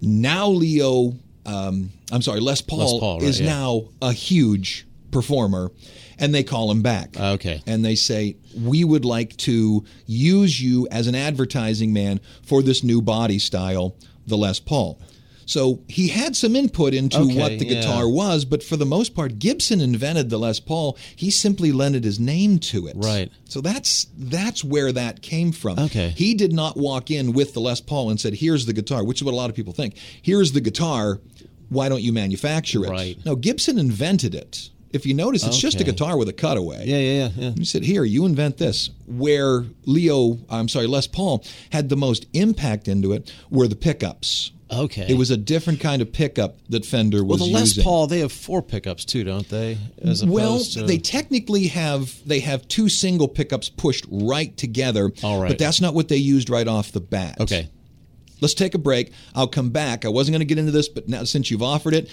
Now 0.00 0.48
Leo, 0.48 1.14
um, 1.46 1.90
I'm 2.10 2.22
sorry, 2.22 2.40
Les 2.40 2.60
Paul, 2.60 3.00
Paul, 3.00 3.18
right, 3.20 3.28
is 3.28 3.40
yeah. 3.40 3.46
now 3.46 3.84
a 4.00 4.12
huge 4.12 4.86
performer, 5.10 5.70
and 6.18 6.34
they 6.34 6.42
call 6.42 6.70
him 6.70 6.82
back. 6.82 7.18
Okay. 7.18 7.62
And 7.66 7.84
they 7.84 7.94
say, 7.94 8.36
We 8.58 8.82
would 8.84 9.04
like 9.04 9.36
to 9.38 9.84
use 10.06 10.60
you 10.60 10.88
as 10.90 11.06
an 11.06 11.14
advertising 11.14 11.92
man 11.92 12.20
for 12.42 12.62
this 12.62 12.82
new 12.82 13.00
body 13.02 13.38
style, 13.38 13.94
the 14.26 14.36
Les 14.36 14.58
Paul. 14.60 14.98
So 15.46 15.80
he 15.88 16.08
had 16.08 16.36
some 16.36 16.54
input 16.56 16.94
into 16.94 17.18
Okay, 17.18 17.38
what 17.38 17.58
the 17.58 17.66
yeah. 17.66 17.80
guitar 17.80 18.08
was, 18.08 18.44
but 18.44 18.62
for 18.62 18.76
the 18.76 18.86
most 18.86 19.14
part, 19.14 19.38
Gibson 19.38 19.80
invented 19.80 20.30
the 20.30 20.38
Les 20.38 20.60
Paul. 20.60 20.96
He 21.16 21.30
simply 21.30 21.72
lended 21.72 22.04
his 22.04 22.18
name 22.20 22.58
to 22.60 22.86
it. 22.86 22.96
Right. 22.96 23.30
So 23.44 23.60
that's 23.60 24.06
that's 24.16 24.62
where 24.64 24.92
that 24.92 25.22
came 25.22 25.52
from. 25.52 25.78
Okay. 25.78 26.10
He 26.10 26.34
did 26.34 26.52
not 26.52 26.76
walk 26.76 27.10
in 27.10 27.32
with 27.32 27.54
the 27.54 27.60
Les 27.60 27.80
Paul 27.80 28.10
and 28.10 28.20
said, 28.20 28.34
"Here's 28.34 28.66
the 28.66 28.72
guitar," 28.72 29.04
which 29.04 29.18
is 29.18 29.24
what 29.24 29.34
a 29.34 29.36
lot 29.36 29.50
of 29.50 29.56
people 29.56 29.72
think. 29.72 29.96
Here's 30.22 30.52
the 30.52 30.60
guitar. 30.60 31.20
Why 31.68 31.88
don't 31.88 32.02
you 32.02 32.12
manufacture 32.12 32.84
it? 32.84 32.90
Right. 32.90 33.18
No, 33.24 33.34
Gibson 33.34 33.78
invented 33.78 34.34
it. 34.34 34.68
If 34.92 35.06
you 35.06 35.14
notice, 35.14 35.42
it's 35.46 35.56
just 35.58 35.80
a 35.80 35.84
guitar 35.84 36.18
with 36.18 36.28
a 36.28 36.34
cutaway. 36.34 36.84
Yeah, 36.86 36.98
yeah, 36.98 37.12
yeah, 37.12 37.30
yeah. 37.34 37.50
You 37.56 37.64
said, 37.64 37.82
here, 37.82 38.04
you 38.04 38.26
invent 38.26 38.58
this. 38.58 38.90
Where 39.06 39.64
Leo, 39.86 40.38
I'm 40.50 40.68
sorry, 40.68 40.86
Les 40.86 41.06
Paul 41.06 41.42
had 41.70 41.88
the 41.88 41.96
most 41.96 42.26
impact 42.34 42.88
into 42.88 43.12
it 43.14 43.32
were 43.48 43.66
the 43.66 43.74
pickups. 43.74 44.52
Okay. 44.72 45.06
It 45.08 45.18
was 45.18 45.30
a 45.30 45.36
different 45.36 45.80
kind 45.80 46.00
of 46.02 46.12
pickup 46.12 46.56
that 46.70 46.86
Fender 46.86 47.22
was 47.22 47.40
well, 47.40 47.48
the 47.48 47.54
Les 47.54 47.60
using. 47.62 47.84
Paul 47.84 48.06
they 48.06 48.20
have 48.20 48.32
four 48.32 48.62
pickups 48.62 49.04
too, 49.04 49.22
don't 49.24 49.48
they? 49.48 49.76
As 50.02 50.24
well, 50.24 50.58
to, 50.60 50.82
they 50.84 50.98
technically 50.98 51.66
have 51.68 52.14
they 52.26 52.40
have 52.40 52.66
two 52.68 52.88
single 52.88 53.28
pickups 53.28 53.68
pushed 53.68 54.06
right 54.10 54.56
together, 54.56 55.12
All 55.22 55.40
right. 55.40 55.48
but 55.48 55.58
that's 55.58 55.80
not 55.80 55.94
what 55.94 56.08
they 56.08 56.16
used 56.16 56.48
right 56.50 56.66
off 56.66 56.92
the 56.92 57.00
bat. 57.00 57.40
okay. 57.40 57.68
Let's 58.40 58.54
take 58.54 58.74
a 58.74 58.78
break. 58.78 59.12
I'll 59.36 59.46
come 59.46 59.70
back. 59.70 60.04
I 60.04 60.08
wasn't 60.08 60.32
going 60.32 60.40
to 60.40 60.44
get 60.44 60.58
into 60.58 60.72
this, 60.72 60.88
but 60.88 61.08
now 61.08 61.22
since 61.22 61.48
you've 61.48 61.62
offered 61.62 61.94
it, 61.94 62.10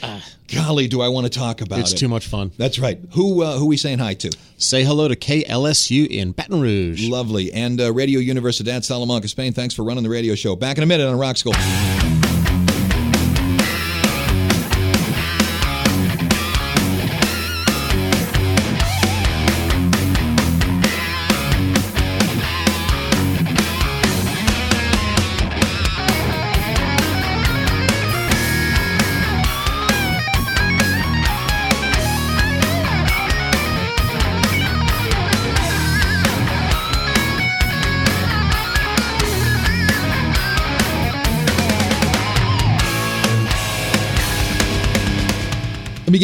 golly, 0.53 0.88
do 0.88 1.01
I 1.01 1.07
want 1.07 1.25
to 1.25 1.31
talk 1.39 1.62
about 1.62 1.79
Ah. 1.79 1.81
It's 1.81 1.93
it? 1.93 1.97
too 1.97 2.07
much 2.07 2.27
fun. 2.27 2.51
That's 2.55 2.77
right. 2.77 2.99
Who 3.13 3.41
uh, 3.41 3.57
who 3.57 3.65
we 3.65 3.77
saying 3.77 3.97
hi 3.97 4.13
to? 4.13 4.29
Say 4.57 4.84
hello 4.84 5.07
to 5.07 5.15
KLSU 5.15 6.05
in 6.07 6.34
Baton 6.34 6.62
Rouge. 6.62 7.10
Lovely. 7.10 7.51
And 7.51 7.81
uh, 7.81 7.91
Radio 7.91 8.19
Universidad 8.19 8.84
Salamanca, 8.84 9.27
Spain, 9.27 9.53
thanks 9.53 9.73
for 9.73 9.81
running 9.84 10.03
the 10.03 10.10
radio 10.12 10.36
show. 10.36 10.55
Back 10.55 10.77
in 10.77 10.84
a 10.84 10.86
minute 10.86 11.07
on 11.07 11.17
Rock 11.17 11.38
School. 11.38 11.53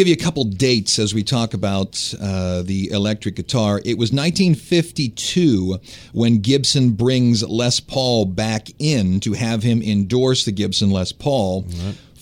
Give 0.05 0.19
you 0.19 0.21
a 0.21 0.23
couple 0.23 0.43
dates 0.43 0.99
as 0.99 1.15
we 1.15 1.23
talk 1.23 1.55
about 1.55 2.13
uh, 2.21 2.61
the 2.61 2.91
electric 2.91 3.35
guitar. 3.35 3.77
It 3.83 3.97
was 3.97 4.11
1952 4.11 5.79
when 6.13 6.41
Gibson 6.41 6.91
brings 6.91 7.41
Les 7.41 7.79
Paul 7.79 8.25
back 8.25 8.67
in 8.77 9.19
to 9.21 9.33
have 9.33 9.63
him 9.63 9.81
endorse 9.81 10.45
the 10.45 10.51
Gibson 10.51 10.91
Les 10.91 11.11
Paul. 11.11 11.65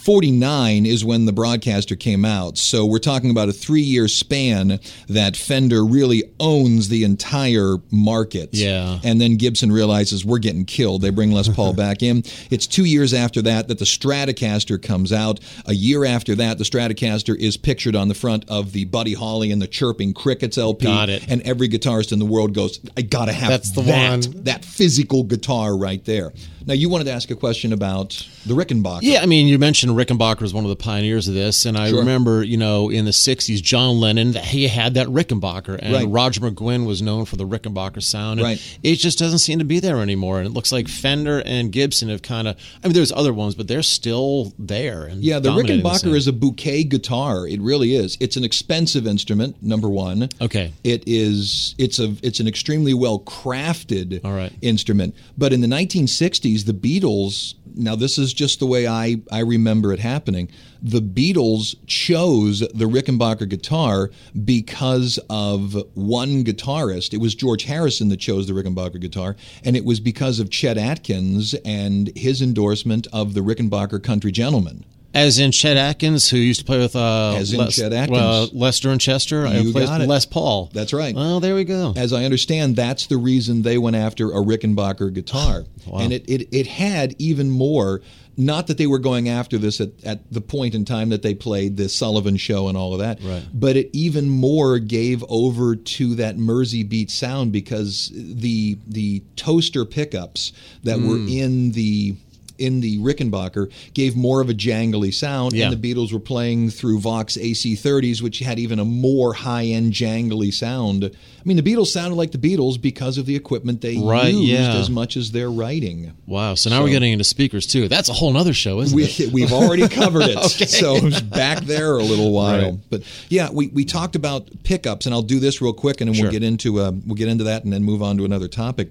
49 0.04 0.86
is 0.86 1.06
when 1.06 1.24
the 1.24 1.32
broadcaster 1.32 1.96
came 1.96 2.26
out. 2.26 2.58
So 2.58 2.86
we're 2.86 3.00
talking 3.00 3.30
about 3.30 3.48
a 3.48 3.54
three 3.54 3.82
year 3.82 4.10
span 4.10 4.82
that 5.08 5.38
Fender 5.38 5.86
really 5.86 6.26
owns 6.42 6.90
the 6.90 7.06
entire 7.06 7.78
market. 7.90 8.50
Yeah. 8.52 9.00
And 9.06 9.22
then 9.22 9.38
Gibson 9.38 9.72
realizes 9.72 10.26
we're 10.26 10.40
getting 10.40 10.66
killed. 10.66 11.04
They 11.04 11.10
bring 11.10 11.32
Les 11.32 11.48
Paul 11.48 11.72
back 11.78 12.04
in. 12.04 12.24
It's 12.52 12.68
two 12.68 12.84
years 12.84 13.14
after 13.14 13.42
that 13.44 13.70
that 13.70 13.80
the 13.80 13.86
Stratocaster 13.86 14.82
comes 14.82 15.14
out. 15.14 15.40
A 15.68 15.74
year 15.74 16.04
after 16.04 16.36
that, 16.36 16.58
the 16.58 16.66
Stratocaster 16.66 17.34
is 17.38 17.56
pictured 17.56 17.96
on 17.96 18.10
the 18.10 18.14
front 18.16 18.44
of 18.50 18.74
the 18.74 18.84
Buddy 18.84 19.14
Holly 19.14 19.52
and 19.52 19.62
the 19.62 19.68
Chirping 19.68 20.14
Crickets 20.14 20.58
LP. 20.58 20.86
Got 20.86 21.08
it. 21.08 21.26
And 21.30 21.42
every 21.44 21.70
guitarist 21.70 22.12
in 22.12 22.20
the 22.20 22.26
world 22.26 22.54
goes, 22.54 22.82
I 22.98 23.04
gotta 23.04 23.32
have 23.32 23.50
That's 23.50 23.72
the 23.72 23.84
that, 23.84 24.10
one. 24.10 24.44
that 24.44 24.66
physical 24.66 25.24
guitar 25.24 25.78
right 25.78 26.04
there. 26.04 26.34
Now 26.66 26.74
you 26.74 26.88
wanted 26.90 27.06
to 27.06 27.12
ask 27.12 27.30
a 27.30 27.36
question 27.36 27.74
about 27.74 28.10
the 28.46 28.54
Rickenbacker. 28.54 29.00
Yeah, 29.02 29.22
I 29.22 29.26
mean, 29.26 29.48
you 29.48 29.60
mentioned 29.60 29.93
Rickenbacker 29.96 30.42
was 30.42 30.54
one 30.54 30.64
of 30.64 30.70
the 30.70 30.76
pioneers 30.76 31.28
of 31.28 31.34
this, 31.34 31.66
and 31.66 31.78
I 31.78 31.90
Sure. 31.90 32.00
remember, 32.00 32.44
you 32.44 32.58
know, 32.58 32.90
in 32.90 33.06
the 33.06 33.12
'60s, 33.14 33.62
John 33.62 34.00
Lennon, 34.00 34.34
he 34.34 34.68
had 34.68 34.94
that 34.96 35.08
Rickenbacker, 35.08 35.78
and 35.82 35.94
Right. 35.94 36.08
Roger 36.10 36.42
McGuinn 36.42 36.86
was 36.86 37.02
known 37.02 37.26
for 37.26 37.36
the 37.36 37.46
Rickenbacker 37.48 38.02
sound. 38.04 38.40
And 38.40 38.46
Right. 38.48 38.62
It 38.84 38.96
just 38.98 39.18
doesn't 39.20 39.40
seem 39.40 39.60
to 39.60 39.66
be 39.66 39.80
there 39.80 40.02
anymore, 40.02 40.40
and 40.40 40.48
it 40.48 40.54
looks 40.54 40.72
like 40.72 40.88
Fender 40.88 41.40
and 41.46 41.72
Gibson 41.72 42.10
have 42.10 42.22
kind 42.22 42.48
of. 42.48 42.56
I 42.84 42.88
mean, 42.88 42.94
there's 42.94 43.12
other 43.12 43.34
ones, 43.34 43.56
but 43.56 43.68
they're 43.68 43.84
still 43.84 44.54
there. 44.60 45.04
And 45.06 45.24
Yeah, 45.24 45.40
the 45.40 45.50
Rickenbacker 45.52 46.00
scene. 46.02 46.16
is 46.16 46.28
a 46.28 46.34
bouquet 46.34 46.84
guitar. 46.84 47.48
It 47.48 47.62
really 47.62 47.96
is. 47.96 48.18
It's 48.20 48.36
an 48.38 48.44
expensive 48.44 49.06
instrument. 49.08 49.56
Number 49.62 49.90
one. 49.90 50.30
Okay. 50.42 50.72
It 50.84 51.04
is. 51.06 51.76
It's 51.78 52.00
a. 52.00 52.14
It's 52.22 52.40
an 52.40 52.48
extremely 52.48 52.94
well 52.94 53.20
crafted. 53.20 54.22
All 54.24 54.34
right. 54.34 54.52
Instrument. 54.62 55.16
But 55.38 55.54
in 55.54 55.62
the 55.62 55.68
1960s, 55.68 56.66
the 56.66 56.74
Beatles. 56.74 57.54
Now 57.76 57.96
this 57.96 58.18
is 58.18 58.34
just 58.34 58.60
the 58.60 58.66
way 58.66 58.88
I 58.88 59.22
I 59.32 59.40
remember 59.40 59.94
it 59.94 60.00
happening. 60.00 60.50
The 60.82 61.02
Beatles 61.02 61.76
chose 61.88 62.60
the 62.60 62.90
Rickenbacker 62.90 63.48
guitar 63.48 64.10
because 64.44 65.20
of 65.30 65.76
one 65.94 66.44
guitarist. 66.44 67.14
It 67.14 67.22
was 67.22 67.36
George 67.36 67.64
Harrison 67.64 68.10
that 68.10 68.20
chose 68.20 68.48
the 68.48 68.54
Rickenbacker 68.54 69.00
guitar, 69.00 69.36
and 69.64 69.78
it 69.78 69.86
was 69.86 70.00
because 70.00 70.40
of 70.40 70.50
Chet 70.50 70.78
Atkins 70.78 71.54
and 71.66 72.12
his 72.16 72.42
endorsement 72.42 73.08
of 73.14 73.34
the 73.34 73.42
Rickenbacker 73.42 74.04
Country 74.04 74.32
Gentleman. 74.32 74.86
As 75.14 75.38
in 75.38 75.52
Chet 75.52 75.78
Atkins, 75.78 76.30
who 76.30 76.38
used 76.38 76.62
to 76.62 76.66
play 76.66 76.80
with 76.80 76.96
uh, 76.96 77.36
As 77.36 77.54
in 77.54 77.60
Les- 77.60 77.76
Chet 77.76 77.94
Atkins. 77.94 78.52
Lester 78.54 78.90
and 78.90 79.00
Chester. 79.00 79.46
I 79.46 79.58
You 79.60 79.72
played 79.72 79.86
got 79.86 80.02
it. 80.02 80.08
Les 80.10 80.26
Paul. 80.26 80.72
That's 80.74 80.92
right. 80.94 81.14
Well, 81.16 81.40
there 81.40 81.54
we 81.56 81.64
go. 81.66 81.94
As 81.96 82.14
I 82.14 82.24
understand, 82.26 82.76
that's 82.76 83.06
the 83.08 83.18
reason 83.18 83.62
they 83.62 83.78
went 83.78 83.96
after 83.96 84.30
a 84.32 84.36
Rickenbacker 84.44 85.14
guitar. 85.14 85.66
Wow. 85.86 86.00
And 86.00 86.14
it, 86.14 86.24
it, 86.30 86.48
it 86.56 86.66
had 86.66 87.14
even 87.20 87.52
more, 87.52 88.00
not 88.38 88.68
that 88.68 88.78
they 88.78 88.88
were 88.88 89.00
going 89.00 89.28
after 89.28 89.58
this 89.58 89.82
at, 89.82 89.90
at 90.06 90.32
the 90.32 90.40
point 90.40 90.76
in 90.76 90.86
time 90.86 91.10
that 91.10 91.24
they 91.24 91.36
played 91.36 91.76
the 91.76 91.90
Sullivan 91.90 92.38
show 92.38 92.70
and 92.70 92.78
all 92.78 92.94
of 92.94 93.00
that, 93.00 93.20
Right. 93.22 93.44
but 93.54 93.76
it 93.76 93.90
even 93.92 94.30
more 94.30 94.80
gave 94.80 95.26
over 95.28 95.76
to 95.76 96.16
that 96.16 96.38
Mersey 96.38 96.84
beat 96.84 97.12
sound 97.12 97.52
because 97.52 98.12
the 98.16 98.78
the 98.88 99.24
toaster 99.36 99.84
pickups 99.84 100.54
that 100.84 101.02
were 101.02 101.18
Hmm. 101.18 101.28
in 101.28 101.72
the 101.74 102.16
in 102.58 102.82
the 102.82 103.00
Rickenbacker 103.00 103.72
gave 103.94 104.16
more 104.16 104.42
of 104.42 104.50
a 104.50 104.54
jangly 104.54 105.14
sound, 105.14 105.54
Yeah. 105.54 105.70
and 105.72 105.82
the 105.82 105.94
Beatles 105.94 106.12
were 106.14 106.20
playing 106.20 106.70
through 106.70 107.00
Vox 107.00 107.38
AC30s, 107.38 108.22
which 108.22 108.40
had 108.40 108.60
even 108.60 108.80
a 108.80 108.86
more 108.86 109.34
high-end 109.34 109.94
jangly 109.94 110.54
sound. 110.54 111.04
I 111.06 111.10
mean, 111.46 111.58
the 111.58 111.64
Beatles 111.64 111.88
sounded 111.88 112.16
like 112.16 112.32
the 112.32 112.38
Beatles 112.38 112.80
because 112.82 113.18
of 113.18 113.26
the 113.26 113.36
equipment 113.36 113.82
they 113.82 113.98
Right, 113.98 114.34
used 114.34 114.48
yeah. 114.48 114.76
as 114.76 114.90
much 114.90 115.18
as 115.18 115.32
their 115.32 115.50
writing. 115.52 116.14
Wow. 116.26 116.56
So 116.56 116.70
now 116.70 116.82
we're 116.84 116.90
getting 116.92 117.12
into 117.12 117.24
speakers 117.26 117.66
too. 117.66 117.88
That's 117.90 118.10
a 118.10 118.14
whole 118.14 118.32
nother 118.32 118.54
show, 118.54 118.80
isn't 118.82 118.96
We, 118.96 119.04
it? 119.06 119.32
we've 119.34 119.52
already 119.54 119.88
covered 119.88 120.24
it. 120.24 120.38
So 120.74 120.96
it's 120.98 121.22
back 121.22 121.64
there 121.66 121.98
a 121.98 122.04
little 122.04 122.32
while. 122.34 122.72
Right. 122.72 122.80
But 122.90 123.04
yeah, 123.30 123.50
we, 123.52 123.68
we 123.68 123.86
talked 123.86 124.16
about 124.16 124.48
pickups, 124.64 125.06
and 125.06 125.14
I'll 125.14 125.22
do 125.22 125.40
this 125.40 125.62
real 125.62 125.74
quick, 125.74 126.02
and 126.02 126.08
then 126.08 126.16
Sure. 126.16 126.24
we'll 126.26 126.32
get 126.32 126.44
into 126.44 126.80
uh, 126.80 126.92
we'll 127.06 127.16
get 127.16 127.28
into 127.28 127.44
that, 127.46 127.64
and 127.64 127.74
then 127.74 127.84
move 127.84 128.02
on 128.02 128.18
to 128.18 128.26
another 128.26 128.48
topic. 128.48 128.90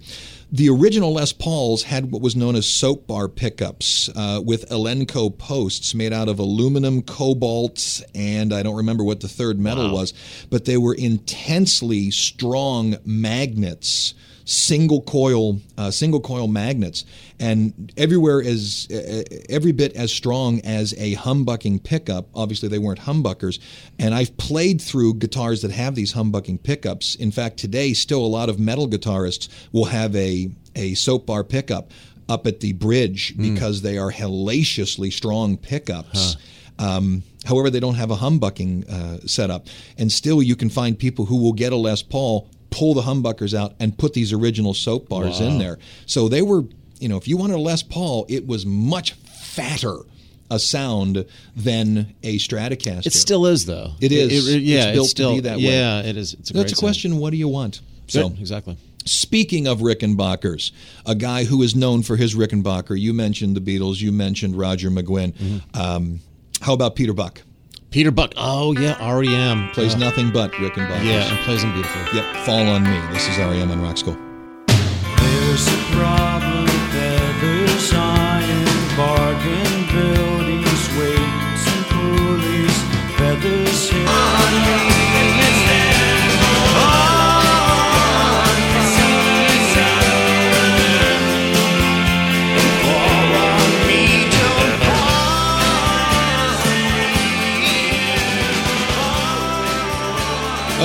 The 0.55 0.69
original 0.69 1.15
Les 1.15 1.33
Pauls 1.33 1.85
had 1.85 2.13
what 2.13 2.21
was 2.21 2.37
known 2.37 2.57
as 2.57 2.67
soap 2.67 3.07
bar 3.07 3.27
pickups 3.27 4.11
uh, 4.15 4.43
with 4.45 4.69
Alnico 4.69 5.31
posts 5.37 5.95
made 5.95 6.13
out 6.13 6.29
of 6.29 6.39
aluminum, 6.39 7.01
cobalt, 7.01 8.03
and 8.15 8.53
I 8.53 8.63
don't 8.63 8.77
remember 8.77 9.03
what 9.03 9.21
the 9.21 9.29
third 9.29 9.59
metal 9.59 9.91
was, 9.91 10.13
but 10.51 10.67
they 10.67 10.77
were 10.77 10.93
intensely 10.93 12.11
strong 12.11 12.97
magnets 13.03 14.13
single 14.45 15.03
coil 15.03 15.61
uh, 15.79 15.91
single 15.91 16.21
coil 16.21 16.49
magnets. 16.49 17.05
And 17.39 17.93
everywhere 17.97 18.41
is 18.41 18.89
uh, 18.91 19.23
every 19.49 19.73
bit 19.73 19.95
as 19.95 20.13
strong 20.13 20.61
as 20.61 20.93
a 20.95 21.15
humbucking 21.17 21.83
pickup. 21.83 22.29
Obviously 22.35 22.69
they 22.69 22.79
weren't 22.79 23.01
humbuckers. 23.01 23.59
And 23.99 24.15
I've 24.15 24.37
played 24.37 24.81
through 24.81 25.15
guitars 25.15 25.63
that 25.63 25.71
have 25.71 25.95
these 25.95 26.15
humbucking 26.15 26.63
pickups. 26.63 27.15
In 27.15 27.31
fact 27.31 27.57
today 27.57 27.93
still 27.95 28.25
a 28.25 28.27
lot 28.27 28.49
of 28.49 28.59
metal 28.59 28.89
guitarists 28.89 29.49
will 29.73 29.87
have 29.87 30.15
a 30.17 30.51
a 30.75 30.95
soap 30.95 31.27
bar 31.27 31.45
pickup 31.45 31.91
up 32.29 32.47
at 32.47 32.61
the 32.61 32.73
bridge 32.73 33.35
because 33.37 33.83
they 33.83 33.99
are 33.99 34.11
hellaciously 34.11 35.11
strong 35.11 35.57
pickups. 35.57 36.37
Um, 36.79 37.23
however, 37.45 37.71
they 37.71 37.81
don't 37.81 37.97
have 37.97 38.11
a 38.11 38.17
humbucking 38.17 38.91
uh, 38.91 39.27
setup, 39.27 39.67
and 39.99 40.11
still 40.11 40.43
you 40.43 40.57
can 40.57 40.71
find 40.71 40.99
people 40.99 41.27
who 41.27 41.37
will 41.37 41.53
get 41.53 41.73
a 41.73 41.77
Les 41.77 42.03
Paul, 42.03 42.49
pull 42.73 42.95
the 42.95 43.03
humbuckers 43.03 43.55
out, 43.55 43.75
and 43.79 43.97
put 43.97 44.15
these 44.15 44.33
original 44.33 44.75
soap 44.75 45.09
bars 45.09 45.41
in 45.41 45.59
there. 45.59 45.79
So 46.07 46.29
they 46.29 46.43
were, 46.43 46.65
you 46.99 47.09
know, 47.09 47.17
if 47.17 47.29
you 47.29 47.37
wanted 47.37 47.55
a 47.55 47.59
Les 47.61 47.83
Paul, 47.85 48.27
it 48.29 48.47
was 48.47 48.67
much 48.67 49.13
fatter 49.13 49.99
a 50.51 50.59
sound 50.59 51.25
than 51.57 52.15
a 52.23 52.37
Stratocaster. 52.39 53.07
It 53.07 53.13
still 53.15 53.47
is 53.47 53.65
though. 53.67 53.93
It 54.01 54.13
is. 54.13 54.49
It- 54.49 54.57
it- 54.57 54.63
yeah, 54.63 54.87
It's 54.89 54.93
built 54.97 55.07
to 55.07 55.11
still 55.11 55.35
be 55.35 55.41
that 55.41 55.57
way. 55.59 55.63
Yeah, 55.65 56.01
it 56.03 56.17
is. 56.17 56.35
It's 56.35 56.51
a 56.51 56.53
That's 56.55 56.73
a 56.73 56.77
question. 56.77 57.19
What 57.19 57.31
do 57.31 57.37
you 57.37 57.49
want? 57.49 57.81
So 58.09 58.29
So 58.29 58.35
exactly. 58.39 58.77
Speaking 59.05 59.67
of 59.67 59.81
Rickenbackers, 59.81 60.71
a 61.07 61.15
guy 61.15 61.45
who 61.45 61.63
is 61.63 61.75
known 61.75 62.03
for 62.03 62.17
his 62.17 62.35
Rickenbacker, 62.35 62.99
you 62.99 63.13
mentioned 63.13 63.57
the 63.57 63.61
Beatles, 63.61 64.01
you 64.01 64.13
mentioned 64.13 64.55
Roger 64.57 64.91
McGuinn. 64.91 65.33
Mm-hmm. 65.33 65.81
Um, 65.81 66.21
how 66.61 66.73
about 66.75 66.95
Peter 66.97 67.13
Buck? 67.13 67.43
Peter 67.93 68.11
Buck. 68.11 68.33
Oh 68.37 68.73
yeah, 68.73 68.97
REM 69.07 69.69
Plays 69.73 69.95
Uh, 69.95 69.99
nothing 69.99 70.31
but 70.31 70.51
Rickenbackers. 70.53 71.05
Yeah, 71.05 71.29
and 71.31 71.39
plays 71.45 71.61
them 71.63 71.73
beautifully. 71.75 72.19
Yep, 72.19 72.37
Fall 72.47 72.67
on 72.69 72.83
Me. 72.83 72.99
This 73.13 73.29
is 73.29 73.37
REM 73.37 73.71
on 73.71 73.83
Rock 73.83 73.99
School. 73.99 74.17
There's 74.67 75.69
a 75.69 75.77
problem 75.93 76.62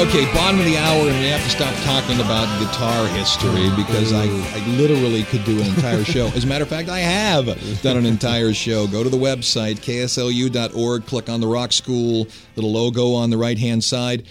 Okay, 0.08 0.24
bottom 0.34 0.58
of 0.58 0.66
the 0.66 0.78
hour, 0.78 1.10
and 1.10 1.20
we 1.20 1.28
have 1.28 1.44
to 1.44 1.50
stop 1.50 1.76
talking 1.84 2.22
about 2.22 2.48
guitar 2.62 3.08
history 3.10 3.70
because 3.76 4.14
I, 4.14 4.24
I 4.24 4.66
literally 4.78 5.24
could 5.24 5.44
do 5.44 5.60
an 5.60 5.68
entire 5.68 6.06
show. 6.06 6.28
As 6.28 6.46
a 6.46 6.48
matter 6.48 6.64
of 6.64 6.70
fact, 6.70 6.88
I 6.88 7.00
have 7.00 7.46
done 7.82 7.98
an 7.98 8.06
entire 8.06 8.54
show. 8.54 8.88
Go 8.88 9.04
to 9.04 9.10
the 9.10 9.18
website, 9.18 9.80
kslu.org, 9.80 11.06
click 11.06 11.28
on 11.28 11.42
the 11.42 11.48
Rock 11.48 11.74
School 11.74 12.26
little 12.56 12.72
logo 12.72 13.16
on 13.16 13.32
the 13.32 13.38
right 13.38 13.58
hand 13.58 13.84
side. 13.84 14.26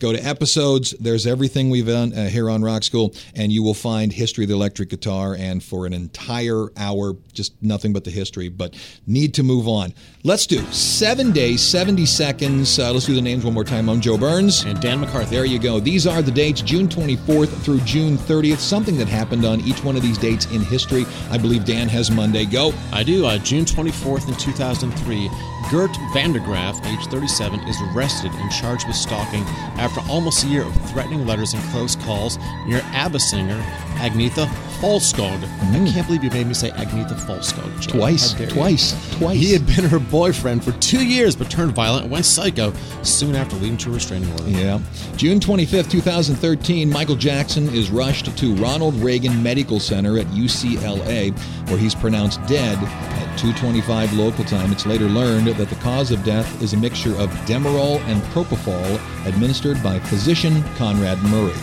Go 0.00 0.12
to 0.14 0.26
episodes. 0.26 0.92
There's 0.98 1.26
everything 1.26 1.68
we've 1.68 1.86
done 1.86 2.14
uh, 2.14 2.28
here 2.28 2.48
on 2.48 2.62
Rock 2.62 2.84
School, 2.84 3.14
and 3.34 3.52
you 3.52 3.62
will 3.62 3.74
find 3.74 4.10
history 4.10 4.44
of 4.44 4.48
the 4.48 4.54
electric 4.54 4.88
guitar. 4.88 5.36
And 5.38 5.62
for 5.62 5.84
an 5.84 5.92
entire 5.92 6.68
hour, 6.78 7.16
just 7.34 7.52
nothing 7.62 7.92
but 7.92 8.04
the 8.04 8.10
history. 8.10 8.48
But 8.48 8.74
need 9.06 9.34
to 9.34 9.42
move 9.42 9.68
on. 9.68 9.92
Let's 10.24 10.46
do 10.46 10.62
seven 10.72 11.32
days, 11.32 11.60
70 11.60 12.06
seconds. 12.06 12.78
Uh, 12.78 12.94
let's 12.94 13.04
do 13.04 13.14
the 13.14 13.20
names 13.20 13.44
one 13.44 13.52
more 13.52 13.62
time. 13.62 13.90
I'm 13.90 14.00
Joe 14.00 14.16
Burns. 14.16 14.64
And 14.64 14.80
Dan 14.80 15.00
McCarthy. 15.00 15.36
There 15.36 15.44
you 15.44 15.58
go. 15.58 15.80
These 15.80 16.06
are 16.06 16.22
the 16.22 16.30
dates 16.30 16.62
June 16.62 16.88
24th 16.88 17.50
through 17.62 17.80
June 17.80 18.16
30th. 18.16 18.56
Something 18.56 18.96
that 18.96 19.06
happened 19.06 19.44
on 19.44 19.60
each 19.60 19.84
one 19.84 19.96
of 19.96 20.02
these 20.02 20.16
dates 20.16 20.46
in 20.46 20.62
history. 20.62 21.04
I 21.30 21.36
believe 21.36 21.66
Dan 21.66 21.88
has 21.88 22.10
Monday. 22.10 22.46
Go. 22.46 22.72
I 22.90 23.02
do. 23.02 23.26
Uh, 23.26 23.36
June 23.36 23.66
24th 23.66 24.28
in 24.28 24.34
2003, 24.36 25.28
Gert 25.70 25.90
Vandergraaf, 26.14 26.82
age 26.86 27.06
37, 27.08 27.60
is 27.68 27.76
arrested 27.92 28.32
and 28.32 28.50
charged 28.50 28.86
with 28.86 28.96
stalking 28.96 29.42
after 29.76 29.89
almost 30.08 30.44
a 30.44 30.46
year 30.46 30.62
of 30.62 30.90
threatening 30.90 31.26
letters 31.26 31.54
and 31.54 31.62
close 31.64 31.96
calls 31.96 32.38
near 32.66 32.80
ABBA 32.92 33.18
singer 33.18 33.60
Agnetha 34.00 34.46
Fältskog. 34.80 35.44
I 35.44 35.92
can't 35.92 36.06
believe 36.06 36.24
you 36.24 36.30
made 36.30 36.46
me 36.46 36.54
say 36.54 36.70
Agnetha 36.70 37.14
Fältskog. 37.14 37.80
Joe. 37.80 37.92
Mm. 37.92 37.98
Twice. 37.98 38.40
You. 38.40 38.46
Twice. 38.46 39.16
Twice. 39.18 39.38
He 39.38 39.52
had 39.52 39.66
been 39.66 39.84
her 39.84 39.98
boyfriend 39.98 40.64
for 40.64 40.72
two 40.72 41.04
years, 41.04 41.36
but 41.36 41.50
turned 41.50 41.72
violent 41.72 42.04
and 42.04 42.12
went 42.12 42.24
psycho 42.24 42.72
soon 43.02 43.34
after 43.34 43.56
leading 43.56 43.76
to 43.78 43.90
a 43.90 43.92
restraining 43.92 44.30
order. 44.32 44.48
Yeah. 44.48 44.80
June 45.16 45.38
25th, 45.38 45.90
2013, 45.90 46.88
Michael 46.88 47.14
Jackson 47.14 47.68
is 47.74 47.90
rushed 47.90 48.34
to 48.38 48.54
Ronald 48.54 48.94
Reagan 48.94 49.42
Medical 49.42 49.80
Center 49.80 50.18
at 50.18 50.26
UCLA, 50.28 51.36
where 51.68 51.78
he's 51.78 51.94
pronounced 51.94 52.40
dead 52.46 52.78
at 52.78 53.38
2:25 53.38 54.16
local 54.16 54.44
time. 54.44 54.72
It's 54.72 54.86
later 54.86 55.06
learned 55.06 55.48
that 55.48 55.68
the 55.68 55.76
cause 55.76 56.10
of 56.10 56.24
death 56.24 56.62
is 56.62 56.72
a 56.72 56.78
mixture 56.78 57.14
of 57.16 57.28
Demerol 57.46 58.00
and 58.06 58.22
propofol 58.32 58.98
administered 59.26 59.79
by 59.82 59.98
physician 60.00 60.62
Conrad 60.76 61.18
Murray. 61.24 61.54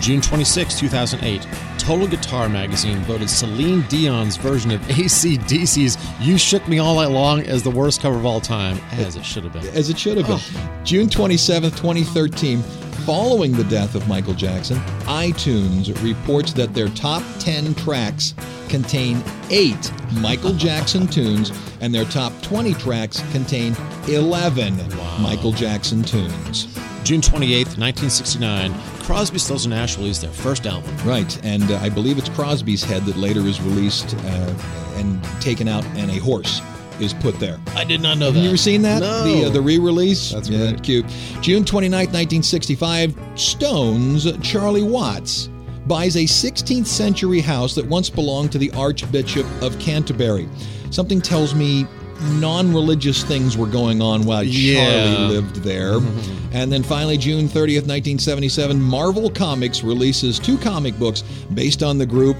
June 0.00 0.20
26, 0.20 0.78
2008, 0.78 1.46
Total 1.78 2.06
Guitar 2.06 2.48
Magazine 2.48 2.98
voted 2.98 3.28
Celine 3.28 3.82
Dion's 3.88 4.36
version 4.36 4.70
of 4.70 4.80
ACDC's 4.82 5.96
You 6.20 6.38
Shook 6.38 6.68
Me 6.68 6.78
All 6.78 6.94
Night 6.96 7.10
Long 7.10 7.40
as 7.40 7.62
the 7.62 7.70
worst 7.70 8.00
cover 8.02 8.16
of 8.16 8.26
all 8.26 8.40
time, 8.40 8.78
as 8.92 9.16
it 9.16 9.24
should 9.24 9.44
have 9.44 9.52
been. 9.52 9.66
as 9.68 9.90
it 9.90 9.98
should 9.98 10.16
have 10.18 10.26
been. 10.26 10.38
Oh. 10.38 10.80
June 10.84 11.08
27, 11.08 11.70
2013, 11.72 12.62
following 13.06 13.52
the 13.52 13.64
death 13.64 13.94
of 13.94 14.06
Michael 14.06 14.34
Jackson, 14.34 14.76
iTunes 15.06 15.92
reports 16.04 16.52
that 16.52 16.74
their 16.74 16.88
top 16.90 17.22
10 17.40 17.74
tracks 17.74 18.34
contain 18.68 19.22
eight 19.50 19.90
Michael 20.20 20.52
Jackson 20.54 21.06
tunes, 21.06 21.50
and 21.80 21.92
their 21.92 22.04
top 22.04 22.32
20 22.42 22.74
tracks 22.74 23.20
contain 23.32 23.74
11 24.06 24.76
Michael 25.20 25.52
Jackson 25.52 26.02
tunes. 26.02 26.66
June 27.04 27.20
28, 27.20 27.78
1969, 27.78 28.74
Crosby, 29.00 29.38
Stills, 29.38 29.64
and 29.64 29.74
Nash 29.74 29.96
released 29.96 30.22
their 30.22 30.30
first 30.30 30.66
album. 30.66 30.94
Right, 31.04 31.38
and 31.44 31.70
uh, 31.70 31.78
I 31.78 31.88
believe 31.88 32.18
it's 32.18 32.28
Crosby's 32.28 32.82
head 32.82 33.04
that 33.06 33.16
later 33.16 33.40
is 33.40 33.60
released 33.60 34.14
uh, 34.16 34.54
and 34.96 35.22
taken 35.40 35.68
out, 35.68 35.84
and 35.96 36.10
a 36.10 36.18
horse 36.18 36.60
is 37.00 37.14
put 37.14 37.38
there. 37.38 37.58
I 37.74 37.84
did 37.84 38.00
not 38.00 38.18
know 38.18 38.30
that. 38.30 38.40
You 38.40 38.48
ever 38.48 38.56
seen 38.56 38.82
that? 38.82 39.00
No. 39.00 39.24
The, 39.24 39.46
uh, 39.46 39.50
the 39.50 39.60
re-release? 39.60 40.32
That's 40.32 40.48
yeah, 40.48 40.66
right. 40.66 40.82
cute. 40.82 41.06
June 41.40 41.64
29th, 41.64 42.12
1965, 42.12 43.16
Stones, 43.36 44.26
Charlie 44.42 44.82
Watts 44.82 45.48
buys 45.86 46.16
a 46.16 46.24
16th 46.24 46.86
century 46.86 47.40
house 47.40 47.74
that 47.74 47.86
once 47.86 48.10
belonged 48.10 48.52
to 48.52 48.58
the 48.58 48.70
Archbishop 48.72 49.46
of 49.62 49.78
Canterbury. 49.78 50.48
Something 50.90 51.20
tells 51.20 51.54
me 51.54 51.86
non-religious 52.20 53.22
things 53.24 53.56
were 53.56 53.66
going 53.66 54.02
on 54.02 54.24
while 54.24 54.42
Yeah. 54.42 54.84
Charlie 55.14 55.34
lived 55.34 55.56
there. 55.56 55.98
and 56.52 56.72
then 56.72 56.82
finally, 56.82 57.16
June 57.16 57.48
30th, 57.48 57.86
1977, 57.86 58.80
Marvel 58.80 59.30
Comics 59.30 59.82
releases 59.82 60.38
two 60.38 60.58
comic 60.58 60.98
books 60.98 61.22
based 61.54 61.82
on 61.82 61.98
the 61.98 62.06
group 62.06 62.36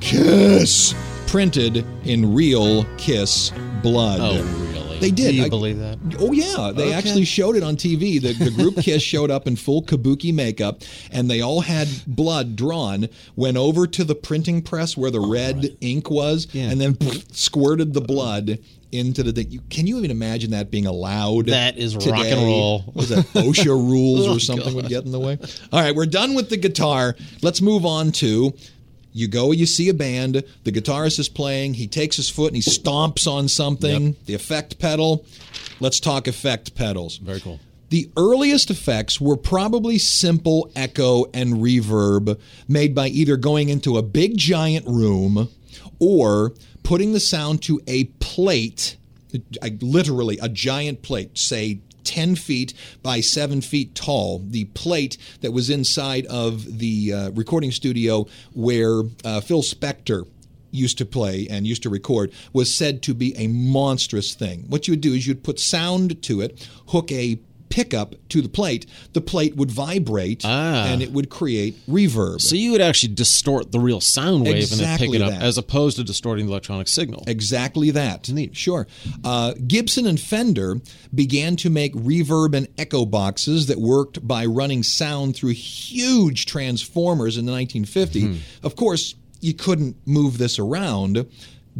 Kiss, 0.00 0.94
printed 1.26 1.84
in 2.04 2.32
real 2.34 2.84
Kiss 2.96 3.50
blood. 3.82 4.20
Oh? 4.22 4.67
They 5.00 5.10
did. 5.10 5.30
Do 5.30 5.34
you 5.36 5.44
I- 5.44 5.48
believe 5.48 5.78
that? 5.78 5.98
Oh 6.18 6.32
yeah, 6.32 6.72
they 6.74 6.86
Okay. 6.88 6.92
actually 6.92 7.24
showed 7.24 7.56
it 7.56 7.62
on 7.62 7.76
TV. 7.76 8.20
The, 8.20 8.32
the 8.32 8.50
group 8.50 8.76
Kiss 8.82 9.02
showed 9.02 9.30
up 9.30 9.46
in 9.46 9.56
full 9.56 9.82
kabuki 9.82 10.32
makeup, 10.34 10.82
and 11.12 11.30
they 11.30 11.40
all 11.40 11.60
had 11.60 11.88
blood 12.06 12.56
drawn. 12.56 13.08
Went 13.36 13.56
over 13.56 13.86
to 13.86 14.04
the 14.04 14.14
printing 14.14 14.62
press 14.62 14.96
where 14.96 15.10
the 15.10 15.20
oh, 15.20 15.30
red 15.30 15.76
ink 15.80 16.10
was, 16.10 16.48
Yeah. 16.52 16.70
and 16.70 16.80
then 16.80 16.96
squirted 17.32 17.94
the 17.94 18.00
blood 18.00 18.58
into 18.90 19.22
the 19.22 19.32
thing. 19.32 19.60
Can 19.68 19.86
you 19.86 19.98
even 19.98 20.10
imagine 20.10 20.50
that 20.52 20.70
being 20.70 20.86
allowed? 20.86 21.46
That 21.46 21.76
is 21.76 21.94
rock 21.94 22.24
and 22.24 22.40
roll. 22.40 22.84
Was 22.94 23.10
that 23.10 23.26
OSHA 23.34 23.66
rules 23.66 24.26
Oh, 24.26 24.36
or 24.36 24.40
something 24.40 24.74
would 24.74 24.88
get 24.88 25.04
in 25.04 25.12
the 25.12 25.20
way? 25.20 25.38
All 25.72 25.80
right, 25.80 25.94
we're 25.94 26.06
done 26.06 26.34
with 26.34 26.48
the 26.48 26.56
guitar. 26.56 27.14
Let's 27.42 27.60
move 27.60 27.84
on 27.84 28.12
to 28.12 28.54
You 29.18 29.26
go, 29.28 29.50
you 29.52 29.66
see 29.66 29.88
a 29.88 29.94
band, 29.94 30.44
the 30.64 30.70
guitarist 30.72 31.18
is 31.18 31.28
playing, 31.28 31.74
he 31.74 31.86
takes 31.88 32.14
his 32.16 32.30
foot 32.30 32.52
and 32.52 32.56
he 32.56 32.62
stomps 32.62 33.26
on 33.26 33.48
something, 33.48 34.06
Yep. 34.06 34.14
the 34.26 34.34
effect 34.34 34.78
pedal. 34.78 35.24
Let's 35.80 35.98
talk 35.98 36.28
effect 36.28 36.74
pedals. 36.76 37.16
Very 37.16 37.40
cool. 37.40 37.58
The 37.90 38.10
earliest 38.16 38.70
effects 38.70 39.20
were 39.20 39.36
probably 39.36 39.98
simple 39.98 40.70
echo 40.76 41.24
and 41.34 41.54
reverb 41.54 42.38
made 42.68 42.94
by 42.94 43.08
either 43.08 43.36
going 43.36 43.70
into 43.70 43.96
a 43.96 44.02
big 44.02 44.36
giant 44.36 44.86
room 44.86 45.48
or 45.98 46.52
putting 46.84 47.12
the 47.12 47.20
sound 47.20 47.62
to 47.62 47.80
a 47.88 48.04
plate, 48.20 48.96
I- 49.62 49.76
literally 49.80 50.38
a 50.40 50.48
giant 50.48 51.02
plate, 51.02 51.36
say 51.38 51.80
10 52.04 52.36
feet 52.36 52.74
by 53.02 53.20
7 53.20 53.60
feet 53.60 53.94
tall. 53.94 54.42
The 54.46 54.64
plate 54.66 55.18
that 55.40 55.52
was 55.52 55.70
inside 55.70 56.26
of 56.26 56.78
the 56.78 57.12
uh, 57.12 57.30
recording 57.30 57.72
studio 57.72 58.26
where 58.54 59.02
uh, 59.24 59.40
Phil 59.40 59.62
Spector 59.62 60.26
used 60.70 60.98
to 60.98 61.06
play 61.06 61.46
and 61.50 61.66
used 61.66 61.82
to 61.82 61.90
record 61.90 62.32
was 62.52 62.74
said 62.74 63.02
to 63.02 63.14
be 63.14 63.36
a 63.36 63.46
monstrous 63.48 64.34
thing. 64.34 64.64
What 64.68 64.86
you 64.86 64.92
would 64.92 65.00
do 65.00 65.14
is 65.14 65.26
you'd 65.26 65.42
put 65.42 65.58
sound 65.58 66.22
to 66.24 66.40
it, 66.40 66.68
hook 66.88 67.10
a 67.12 67.38
pickup 67.68 68.14
to 68.30 68.40
the 68.42 68.48
plate, 68.48 68.86
the 69.12 69.20
plate 69.20 69.56
would 69.56 69.70
vibrate 69.70 70.42
Ah. 70.44 70.86
and 70.86 71.02
it 71.02 71.12
would 71.12 71.28
create 71.30 71.76
reverb. 71.88 72.40
So 72.40 72.54
you 72.56 72.72
would 72.72 72.80
actually 72.80 73.14
distort 73.14 73.72
the 73.72 73.80
real 73.80 74.00
sound 74.00 74.44
wave 74.44 74.54
and 74.54 74.62
Exactly 74.62 75.06
then 75.06 75.12
pick 75.12 75.14
it 75.14 75.22
up, 75.22 75.30
that. 75.40 75.42
as 75.46 75.58
opposed 75.58 75.96
to 75.96 76.04
distorting 76.04 76.46
the 76.46 76.52
electronic 76.52 76.88
signal. 76.88 77.24
Exactly 77.26 77.90
that. 77.92 78.28
Neat. 78.28 78.56
Sure. 78.56 78.86
Uh, 79.24 79.54
Gibson 79.66 80.06
and 80.06 80.18
Fender 80.20 80.80
began 81.14 81.56
to 81.56 81.70
make 81.70 81.94
reverb 81.94 82.54
and 82.54 82.68
echo 82.78 83.04
boxes 83.04 83.66
that 83.66 83.78
worked 83.80 84.26
by 84.26 84.44
running 84.46 84.82
sound 84.82 85.34
through 85.36 85.52
huge 85.52 86.46
transformers 86.46 87.36
in 87.36 87.46
the 87.46 87.52
1950s. 87.52 88.22
Hmm. 88.26 88.36
Of 88.62 88.76
course, 88.76 89.14
you 89.40 89.54
couldn't 89.54 89.96
move 90.06 90.38
this 90.38 90.58
around. 90.58 91.26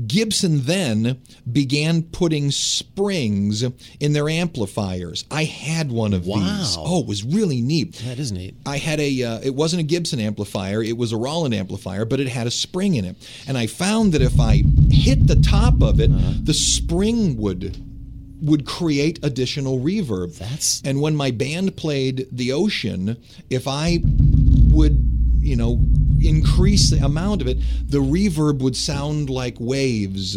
Gibson 0.07 0.63
then 0.65 1.21
began 1.51 2.03
putting 2.03 2.51
springs 2.51 3.65
in 4.01 4.13
their 4.13 4.29
amplifiers. 4.29 5.25
I 5.31 5.45
had 5.45 5.91
one 5.91 6.15
of 6.15 6.25
these. 6.25 6.77
Oh, 6.79 7.01
it 7.01 7.07
was 7.07 7.25
really 7.25 7.61
neat. 7.61 7.95
That 8.07 8.19
is 8.19 8.31
neat. 8.33 8.55
I 8.67 8.79
had 8.79 9.01
a. 9.01 9.23
Uh, 9.23 9.41
it 9.43 9.55
wasn't 9.55 9.81
a 9.81 9.85
Gibson 9.85 10.21
amplifier. 10.21 10.83
It 10.83 10.97
was 10.97 11.13
a 11.13 11.17
Roland 11.17 11.55
amplifier, 11.55 12.05
but 12.05 12.21
it 12.21 12.29
had 12.29 12.47
a 12.47 12.51
spring 12.51 12.95
in 12.95 13.05
it. 13.05 13.17
And 13.47 13.59
I 13.59 13.67
found 13.67 14.13
that 14.13 14.23
if 14.23 14.39
I 14.39 14.63
hit 14.91 15.27
the 15.27 15.37
top 15.37 15.83
of 15.83 16.01
it, 16.01 16.11
the 16.45 16.55
spring 16.55 17.37
would 17.39 17.77
would 18.41 18.65
create 18.67 19.19
additional 19.25 19.81
reverb. 19.81 20.39
That's- 20.39 20.81
and 20.85 21.01
when 21.01 21.17
my 21.17 21.33
band 21.33 21.77
played 21.77 22.29
the 22.31 22.53
Ocean, 22.53 23.17
if 23.51 23.67
I 23.67 23.99
would 24.71 25.05
you 25.41 25.57
know 25.57 25.81
increase 26.21 26.91
the 26.91 27.05
amount 27.05 27.41
of 27.43 27.49
it, 27.49 27.59
the 27.87 27.99
reverb 27.99 28.59
would 28.61 28.77
sound 28.77 29.31
like 29.31 29.57
waves 29.59 30.37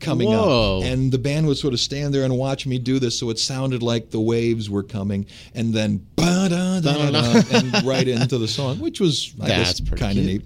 coming 0.00 0.28
Whoa. 0.28 0.80
up 0.80 0.84
and 0.84 1.10
the 1.12 1.18
band 1.18 1.46
would 1.46 1.56
sort 1.56 1.72
of 1.72 1.80
stand 1.80 2.12
there 2.12 2.24
and 2.24 2.36
watch 2.36 2.66
me 2.66 2.78
do 2.78 2.98
this 2.98 3.18
so 3.18 3.30
it 3.30 3.38
sounded 3.38 3.82
like 3.82 4.10
the 4.10 4.20
waves 4.20 4.68
were 4.68 4.82
coming 4.82 5.24
and 5.54 5.72
then 5.72 6.04
ba-da-da-da-da, 6.16 7.42
and 7.56 7.84
right 7.86 8.06
into 8.06 8.36
the 8.36 8.48
song 8.48 8.80
which 8.80 9.00
was 9.00 9.32
I 9.40 9.48
That's 9.48 9.80
guess 9.80 9.98
kind 9.98 10.18
of 10.18 10.24
neat 10.26 10.42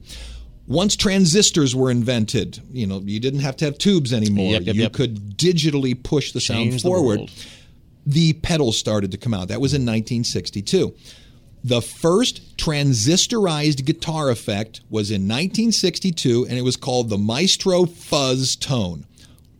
once 0.68 0.94
transistors 0.94 1.74
were 1.74 1.90
invented 1.90 2.60
you 2.70 2.86
know 2.86 3.00
you 3.00 3.18
didn't 3.18 3.40
have 3.40 3.56
to 3.56 3.64
have 3.64 3.78
tubes 3.78 4.12
anymore 4.12 4.52
Yep, 4.52 4.62
yep, 4.62 4.74
you 4.76 4.82
yep. 4.82 4.92
could 4.92 5.36
digitally 5.36 6.00
push 6.00 6.30
the 6.32 6.40
sound 6.40 6.70
Change 6.70 6.82
the 6.82 6.88
forward 6.88 7.18
world. 7.20 7.30
the 8.06 8.34
pedals 8.34 8.78
started 8.78 9.10
to 9.12 9.18
come 9.18 9.34
out. 9.34 9.48
That 9.48 9.60
was 9.60 9.72
in 9.74 9.82
1962. 9.82 10.94
The 11.64 11.82
first 11.82 12.56
transistorized 12.56 13.84
guitar 13.84 14.30
effect 14.30 14.80
was 14.88 15.10
in 15.10 15.22
1962, 15.22 16.46
and 16.48 16.58
it 16.58 16.62
was 16.62 16.76
called 16.76 17.08
the 17.08 17.18
Maestro 17.18 17.84
Fuzz 17.84 18.56
Tone. 18.56 19.06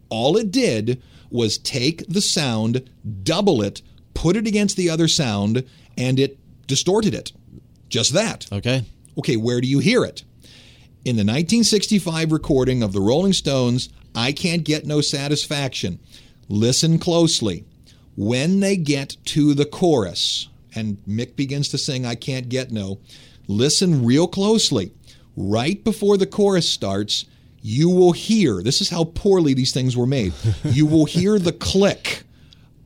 All 0.09 0.37
it 0.37 0.51
did 0.51 1.03
was 1.31 1.59
take 1.59 2.07
the 2.07 2.23
sound, 2.23 2.89
double 3.23 3.63
it, 3.63 3.83
put 4.15 4.37
it 4.37 4.47
against 4.47 4.77
the 4.77 4.89
other 4.89 5.09
sound, 5.09 5.65
and 5.97 6.19
it 6.19 6.39
distorted 6.67 7.15
it. 7.15 7.33
Just 7.89 8.13
that. 8.15 8.47
Okay. 8.53 8.85
Okay, 9.19 9.37
where 9.37 9.61
do 9.61 9.67
you 9.69 9.81
hear 9.81 10.05
it? 10.05 10.23
In 11.05 11.17
the 11.17 11.23
1965 11.23 12.33
recording 12.33 12.83
of 12.83 12.93
the 12.93 13.01
Rolling 13.01 13.33
Stones, 13.33 13.89
I 14.15 14.33
Can't 14.33 14.65
Get 14.65 14.87
No 14.87 15.01
Satisfaction. 15.01 15.99
Listen 16.49 16.99
closely. 16.99 17.65
When 18.17 18.61
they 18.61 18.77
get 18.77 19.17
to 19.27 19.55
the 19.55 19.65
chorus, 19.65 20.49
and 20.79 20.99
Mick 21.07 21.37
begins 21.37 21.69
to 21.69 21.79
sing 21.79 22.07
I 22.07 22.15
Can't 22.15 22.49
Get 22.49 22.71
No, 22.71 23.01
listen 23.47 24.05
real 24.05 24.29
closely. 24.29 24.93
Right 25.37 25.83
before 25.85 26.17
the 26.17 26.27
chorus 26.27 26.69
starts, 26.69 27.27
you 27.61 27.91
will 27.91 28.13
hear 28.13 28.63
this 28.63 28.81
is 28.81 28.89
how 28.89 29.05
poorly 29.05 29.55
these 29.55 29.73
things 29.73 29.97
were 29.97 30.07
made. 30.07 30.33
you 30.65 30.87
will 30.87 31.05
hear 31.05 31.39
the 31.39 31.53
click 31.53 32.23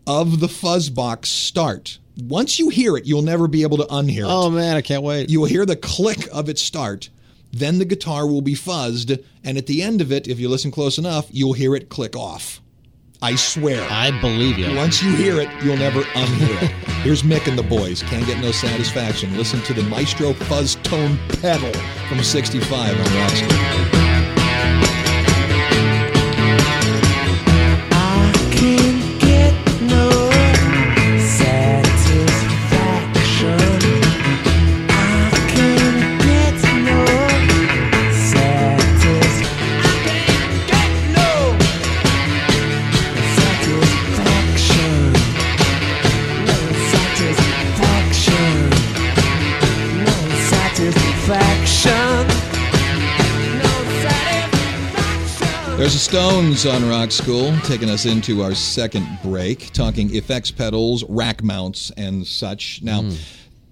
of 0.06 0.40
the 0.40 0.48
fuzz 0.48 0.90
box 0.90 1.28
start. 1.28 1.98
Once 2.18 2.58
you 2.58 2.68
hear 2.68 2.96
it, 2.96 3.06
you'll 3.06 3.22
never 3.22 3.48
be 3.48 3.62
able 3.62 3.78
to 3.78 3.84
unhear 3.84 4.24
it. 4.24 4.26
Oh 4.26 4.50
man, 4.50 4.76
I 4.76 4.82
can't 4.82 5.02
wait. 5.02 5.30
You 5.30 5.40
will 5.40 5.48
hear 5.48 5.64
the 5.64 5.76
click 5.76 6.28
of 6.32 6.48
it 6.48 6.58
start. 6.58 7.08
Then 7.52 7.78
the 7.78 7.84
guitar 7.84 8.26
will 8.26 8.40
be 8.40 8.54
fuzzed, 8.54 9.22
and 9.44 9.58
at 9.58 9.66
the 9.66 9.82
end 9.82 10.00
of 10.00 10.10
it, 10.10 10.26
if 10.26 10.40
you 10.40 10.48
listen 10.48 10.70
close 10.70 10.96
enough, 10.96 11.26
you'll 11.30 11.52
hear 11.52 11.74
it 11.74 11.90
click 11.90 12.16
off. 12.16 12.61
I 13.22 13.36
swear. 13.36 13.86
I 13.88 14.10
believe 14.20 14.58
you. 14.58 14.74
Once 14.74 15.00
you 15.00 15.14
hear 15.14 15.40
it, 15.40 15.48
you'll 15.62 15.76
never 15.76 16.00
unhear 16.00 16.60
it. 16.60 16.70
Here's 17.04 17.22
Mick 17.22 17.46
and 17.46 17.56
the 17.56 17.62
boys. 17.62 18.02
Can't 18.02 18.26
get 18.26 18.42
no 18.42 18.50
satisfaction. 18.50 19.36
Listen 19.36 19.62
to 19.62 19.72
the 19.72 19.84
Maestro 19.84 20.32
Fuzz 20.32 20.74
Tone 20.82 21.16
pedal 21.40 21.72
from 22.08 22.20
65 22.24 22.90
on 22.90 23.16
Rock 23.16 23.30
School. 23.30 24.01
There's 55.82 55.94
the 55.94 55.98
Stones 55.98 56.64
on 56.64 56.88
Rock 56.88 57.10
School, 57.10 57.52
taking 57.64 57.90
us 57.90 58.06
into 58.06 58.40
our 58.40 58.54
second 58.54 59.18
break, 59.20 59.72
talking 59.72 60.14
effects 60.14 60.52
pedals, 60.52 61.02
rack 61.08 61.42
mounts, 61.42 61.90
and 61.96 62.24
such. 62.24 62.80
Now, 62.84 63.02
hmm. 63.02 63.16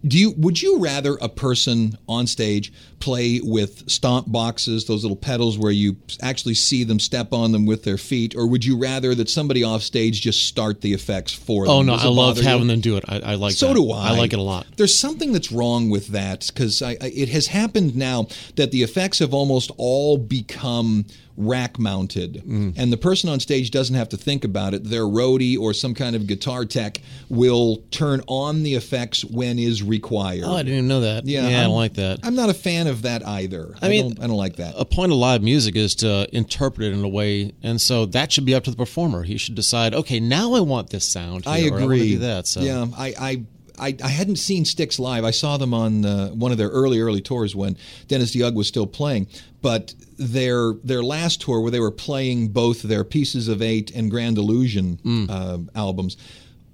do 0.04 0.18
you 0.18 0.32
would 0.36 0.60
you 0.60 0.80
rather 0.80 1.16
a 1.22 1.28
person 1.28 1.96
on 2.08 2.26
stage 2.26 2.72
play 2.98 3.40
with 3.40 3.88
stomp 3.88 4.30
boxes, 4.30 4.86
those 4.86 5.04
little 5.04 5.16
pedals 5.16 5.56
where 5.56 5.70
you 5.70 5.98
actually 6.20 6.54
see 6.54 6.82
them 6.82 6.98
step 6.98 7.32
on 7.32 7.52
them 7.52 7.64
with 7.64 7.84
their 7.84 7.96
feet, 7.96 8.34
or 8.34 8.44
would 8.48 8.64
you 8.64 8.76
rather 8.76 9.14
that 9.14 9.28
somebody 9.28 9.62
off 9.62 9.82
stage 9.82 10.20
just 10.20 10.46
start 10.46 10.80
the 10.80 10.92
effects 10.92 11.32
for 11.32 11.64
them? 11.64 11.72
Oh 11.72 11.82
no, 11.82 11.94
I 11.94 12.06
love 12.06 12.34
bother 12.34 12.42
you? 12.42 12.48
having 12.48 12.66
them 12.66 12.80
do 12.80 12.96
it. 12.96 13.04
I, 13.06 13.20
I 13.20 13.34
like. 13.36 13.54
So 13.54 13.68
that. 13.68 13.74
do 13.74 13.92
I. 13.92 14.08
I 14.08 14.18
like 14.18 14.32
it 14.32 14.40
a 14.40 14.42
lot. 14.42 14.66
There's 14.76 14.98
something 14.98 15.32
that's 15.32 15.52
wrong 15.52 15.90
with 15.90 16.08
that 16.08 16.50
because 16.52 16.82
I, 16.82 16.96
I, 17.00 17.12
it 17.14 17.28
has 17.28 17.46
happened 17.46 17.94
now 17.94 18.26
that 18.56 18.72
the 18.72 18.82
effects 18.82 19.20
have 19.20 19.32
almost 19.32 19.70
all 19.76 20.18
become 20.18 21.06
rack 21.40 21.78
mounted, 21.78 22.42
Mm. 22.46 22.74
and 22.76 22.92
the 22.92 22.96
person 22.96 23.28
on 23.30 23.40
stage 23.40 23.70
doesn't 23.70 23.94
have 23.96 24.08
to 24.10 24.16
think 24.16 24.44
about 24.44 24.74
it. 24.74 24.84
Their 24.84 25.04
roadie 25.04 25.58
or 25.58 25.72
some 25.74 25.94
kind 25.94 26.14
of 26.14 26.26
guitar 26.26 26.64
tech 26.64 27.00
will 27.28 27.82
turn 27.90 28.22
on 28.26 28.62
the 28.62 28.74
effects 28.74 29.24
when 29.24 29.58
is 29.58 29.82
required. 29.82 30.44
Oh, 30.44 30.54
I 30.54 30.62
didn't 30.62 30.74
even 30.74 30.88
know 30.88 31.00
that. 31.00 31.26
yeah, 31.26 31.46
I 31.46 31.50
I'm- 31.52 31.64
don't 31.70 31.76
like 31.76 31.94
that. 31.94 32.20
I'm 32.22 32.34
not 32.34 32.50
a 32.50 32.54
fan 32.54 32.86
of 32.86 33.02
that 33.02 33.26
either. 33.26 33.74
I, 33.80 33.88
mean, 33.88 34.14
don't, 34.14 34.24
I 34.24 34.26
don't 34.26 34.36
like 34.36 34.56
that. 34.56 34.74
a 34.76 34.84
point 34.84 35.12
of 35.12 35.18
live 35.18 35.42
music 35.42 35.76
is 35.76 35.94
to 35.96 36.28
interpret 36.36 36.88
it 36.88 36.92
in 36.92 37.02
a 37.04 37.08
way, 37.08 37.52
and 37.62 37.80
so 37.80 38.06
that 38.06 38.32
should 38.32 38.44
be 38.44 38.54
up 38.54 38.64
to 38.64 38.70
the 38.70 38.76
performer. 38.76 39.22
He 39.22 39.36
should 39.38 39.54
decide, 39.54 39.94
okay, 39.94 40.20
now 40.20 40.54
I 40.54 40.60
want 40.60 40.90
this 40.90 41.04
sound. 41.04 41.44
I 41.46 41.60
here, 41.60 41.74
or 41.74 41.80
agree. 41.80 42.10
do 42.12 42.18
that. 42.18 42.46
So 42.46 42.60
Yeah, 42.60 42.86
I, 42.96 43.14
I, 43.18 43.42
I, 43.80 43.96
I 44.04 44.08
hadn't 44.08 44.36
seen 44.36 44.64
Styx 44.64 44.98
live. 44.98 45.24
I 45.24 45.30
saw 45.30 45.56
them 45.56 45.72
on 45.74 46.04
uh, 46.04 46.28
one 46.28 46.52
of 46.52 46.58
their 46.58 46.68
early, 46.68 47.00
early 47.00 47.20
tours 47.20 47.56
when 47.56 47.76
Dennis 48.06 48.34
DeYoung 48.34 48.54
was 48.54 48.68
still 48.68 48.86
playing. 48.86 49.26
But 49.62 49.94
their 50.18 50.74
their 50.84 51.02
last 51.02 51.40
tour, 51.40 51.60
where 51.60 51.70
they 51.70 51.80
were 51.80 51.90
playing 51.90 52.48
both 52.48 52.82
their 52.82 53.04
Pieces 53.04 53.48
of 53.48 53.62
Eight 53.62 53.90
and 53.90 54.10
Grand 54.10 54.38
Illusion 54.38 54.98
uh, 55.30 55.58
albums, 55.74 56.16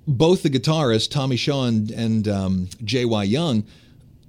both 0.07 0.43
the 0.43 0.51
guitarists 0.51 1.11
Tommy 1.11 1.37
Shaw 1.37 1.65
and, 1.65 1.91
and 1.91 2.29
um, 2.29 2.69
J.Y. 2.85 3.25
Young 3.25 3.65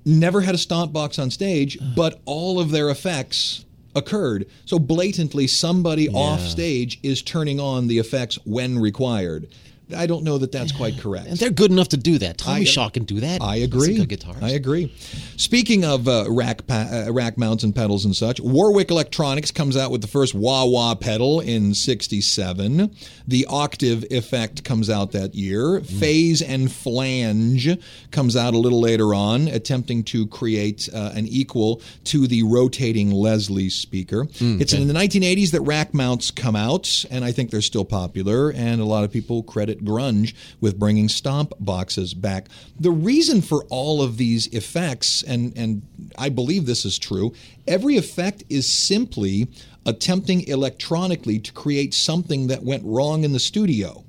never 0.06 0.42
had 0.42 0.56
a 0.56 0.58
stomp 0.58 0.94
box 0.94 1.20
on 1.20 1.30
stage, 1.30 1.78
but 1.96 2.22
all 2.26 2.60
of 2.60 2.72
their 2.72 2.90
effects 2.90 3.66
occurred. 3.96 4.48
So 4.66 4.80
blatantly, 4.80 5.48
somebody 5.48 6.08
off 6.10 6.42
stage 6.42 7.00
is 7.04 7.22
turning 7.22 7.60
on 7.60 7.88
the 7.88 7.98
effects 7.98 8.38
when 8.46 8.80
required. 8.80 9.48
I 9.96 10.06
don't 10.06 10.24
know 10.24 10.38
that 10.38 10.52
that's 10.52 10.72
quite 10.72 10.98
correct. 11.00 11.28
And 11.28 11.38
they're 11.38 11.50
good 11.50 11.72
enough 11.72 11.90
to 11.90 11.98
do 11.98 12.18
that. 12.20 12.38
Tommy 12.38 12.62
I- 12.62 12.64
Shaw 12.66 12.90
can 12.90 13.04
do 13.04 13.20
that. 13.22 13.42
I 13.42 13.56
He's 13.58 13.64
a 13.64 13.66
agree. 13.68 14.06
good 14.06 14.10
guitarist. 14.20 14.44
I 14.44 14.50
agree. 14.52 14.94
Speaking 15.38 15.86
of 15.86 16.08
uh, 16.08 16.26
rack 16.30 16.66
pa- 16.68 17.06
uh, 17.08 17.12
rack 17.14 17.38
mounts 17.38 17.64
and 17.64 17.76
pedals 17.76 18.06
and 18.06 18.16
such, 18.16 18.40
Warwick 18.40 18.90
Electronics 18.92 19.52
comes 19.52 19.78
out 19.78 19.92
with 19.92 20.02
the 20.02 20.08
first 20.08 20.34
wah 20.34 20.66
wah 20.66 20.96
pedal 20.96 21.40
in 21.40 21.74
'67. 21.74 22.92
The 23.28 23.46
Octave 23.50 24.06
Effect 24.12 24.64
comes 24.64 24.90
out 24.90 25.12
that 25.12 25.36
year. 25.36 25.82
Phase 25.82 26.42
and 26.42 26.72
Flange 26.72 27.78
comes 28.12 28.36
out 28.36 28.54
a 28.54 28.58
little 28.58 28.80
later 28.82 29.14
on, 29.14 29.48
attempting 29.48 30.04
to 30.06 30.28
create 30.28 30.90
uh, 30.94 31.12
an 31.14 31.28
equal 31.28 31.82
to 32.06 32.28
the 32.28 32.44
rotating 32.44 33.12
Leslie 33.12 33.70
speaker. 33.70 34.28
It's 34.40 34.74
in 34.74 34.88
the 34.88 34.94
1980s 34.94 35.52
that 35.52 35.62
rack 35.62 35.94
mounts 35.94 36.32
come 36.32 36.56
out, 36.56 37.06
and 37.12 37.24
I 37.24 37.32
think 37.32 37.52
they're 37.52 37.62
still 37.62 37.86
popular. 37.86 38.52
And 38.52 38.82
a 38.82 38.86
lot 38.86 39.04
of 39.04 39.12
people 39.12 39.44
credit 39.44 39.77
grunge 39.84 40.34
with 40.62 40.80
bringing 40.80 41.10
stomp 41.10 41.54
boxes 41.60 42.14
back. 42.14 42.48
The 42.80 42.92
reason 42.92 43.42
for 43.42 43.66
all 43.66 44.02
of 44.02 44.18
these 44.18 44.48
effects, 44.48 45.24
and 45.24 45.54
and 45.58 45.82
I 46.18 46.30
believe 46.30 46.66
this 46.66 46.86
is 46.86 46.98
true, 46.98 47.34
every 47.68 47.98
effect 47.98 48.44
is 48.50 48.68
simply 48.68 49.48
attempting 49.86 50.48
electronically 50.48 51.40
to 51.40 51.52
create 51.54 51.94
something 51.94 52.48
that 52.48 52.64
went 52.64 52.84
wrong 52.86 53.24
in 53.24 53.34
the 53.34 53.40
studio. 53.40 54.04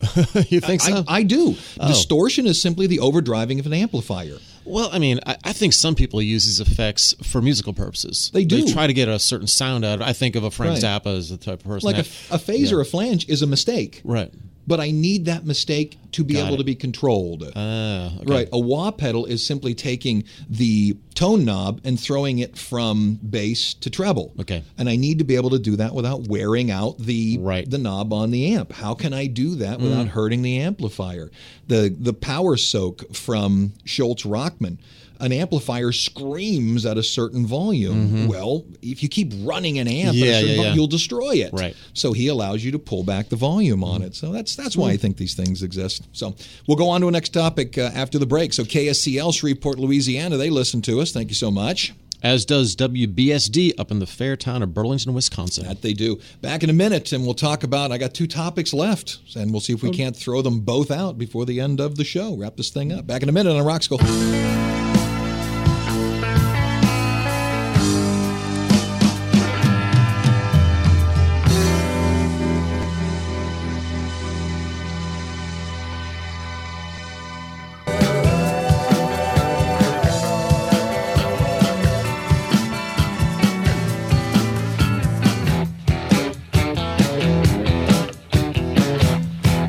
you 0.48 0.60
think 0.60 0.80
so? 0.80 1.04
I, 1.08 1.18
I 1.18 1.22
do. 1.24 1.56
Oh. 1.80 1.88
Distortion 1.88 2.46
is 2.46 2.62
simply 2.62 2.86
the 2.86 2.98
overdriving 2.98 3.58
of 3.58 3.66
an 3.66 3.72
amplifier. 3.72 4.38
Well, 4.64 4.90
I 4.92 4.98
mean, 4.98 5.18
I, 5.26 5.36
I 5.44 5.52
think 5.52 5.72
some 5.72 5.94
people 5.94 6.20
use 6.22 6.44
these 6.44 6.60
effects 6.60 7.14
for 7.24 7.40
musical 7.40 7.72
purposes. 7.72 8.30
They 8.32 8.44
do. 8.44 8.70
try 8.70 8.86
to 8.86 8.92
get 8.92 9.08
a 9.08 9.18
certain 9.18 9.46
sound 9.46 9.84
out 9.84 9.96
of 9.96 10.00
it. 10.02 10.04
I 10.04 10.12
think 10.12 10.36
of 10.36 10.44
a 10.44 10.50
Frank 10.50 10.74
Right. 10.74 10.82
Zappa 10.82 11.16
as 11.16 11.30
the 11.30 11.36
type 11.36 11.60
of 11.60 11.64
person. 11.66 11.86
Like 11.86 11.96
that, 11.96 12.08
a 12.30 12.38
phase 12.38 12.70
or 12.70 12.80
a 12.80 12.84
flange 12.84 13.28
is 13.28 13.42
a 13.42 13.46
mistake. 13.46 14.02
right. 14.04 14.32
But 14.68 14.80
I 14.80 14.90
need 14.90 15.24
that 15.24 15.46
mistake 15.46 15.96
to 16.12 16.22
be 16.22 16.34
Got 16.34 16.44
able 16.46 16.54
it. 16.54 16.58
to 16.58 16.64
be 16.64 16.74
controlled. 16.74 17.42
Uh, 17.42 18.10
okay. 18.20 18.24
Right. 18.26 18.48
A 18.52 18.58
wah 18.58 18.90
pedal 18.90 19.24
is 19.24 19.44
simply 19.46 19.74
taking 19.74 20.24
the 20.48 20.94
tone 21.14 21.44
knob 21.46 21.80
and 21.84 21.98
throwing 21.98 22.38
it 22.38 22.56
from 22.58 23.18
bass 23.28 23.72
to 23.74 23.88
treble. 23.90 24.34
Okay. 24.40 24.62
And 24.76 24.88
I 24.88 24.96
need 24.96 25.18
to 25.20 25.24
be 25.24 25.36
able 25.36 25.50
to 25.50 25.58
do 25.58 25.76
that 25.76 25.94
without 25.94 26.28
wearing 26.28 26.70
out 26.70 26.98
the 26.98 27.38
Right. 27.40 27.66
Mm. 27.66 27.70
the 27.70 27.78
knob 27.78 28.12
on 28.12 28.30
the 28.30 28.54
amp. 28.54 28.72
How 28.72 28.94
can 28.94 29.12
I 29.14 29.26
do 29.26 29.54
that 29.56 29.80
without 29.80 30.08
hurting 30.08 30.42
the 30.42 30.58
amplifier? 30.58 31.30
The 31.66 31.94
the 31.98 32.12
power 32.12 32.56
soak 32.58 33.14
from 33.16 33.72
Scholz 33.86 34.24
Rockman. 34.26 34.76
An 35.20 35.32
amplifier 35.32 35.90
screams 35.90 36.86
at 36.86 36.96
a 36.96 37.02
certain 37.02 37.44
volume. 37.46 38.28
Well, 38.28 38.64
if 38.82 39.02
you 39.02 39.08
keep 39.08 39.32
running 39.42 39.78
an 39.78 39.88
amp, 39.88 40.16
Mm-hmm. 40.16 40.24
Yeah, 40.24 40.40
yeah, 40.40 40.62
yeah. 40.62 40.74
you'll 40.74 40.86
destroy 40.86 41.32
it. 41.36 41.52
Right. 41.52 41.74
So 41.92 42.12
he 42.12 42.28
allows 42.28 42.64
you 42.64 42.70
to 42.72 42.78
pull 42.78 43.02
back 43.02 43.28
the 43.28 43.36
volume 43.36 43.82
on 43.82 44.02
it. 44.02 44.14
So 44.14 44.30
that's 44.32 44.54
that's 44.54 44.76
why 44.76 44.90
I 44.90 44.96
think 44.96 45.16
these 45.16 45.34
things 45.34 45.62
exist. 45.62 46.06
So 46.12 46.34
we'll 46.66 46.76
go 46.76 46.88
on 46.88 47.00
to 47.00 47.08
a 47.08 47.10
next 47.10 47.30
topic 47.30 47.76
uh, 47.76 47.90
after 47.94 48.18
the 48.18 48.26
break. 48.26 48.52
So 48.52 48.62
KSCL 48.62 49.34
Shreveport, 49.34 49.78
Louisiana, 49.78 50.36
they 50.36 50.50
listen 50.50 50.82
to 50.82 51.00
us. 51.00 51.10
Thank 51.12 51.28
you 51.30 51.34
so 51.34 51.50
much. 51.50 51.92
As 52.20 52.44
does 52.44 52.74
WBSD 52.74 53.78
up 53.78 53.92
in 53.92 54.00
the 54.00 54.06
fair 54.06 54.36
town 54.36 54.62
of 54.62 54.74
Burlington, 54.74 55.14
Wisconsin. 55.14 55.66
That 55.66 55.82
they 55.82 55.92
do. 55.92 56.18
Back 56.42 56.64
in 56.64 56.70
a 56.70 56.72
minute, 56.72 57.12
and 57.12 57.24
we'll 57.24 57.34
talk 57.34 57.62
about. 57.62 57.92
I 57.92 57.98
got 57.98 58.12
two 58.12 58.26
topics 58.26 58.72
left, 58.74 59.18
and 59.36 59.52
we'll 59.52 59.60
see 59.60 59.72
if 59.72 59.82
we 59.84 59.90
can't 59.90 60.16
throw 60.16 60.42
them 60.42 60.60
both 60.60 60.90
out 60.90 61.16
before 61.16 61.46
the 61.46 61.60
end 61.60 61.80
of 61.80 61.96
the 61.96 62.04
show. 62.04 62.34
Wrap 62.36 62.56
this 62.56 62.70
thing 62.70 62.92
up. 62.92 63.06
Back 63.06 63.22
in 63.22 63.28
a 63.28 63.32
minute 63.32 63.56
on 63.56 63.64
Rock 63.64 63.82
School. 63.84 63.98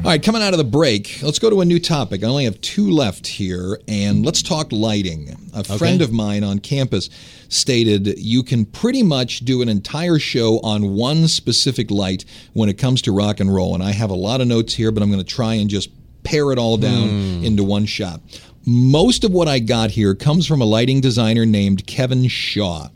All 0.09 0.13
right, 0.13 0.23
coming 0.23 0.41
out 0.41 0.55
of 0.55 0.57
the 0.57 0.63
break, 0.63 1.19
let's 1.21 1.37
go 1.37 1.51
to 1.51 1.61
a 1.61 1.65
new 1.65 1.77
topic. 1.77 2.23
I 2.23 2.27
only 2.27 2.45
have 2.45 2.59
two 2.61 2.89
left 2.89 3.27
here, 3.27 3.79
and 3.87 4.25
let's 4.25 4.41
talk 4.41 4.71
lighting. 4.71 5.37
A 5.53 5.63
friend 5.63 6.01
of 6.01 6.11
mine 6.11 6.43
on 6.43 6.57
campus 6.57 7.11
stated 7.47 8.17
you 8.17 8.41
can 8.41 8.65
pretty 8.65 9.03
much 9.03 9.41
do 9.41 9.61
an 9.61 9.69
entire 9.69 10.17
show 10.17 10.61
on 10.61 10.95
one 10.95 11.27
specific 11.27 11.91
light 11.91 12.25
when 12.53 12.69
it 12.69 12.79
comes 12.79 13.03
to 13.03 13.11
rock 13.11 13.39
and 13.39 13.53
roll. 13.53 13.75
And 13.75 13.83
I 13.83 13.91
have 13.91 14.09
a 14.09 14.15
lot 14.15 14.41
of 14.41 14.47
notes 14.47 14.73
here, 14.73 14.91
but 14.91 15.03
I'm 15.03 15.11
going 15.11 15.23
to 15.23 15.35
try 15.35 15.53
and 15.53 15.69
just 15.69 15.91
pare 16.23 16.51
it 16.51 16.57
all 16.57 16.77
down 16.77 17.09
hmm. 17.09 17.45
into 17.45 17.63
one 17.63 17.85
shot. 17.85 18.19
Most 18.65 19.23
of 19.23 19.31
what 19.31 19.47
I 19.47 19.59
got 19.59 19.91
here 19.91 20.15
comes 20.15 20.47
from 20.47 20.59
a 20.59 20.65
lighting 20.65 21.01
designer 21.01 21.45
named 21.45 21.85
Kevin 21.85 22.27
Shaw. 22.27 22.87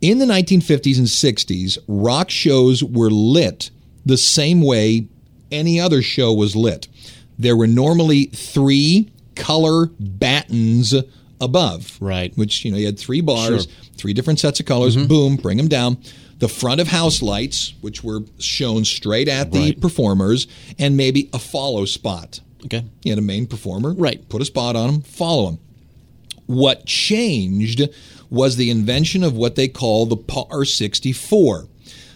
In 0.00 0.18
the 0.18 0.26
1950s 0.26 0.98
and 0.98 1.06
60s, 1.06 1.78
rock 1.86 2.30
shows 2.30 2.82
were 2.82 3.10
lit 3.10 3.70
the 4.04 4.16
same 4.16 4.60
way 4.60 5.06
any 5.50 5.80
other 5.80 6.02
show 6.02 6.32
was 6.32 6.54
lit. 6.56 6.88
There 7.38 7.56
were 7.56 7.66
normally 7.66 8.26
three 8.26 9.10
color 9.34 9.86
battens 10.00 10.94
above. 11.40 11.96
Right. 12.00 12.36
Which, 12.36 12.64
you 12.64 12.70
know, 12.72 12.78
you 12.78 12.86
had 12.86 12.98
three 12.98 13.20
bars, 13.20 13.64
Sure. 13.64 13.72
three 13.96 14.12
different 14.14 14.40
sets 14.40 14.58
of 14.60 14.66
colors, 14.66 14.96
mm-hmm. 14.96 15.06
boom, 15.06 15.36
bring 15.36 15.58
them 15.58 15.68
down. 15.68 15.98
The 16.38 16.48
front 16.48 16.80
of 16.80 16.88
house 16.88 17.22
lights, 17.22 17.74
which 17.80 18.02
were 18.04 18.20
shown 18.38 18.84
straight 18.84 19.28
at 19.28 19.52
the 19.52 19.58
Right. 19.60 19.80
performers, 19.80 20.46
and 20.78 20.96
maybe 20.96 21.28
a 21.32 21.38
follow 21.38 21.84
spot. 21.84 22.40
okay. 22.64 22.84
You 23.04 23.12
had 23.12 23.18
a 23.18 23.22
main 23.22 23.46
performer, 23.46 23.92
Right. 23.92 24.26
Put 24.28 24.42
a 24.42 24.44
spot 24.46 24.76
on 24.76 24.90
them, 24.90 25.00
follow 25.02 25.46
them. 25.46 25.58
What 26.46 26.86
changed 26.86 27.82
was 28.30 28.56
the 28.56 28.70
invention 28.70 29.22
of 29.22 29.34
what 29.34 29.54
they 29.56 29.68
call 29.68 30.06
the 30.06 30.16
PAR 30.16 30.64
64. 30.64 31.68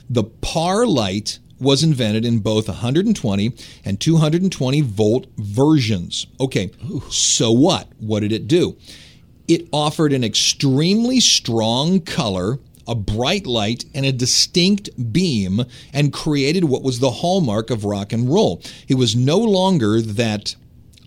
The 0.08 0.24
PAR 0.24 0.86
light 0.86 1.38
was 1.60 1.82
invented 1.82 2.24
in 2.24 2.38
both 2.38 2.68
120 2.68 3.52
and 3.84 4.00
220 4.00 4.80
volt 4.80 5.26
versions. 5.36 6.26
Okay, 6.40 6.70
so 7.10 7.52
what? 7.52 7.88
What 7.98 8.20
did 8.20 8.32
it 8.32 8.48
do? 8.48 8.76
It 9.46 9.68
offered 9.72 10.12
an 10.12 10.24
extremely 10.24 11.20
strong 11.20 12.00
color, 12.00 12.60
a 12.86 12.94
bright 12.94 13.46
light, 13.46 13.84
and 13.94 14.06
a 14.06 14.12
distinct 14.12 15.12
beam, 15.12 15.64
and 15.92 16.12
created 16.12 16.64
what 16.64 16.82
was 16.82 17.00
the 17.00 17.10
hallmark 17.10 17.70
of 17.70 17.84
rock 17.84 18.12
and 18.12 18.32
roll. 18.32 18.62
It 18.88 18.94
was 18.94 19.16
no 19.16 19.38
longer 19.38 20.00
that 20.00 20.54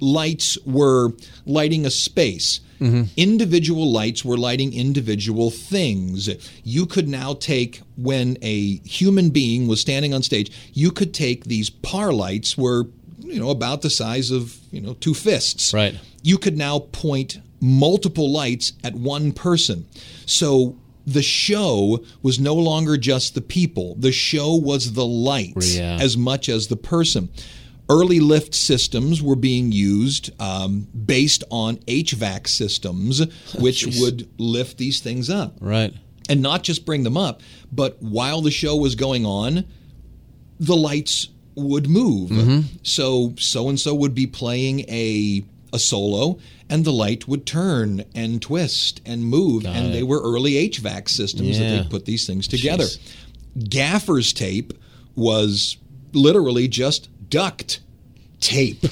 lights 0.04 0.58
were 0.66 1.14
lighting 1.46 1.86
a 1.86 1.90
space. 1.90 2.60
Mm-hmm. 2.80 3.04
Individual 3.16 3.90
lights 3.92 4.26
were 4.26 4.38
lighting 4.38 4.74
individual 4.74 5.50
things. 5.50 6.30
You 6.64 6.86
could 6.86 7.08
now 7.08 7.34
take, 7.34 7.82
when 7.96 8.38
a 8.42 8.78
human 8.80 9.30
being 9.30 9.68
was 9.68 9.80
standing 9.80 10.14
on 10.14 10.22
stage, 10.22 10.52
you 10.74 10.92
could 10.92 11.14
take 11.14 11.46
these 11.46 11.70
par 11.70 12.12
lights, 12.12 12.58
were 12.58 12.88
you 13.20 13.40
know 13.40 13.50
about 13.52 13.82
the 13.82 13.90
size 13.90 14.32
of 14.32 14.58
you 14.72 14.82
know 14.82 14.94
two 14.96 15.14
fists. 15.14 15.74
Right. 15.74 15.96
You 16.24 16.38
could 16.38 16.58
now 16.58 16.80
point 16.80 17.40
multiple 17.62 18.30
lights 18.32 18.74
at 18.84 18.94
one 18.96 19.32
person. 19.32 19.88
So 20.26 20.76
the 21.08 21.24
show 21.24 22.04
was 22.22 22.40
no 22.40 22.54
longer 22.54 22.98
just 22.98 23.34
the 23.34 23.42
people. 23.42 23.96
The 23.96 24.12
show 24.12 24.54
was 24.56 24.94
the 24.94 25.06
lights 25.06 25.76
Yeah. 25.76 25.98
as 26.02 26.18
much 26.18 26.50
as 26.50 26.68
the 26.68 26.76
person. 26.78 27.30
Early 27.94 28.20
lift 28.20 28.56
systems 28.56 29.22
were 29.22 29.36
being 29.36 29.72
used 29.72 30.32
um, 30.42 30.88
based 31.06 31.44
on 31.52 31.78
HVAC 31.78 32.48
systems, 32.48 33.22
which 33.60 33.86
would 34.00 34.28
lift 34.40 34.78
these 34.78 35.00
things 35.00 35.30
up 35.30 35.58
Right. 35.62 35.94
and 36.30 36.42
not 36.42 36.64
just 36.64 36.86
bring 36.86 37.04
them 37.04 37.18
up, 37.18 37.42
but 37.72 38.02
while 38.02 38.42
the 38.42 38.52
show 38.52 38.76
was 38.76 38.96
going 38.96 39.26
on, 39.26 39.66
the 40.60 40.76
lights 40.76 41.28
would 41.56 41.88
move. 41.88 42.66
So 42.84 43.36
so 43.38 43.70
and 43.70 43.80
so 43.80 43.94
would 43.94 44.16
be 44.16 44.26
playing 44.28 44.82
a 44.90 45.44
a 45.72 45.78
solo 45.80 46.40
and 46.70 46.86
the 46.86 46.92
light 46.94 47.28
would 47.28 47.46
turn 47.46 48.04
and 48.16 48.42
twist 48.42 49.02
and 49.06 49.24
move 49.26 49.66
and 49.66 49.88
it. 49.88 49.92
they 49.94 50.04
were 50.04 50.22
early 50.22 50.54
HVAC 50.70 51.10
systems 51.10 51.58
that 51.60 51.66
they 51.84 51.88
put 51.90 52.06
these 52.06 52.26
things 52.26 52.48
together. 52.48 52.86
Jeez. 52.86 53.16
Gaffer's 53.70 54.34
tape 54.34 54.74
was 55.16 55.78
literally 56.14 56.68
just 56.68 57.10
duct 57.30 57.82
tape. 58.44 58.84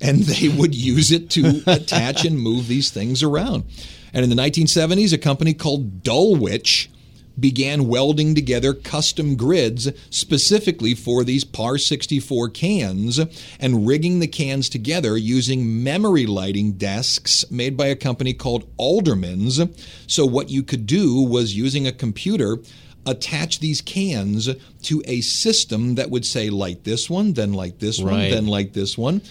and 0.00 0.22
they 0.22 0.48
would 0.48 0.74
use 0.74 1.10
it 1.10 1.30
to 1.30 1.62
attach 1.66 2.24
and 2.24 2.40
move 2.40 2.68
these 2.68 2.90
things 2.90 3.22
around. 3.22 3.64
And 4.12 4.24
in 4.24 4.30
the 4.30 4.36
1970s, 4.36 5.12
a 5.12 5.18
company 5.18 5.54
called 5.54 6.02
Dulwich 6.02 6.90
began 7.38 7.86
welding 7.86 8.34
together 8.34 8.74
custom 8.74 9.36
grids 9.36 9.88
specifically 10.10 10.94
for 10.94 11.24
these 11.24 11.44
PAR 11.44 11.78
64 11.78 12.48
cans 12.50 13.20
and 13.60 13.86
rigging 13.86 14.18
the 14.18 14.26
cans 14.26 14.68
together 14.68 15.16
using 15.16 15.82
memory 15.82 16.26
lighting 16.26 16.72
desks 16.72 17.48
made 17.50 17.76
by 17.76 17.86
a 17.86 17.96
company 17.96 18.34
called 18.34 18.68
Alderman's. 18.76 19.60
So, 20.06 20.26
what 20.26 20.50
you 20.50 20.62
could 20.62 20.86
do 20.86 21.22
was 21.22 21.56
using 21.56 21.86
a 21.86 21.92
computer, 21.92 22.58
attach 23.06 23.60
these 23.60 23.80
cans 23.80 24.48
to 24.82 25.02
a 25.06 25.20
system 25.20 25.94
that 25.94 26.10
would 26.10 26.26
say 26.26 26.50
light 26.50 26.84
this 26.84 27.08
one, 27.08 27.32
then 27.32 27.52
light 27.52 27.78
this 27.78 28.00
one, 28.00 28.14
then 28.30 28.46
light 28.46 28.72
this 28.74 28.98
one, 28.98 29.22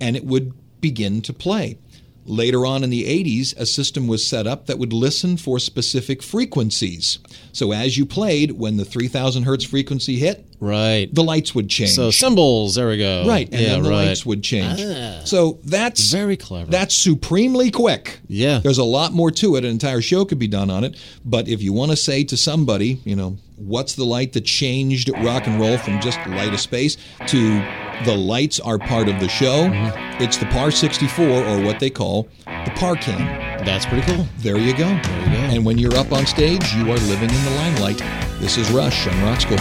and 0.00 0.16
it 0.16 0.24
would 0.24 0.52
begin 0.80 1.22
to 1.22 1.32
play. 1.32 1.78
Later 2.26 2.64
on 2.64 2.82
in 2.82 2.90
the 2.90 3.04
80s, 3.04 3.54
a 3.58 3.66
system 3.66 4.06
was 4.06 4.26
set 4.26 4.46
up 4.46 4.66
that 4.66 4.78
would 4.78 4.92
listen 4.92 5.36
for 5.36 5.58
specific 5.58 6.22
frequencies. 6.22 7.18
So 7.52 7.72
as 7.72 7.98
you 7.98 8.06
played, 8.06 8.52
when 8.52 8.76
the 8.78 8.84
3000 8.84 9.42
hertz 9.42 9.64
frequency 9.64 10.16
hit, 10.16 10.46
Right. 10.60 11.14
the 11.14 11.22
lights 11.22 11.54
would 11.54 11.68
change. 11.68 11.90
So 11.90 12.10
cymbals. 12.10 12.76
There 12.76 12.88
we 12.88 12.96
go. 12.96 13.26
Right, 13.28 13.46
and 13.52 13.60
yeah, 13.60 13.68
then 13.70 13.82
the 13.82 13.90
right. 13.90 14.06
lights 14.06 14.24
would 14.24 14.42
change. 14.42 14.80
Ah. 14.82 15.20
So 15.24 15.58
that's 15.64 16.10
Very 16.10 16.36
clever. 16.38 16.70
That's 16.70 16.94
supremely 16.94 17.70
quick. 17.70 18.20
Yeah. 18.28 18.60
There's 18.60 18.78
a 18.78 18.84
lot 18.84 19.12
more 19.12 19.30
to 19.32 19.56
it. 19.56 19.64
An 19.64 19.70
entire 19.70 20.00
show 20.00 20.24
could 20.24 20.38
be 20.38 20.48
done 20.48 20.70
on 20.70 20.84
it. 20.84 20.96
But 21.24 21.48
if 21.48 21.60
you 21.62 21.74
want 21.74 21.90
to 21.90 21.96
say 21.96 22.24
to 22.24 22.36
somebody, 22.38 23.00
you 23.04 23.16
know, 23.16 23.36
what's 23.56 23.94
the 23.94 24.04
light 24.04 24.32
that 24.32 24.44
changed 24.46 25.10
rock 25.18 25.46
and 25.46 25.60
roll 25.60 25.76
from 25.76 26.00
just 26.00 26.18
light 26.26 26.54
of 26.54 26.60
space 26.60 26.96
to 27.26 27.62
the 28.04 28.16
lights 28.16 28.60
are 28.60 28.78
part 28.78 29.08
of 29.08 29.20
the 29.20 29.28
show, 29.28 29.68
Mm-hmm. 29.68 30.22
it's 30.22 30.36
the 30.36 30.46
PAR 30.46 30.70
64 30.70 31.26
or 31.26 31.62
what 31.62 31.80
they 31.80 31.90
call 31.90 32.28
the 32.44 32.72
PAR 32.76 32.96
can. 32.96 33.18
That's 33.64 33.86
pretty 33.86 34.06
cool. 34.12 34.26
There 34.38 34.58
you 34.58 34.72
go. 34.76 34.86
There 34.86 35.20
you 35.20 35.26
go. 35.26 35.54
And 35.54 35.64
when 35.64 35.78
you're 35.78 35.96
up 35.96 36.12
on 36.12 36.26
stage, 36.26 36.72
you 36.74 36.82
are 36.92 36.96
living 36.98 37.30
in 37.30 37.44
the 37.44 37.50
limelight. 37.56 37.98
This 38.40 38.56
is 38.58 38.70
Rush 38.70 39.06
on 39.06 39.22
Rock 39.22 39.40
School. 39.40 39.58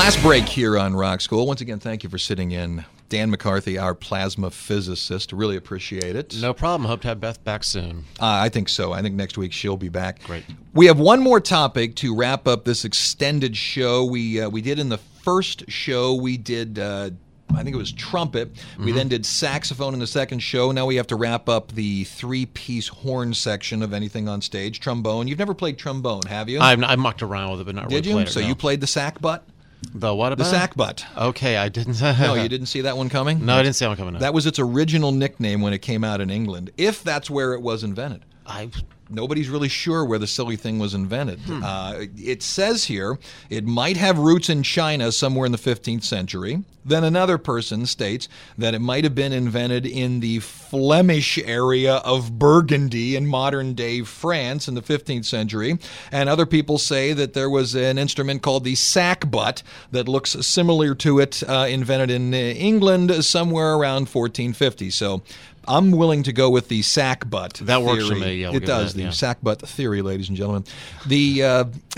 Last 0.00 0.22
break 0.22 0.48
here 0.48 0.78
on 0.78 0.96
Rock 0.96 1.20
School. 1.20 1.46
Once 1.46 1.60
again, 1.60 1.78
thank 1.78 2.02
you 2.02 2.08
for 2.08 2.16
sitting 2.16 2.52
in. 2.52 2.86
Dan 3.10 3.30
McCarthy, 3.30 3.76
our 3.76 3.94
plasma 3.94 4.50
physicist. 4.50 5.30
Really 5.30 5.56
appreciate 5.56 6.16
it. 6.16 6.40
No 6.40 6.54
problem. 6.54 6.88
Hope 6.88 7.02
to 7.02 7.08
have 7.08 7.20
Beth 7.20 7.44
back 7.44 7.62
soon. 7.62 8.06
Uh, 8.18 8.24
I 8.24 8.48
think 8.48 8.70
so. 8.70 8.94
I 8.94 9.02
think 9.02 9.14
next 9.14 9.36
week 9.36 9.52
she'll 9.52 9.76
be 9.76 9.90
back. 9.90 10.22
Great. 10.22 10.44
We 10.72 10.86
have 10.86 10.98
one 10.98 11.20
more 11.20 11.38
topic 11.38 11.96
to 11.96 12.16
wrap 12.16 12.48
up 12.48 12.64
this 12.64 12.86
extended 12.86 13.58
show. 13.58 14.02
We 14.06 14.40
uh, 14.40 14.48
we 14.48 14.62
did 14.62 14.78
in 14.78 14.88
the 14.88 14.96
first 14.96 15.70
show 15.70 16.14
we 16.14 16.38
did. 16.38 16.78
Uh, 16.78 17.10
I 17.54 17.62
think 17.62 17.74
it 17.74 17.78
was 17.78 17.92
trumpet. 17.92 18.54
Mm-hmm. 18.54 18.84
We 18.86 18.92
then 18.92 19.08
did 19.08 19.26
saxophone 19.26 19.92
in 19.92 20.00
the 20.00 20.06
second 20.06 20.38
show. 20.38 20.72
Now 20.72 20.86
we 20.86 20.96
have 20.96 21.08
to 21.08 21.16
wrap 21.16 21.46
up 21.46 21.72
the 21.72 22.04
three-piece 22.04 22.88
horn 22.88 23.34
section 23.34 23.82
of 23.82 23.92
anything 23.92 24.30
on 24.30 24.40
stage. 24.40 24.80
Trombone. 24.80 25.28
You've 25.28 25.38
never 25.38 25.52
played 25.52 25.76
trombone, 25.76 26.22
have 26.26 26.48
you? 26.48 26.58
I've, 26.58 26.82
I've 26.82 26.98
mucked 26.98 27.22
around 27.22 27.50
with 27.50 27.60
it, 27.60 27.64
but 27.64 27.74
not 27.74 27.90
did 27.90 28.06
really 28.06 28.08
you? 28.08 28.14
played 28.14 28.28
it, 28.28 28.30
so 28.30 28.40
no. 28.40 28.46
you 28.46 28.54
played 28.54 28.80
the 28.80 28.86
sackbut. 28.86 29.42
The 29.94 30.14
what 30.14 30.36
The 30.36 30.44
about 30.44 30.70
sackbut. 30.70 31.04
Okay, 31.16 31.56
I 31.56 31.68
didn't. 31.68 32.00
No, 32.20 32.34
you 32.34 32.48
didn't 32.48 32.66
see 32.66 32.82
that 32.82 32.96
one 32.96 33.08
coming. 33.08 33.44
No, 33.44 33.54
I 33.56 33.62
didn't 33.62 33.76
see 33.76 33.84
that 33.84 33.90
one 33.90 33.96
coming 33.96 34.14
up. 34.14 34.20
That 34.20 34.34
was 34.34 34.46
its 34.46 34.58
original 34.58 35.12
nickname 35.12 35.60
when 35.62 35.72
it 35.72 35.78
came 35.80 36.04
out 36.04 36.20
in 36.20 36.30
England, 36.30 36.70
if 36.76 37.02
that's 37.02 37.30
where 37.30 37.54
it 37.54 37.62
was 37.62 37.82
invented. 37.82 38.24
I 38.46 38.70
Nobody's 39.10 39.48
really 39.48 39.68
sure 39.68 40.04
where 40.04 40.18
the 40.18 40.26
silly 40.26 40.56
thing 40.56 40.78
was 40.78 40.94
invented. 40.94 41.40
Hmm. 41.40 41.62
Uh, 41.64 41.94
it 42.16 42.42
says 42.42 42.84
here 42.84 43.18
it 43.48 43.64
might 43.64 43.96
have 43.96 44.18
roots 44.18 44.48
in 44.48 44.62
China 44.62 45.12
somewhere 45.12 45.46
in 45.46 45.52
the 45.52 45.58
15th 45.58 46.04
century. 46.04 46.62
Then 46.84 47.04
another 47.04 47.36
person 47.36 47.84
states 47.84 48.28
that 48.56 48.74
it 48.74 48.78
might 48.78 49.04
have 49.04 49.14
been 49.14 49.32
invented 49.32 49.84
in 49.84 50.20
the 50.20 50.38
Flemish 50.38 51.38
area 51.38 51.96
of 51.96 52.38
Burgundy 52.38 53.16
in 53.16 53.26
modern 53.26 53.74
day 53.74 54.02
France 54.02 54.66
in 54.66 54.74
the 54.74 54.82
15th 54.82 55.26
century. 55.26 55.78
And 56.10 56.28
other 56.28 56.46
people 56.46 56.78
say 56.78 57.12
that 57.12 57.34
there 57.34 57.50
was 57.50 57.74
an 57.74 57.98
instrument 57.98 58.42
called 58.42 58.64
the 58.64 58.74
sackbut 58.74 59.62
that 59.90 60.08
looks 60.08 60.30
similar 60.46 60.94
to 60.96 61.18
it, 61.18 61.42
uh, 61.46 61.66
invented 61.68 62.10
in 62.10 62.32
uh, 62.32 62.36
England 62.36 63.24
somewhere 63.24 63.74
around 63.74 64.08
1450. 64.08 64.90
So 64.90 65.22
I'm 65.68 65.90
willing 65.90 66.22
to 66.24 66.32
go 66.32 66.50
with 66.50 66.68
the 66.68 66.80
sackbut. 66.80 67.58
That 67.58 67.82
works 67.82 68.08
for 68.08 68.14
me, 68.14 68.36
yeah, 68.36 68.48
we'll 68.48 68.56
it 68.56 68.66
does. 68.66 68.94
The 69.00 69.06
yeah. 69.06 69.34
sackbut 69.34 69.60
theory, 69.60 70.02
ladies 70.02 70.28
and 70.28 70.36
gentlemen. 70.36 70.64
The 71.06 71.42
uh, 71.42 71.64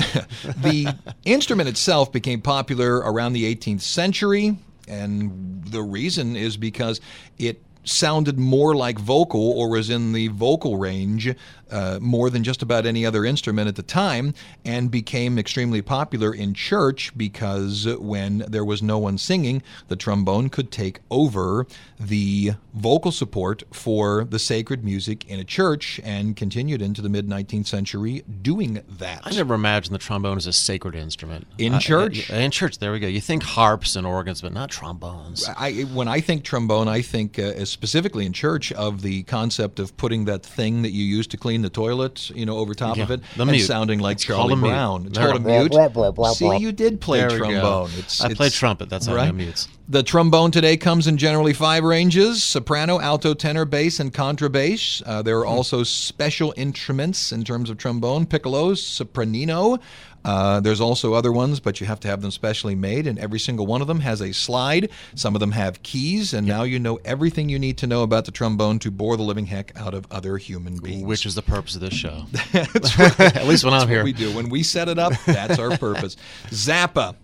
the 0.63 0.95
instrument 1.25 1.69
itself 1.69 2.13
became 2.13 2.41
popular 2.41 2.97
around 2.99 3.33
the 3.33 3.55
18th 3.55 3.83
century, 3.83 4.57
and 4.89 5.65
the 5.65 5.83
reason 5.83 6.37
is 6.37 6.57
because 6.57 7.01
it 7.39 7.63
sounded 7.85 8.39
more 8.39 8.75
like 8.77 8.99
vocal 8.99 9.53
or 9.53 9.69
was 9.69 9.91
in 9.91 10.13
the 10.13 10.29
vocal 10.29 10.77
range 10.77 11.35
uh, 11.73 11.99
more 12.01 12.31
than 12.31 12.45
just 12.45 12.63
about 12.63 12.87
any 12.87 13.05
other 13.05 13.25
instrument 13.25 13.67
at 13.67 13.77
the 13.77 13.83
time 13.83 14.35
and 14.65 14.91
became 14.91 15.39
extremely 15.39 15.83
popular 15.83 16.33
in 16.35 16.55
church 16.55 17.11
because 17.17 17.87
when 17.99 18.39
there 18.49 18.65
was 18.65 18.83
no 18.83 18.99
one 18.99 19.17
singing 19.19 19.63
the 19.89 19.97
trombone 19.97 20.49
could 20.49 20.71
take 20.71 21.01
over 21.11 21.67
the 21.99 22.53
vocal 22.75 23.11
support 23.11 23.63
for 23.73 24.25
the 24.25 24.39
sacred 24.39 24.85
music 24.85 25.27
in 25.29 25.41
a 25.41 25.45
church 25.45 26.01
and 26.05 26.37
continued 26.37 26.83
into 26.83 27.01
the 27.01 27.09
mid 27.09 27.27
19th 27.29 27.67
century 27.67 28.23
doing 28.43 28.83
that 28.99 29.21
I 29.25 29.31
never 29.31 29.55
imagined 29.55 29.95
the 29.95 29.99
trombone 29.99 30.37
as 30.37 30.47
a 30.47 30.53
sacred 30.53 30.95
instrument 30.95 31.47
In 31.59 31.75
Uh, 31.75 31.79
church? 31.81 32.31
uh, 32.31 32.35
in 32.37 32.51
church, 32.51 32.79
there 32.79 32.93
we 32.93 32.99
go. 33.01 33.07
You 33.07 33.21
think 33.21 33.43
harps 33.43 33.97
and 33.97 34.07
organs, 34.07 34.43
but 34.43 34.53
not 34.53 34.71
trombones. 34.71 35.49
I, 35.57 35.83
when 35.93 36.09
I 36.09 36.21
think 36.21 36.45
trombone, 36.45 36.89
I 36.89 37.01
think 37.03 37.39
uh, 37.39 37.65
specifically 37.65 38.27
in 38.27 38.33
church 38.33 38.73
of 38.73 39.03
the 39.03 39.23
concept 39.25 39.79
of 39.79 39.97
putting 39.97 40.25
that 40.27 40.45
thing 40.45 40.83
that 40.83 40.91
you 40.91 41.05
use 41.05 41.27
to 41.29 41.37
clean 41.37 41.62
the 41.63 41.71
toilet, 41.71 42.31
you 42.31 42.45
know, 42.47 42.59
over 42.59 42.75
top 42.75 42.97
Yeah, 42.97 43.05
of 43.05 43.11
it, 43.11 43.21
the 43.37 43.43
and 43.43 43.51
mute. 43.51 43.61
sounding 43.65 43.99
like 44.01 44.17
It's 44.17 44.25
Charlie 44.25 44.41
called 44.41 44.53
a 44.53 44.57
mute. 44.57 44.69
Brown. 44.71 45.07
It's 45.07 45.19
There- 45.19 45.29
called 45.33 45.47
a 45.47 46.19
mute. 46.19 46.35
See, 46.35 46.57
you 46.59 46.73
did 46.73 47.01
play 47.01 47.19
There 47.21 47.31
we 47.33 47.39
go. 47.39 47.45
trombone. 47.51 47.91
It's, 47.99 48.21
I 48.21 48.27
it's- 48.27 48.37
played 48.37 48.53
trumpet. 48.53 48.89
That's 48.91 49.07
how 49.07 49.17
I 49.17 49.27
know 49.27 49.33
mutes. 49.33 49.69
The 49.89 50.03
trombone 50.03 50.51
today 50.53 50.77
comes 50.77 51.07
in 51.07 51.19
generally 51.19 51.53
five 51.53 51.83
ranges 51.85 52.43
soprano, 52.43 52.99
alto, 53.01 53.35
tenor, 53.35 53.65
bass, 53.65 54.01
and 54.01 54.13
contrabass. 54.13 55.03
Uh, 55.05 55.23
there 55.23 55.39
are 55.41 55.45
Hmm. 55.45 55.51
also 55.53 55.83
special 55.83 56.55
instruments 56.57 57.33
in 57.33 57.45
terms 57.45 57.69
of 57.69 57.79
trombone 57.79 58.25
piccolo, 58.27 58.75
sopranino. 58.75 59.79
Uh, 60.25 60.61
there's 60.61 60.81
also 60.81 61.15
other 61.15 61.33
ones, 61.33 61.61
but 61.61 61.81
you 61.81 61.87
have 61.87 62.01
to 62.01 62.09
have 62.09 62.23
them 62.23 62.31
specially 62.31 62.75
made, 62.75 63.07
and 63.07 63.19
every 63.19 63.39
single 63.39 63.67
one 63.67 63.81
of 63.81 63.89
them 63.89 64.01
has 64.01 64.21
a 64.21 64.33
slide. 64.33 64.91
Some 65.15 65.35
of 65.35 65.41
them 65.41 65.53
have 65.53 65.83
keys, 65.83 66.33
and 66.33 66.47
now 66.47 66.63
you 66.63 66.79
know 66.79 66.99
everything 67.05 67.49
you 67.49 67.59
need 67.59 67.79
to 67.79 67.87
know 67.87 68.03
about 68.03 68.25
the 68.25 68.31
trombone 68.31 68.79
to 68.81 68.91
bore 68.91 69.17
the 69.17 69.23
living 69.23 69.47
heck 69.47 69.73
out 69.77 69.95
of 69.95 70.07
other 70.11 70.37
human 70.37 70.79
beings. 70.79 71.05
Which 71.05 71.27
is 71.27 71.35
the 71.35 71.43
purpose 71.43 71.75
of 71.75 71.81
this 71.81 71.95
show. 71.95 72.25
At 72.55 73.47
least 73.47 73.65
when 73.65 73.75
I'm 73.75 73.81
That's 73.81 73.91
here. 73.91 74.05
we 74.05 74.13
do. 74.13 74.35
When 74.35 74.49
we 74.49 74.63
set 74.63 74.89
it 74.89 74.99
up, 74.99 75.13
that's 75.27 75.59
our 75.59 75.77
purpose. 75.77 76.17
Zappa 76.49 77.15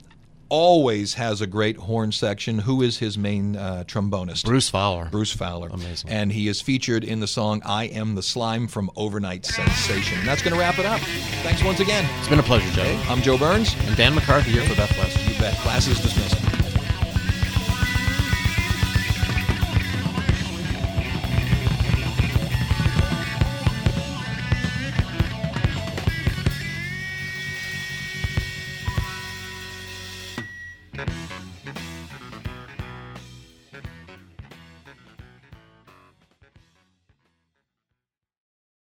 always 0.49 1.15
has 1.15 1.41
a 1.41 1.47
great 1.47 1.77
horn 1.77 2.13
section. 2.13 2.61
Who 2.61 2.83
is 2.83 2.99
his 2.99 3.19
main 3.19 3.57
uh, 3.57 3.85
trombonist? 3.87 4.45
Bruce 4.45 4.69
Fowler. 4.69 5.09
Bruce 5.11 5.33
Fowler. 5.33 5.69
Amazing. 5.69 6.11
And 6.11 6.33
he 6.33 6.49
is 6.49 6.61
featured 6.61 7.05
in 7.05 7.21
the 7.21 7.27
song 7.27 7.63
I 7.65 7.85
Am 7.85 8.15
the 8.15 8.23
Slime 8.23 8.67
from 8.67 8.91
Over-Nite 8.97 9.47
Sensation. 9.47 10.19
And 10.19 10.29
that's 10.29 10.43
going 10.43 10.55
to 10.55 10.59
wrap 10.61 10.79
it 10.79 10.87
up. 10.87 11.01
Thanks 11.43 11.63
once 11.63 11.81
again. 11.81 12.09
It's 12.19 12.29
been 12.29 12.39
a 12.39 12.43
pleasure, 12.43 12.71
Joe. 12.73 13.01
I'm 13.09 13.23
Joe 13.23 13.39
Burns. 13.39 13.75
And 13.87 13.97
Dan 13.97 14.15
McCarthy 14.15 14.53
here 14.53 14.63
for 14.63 14.75
Beth 14.75 14.97
West. 14.99 15.19
You 15.29 15.39
bet. 15.39 15.55
Class 15.59 15.87
is 15.87 16.01
dismissed. 16.01 16.48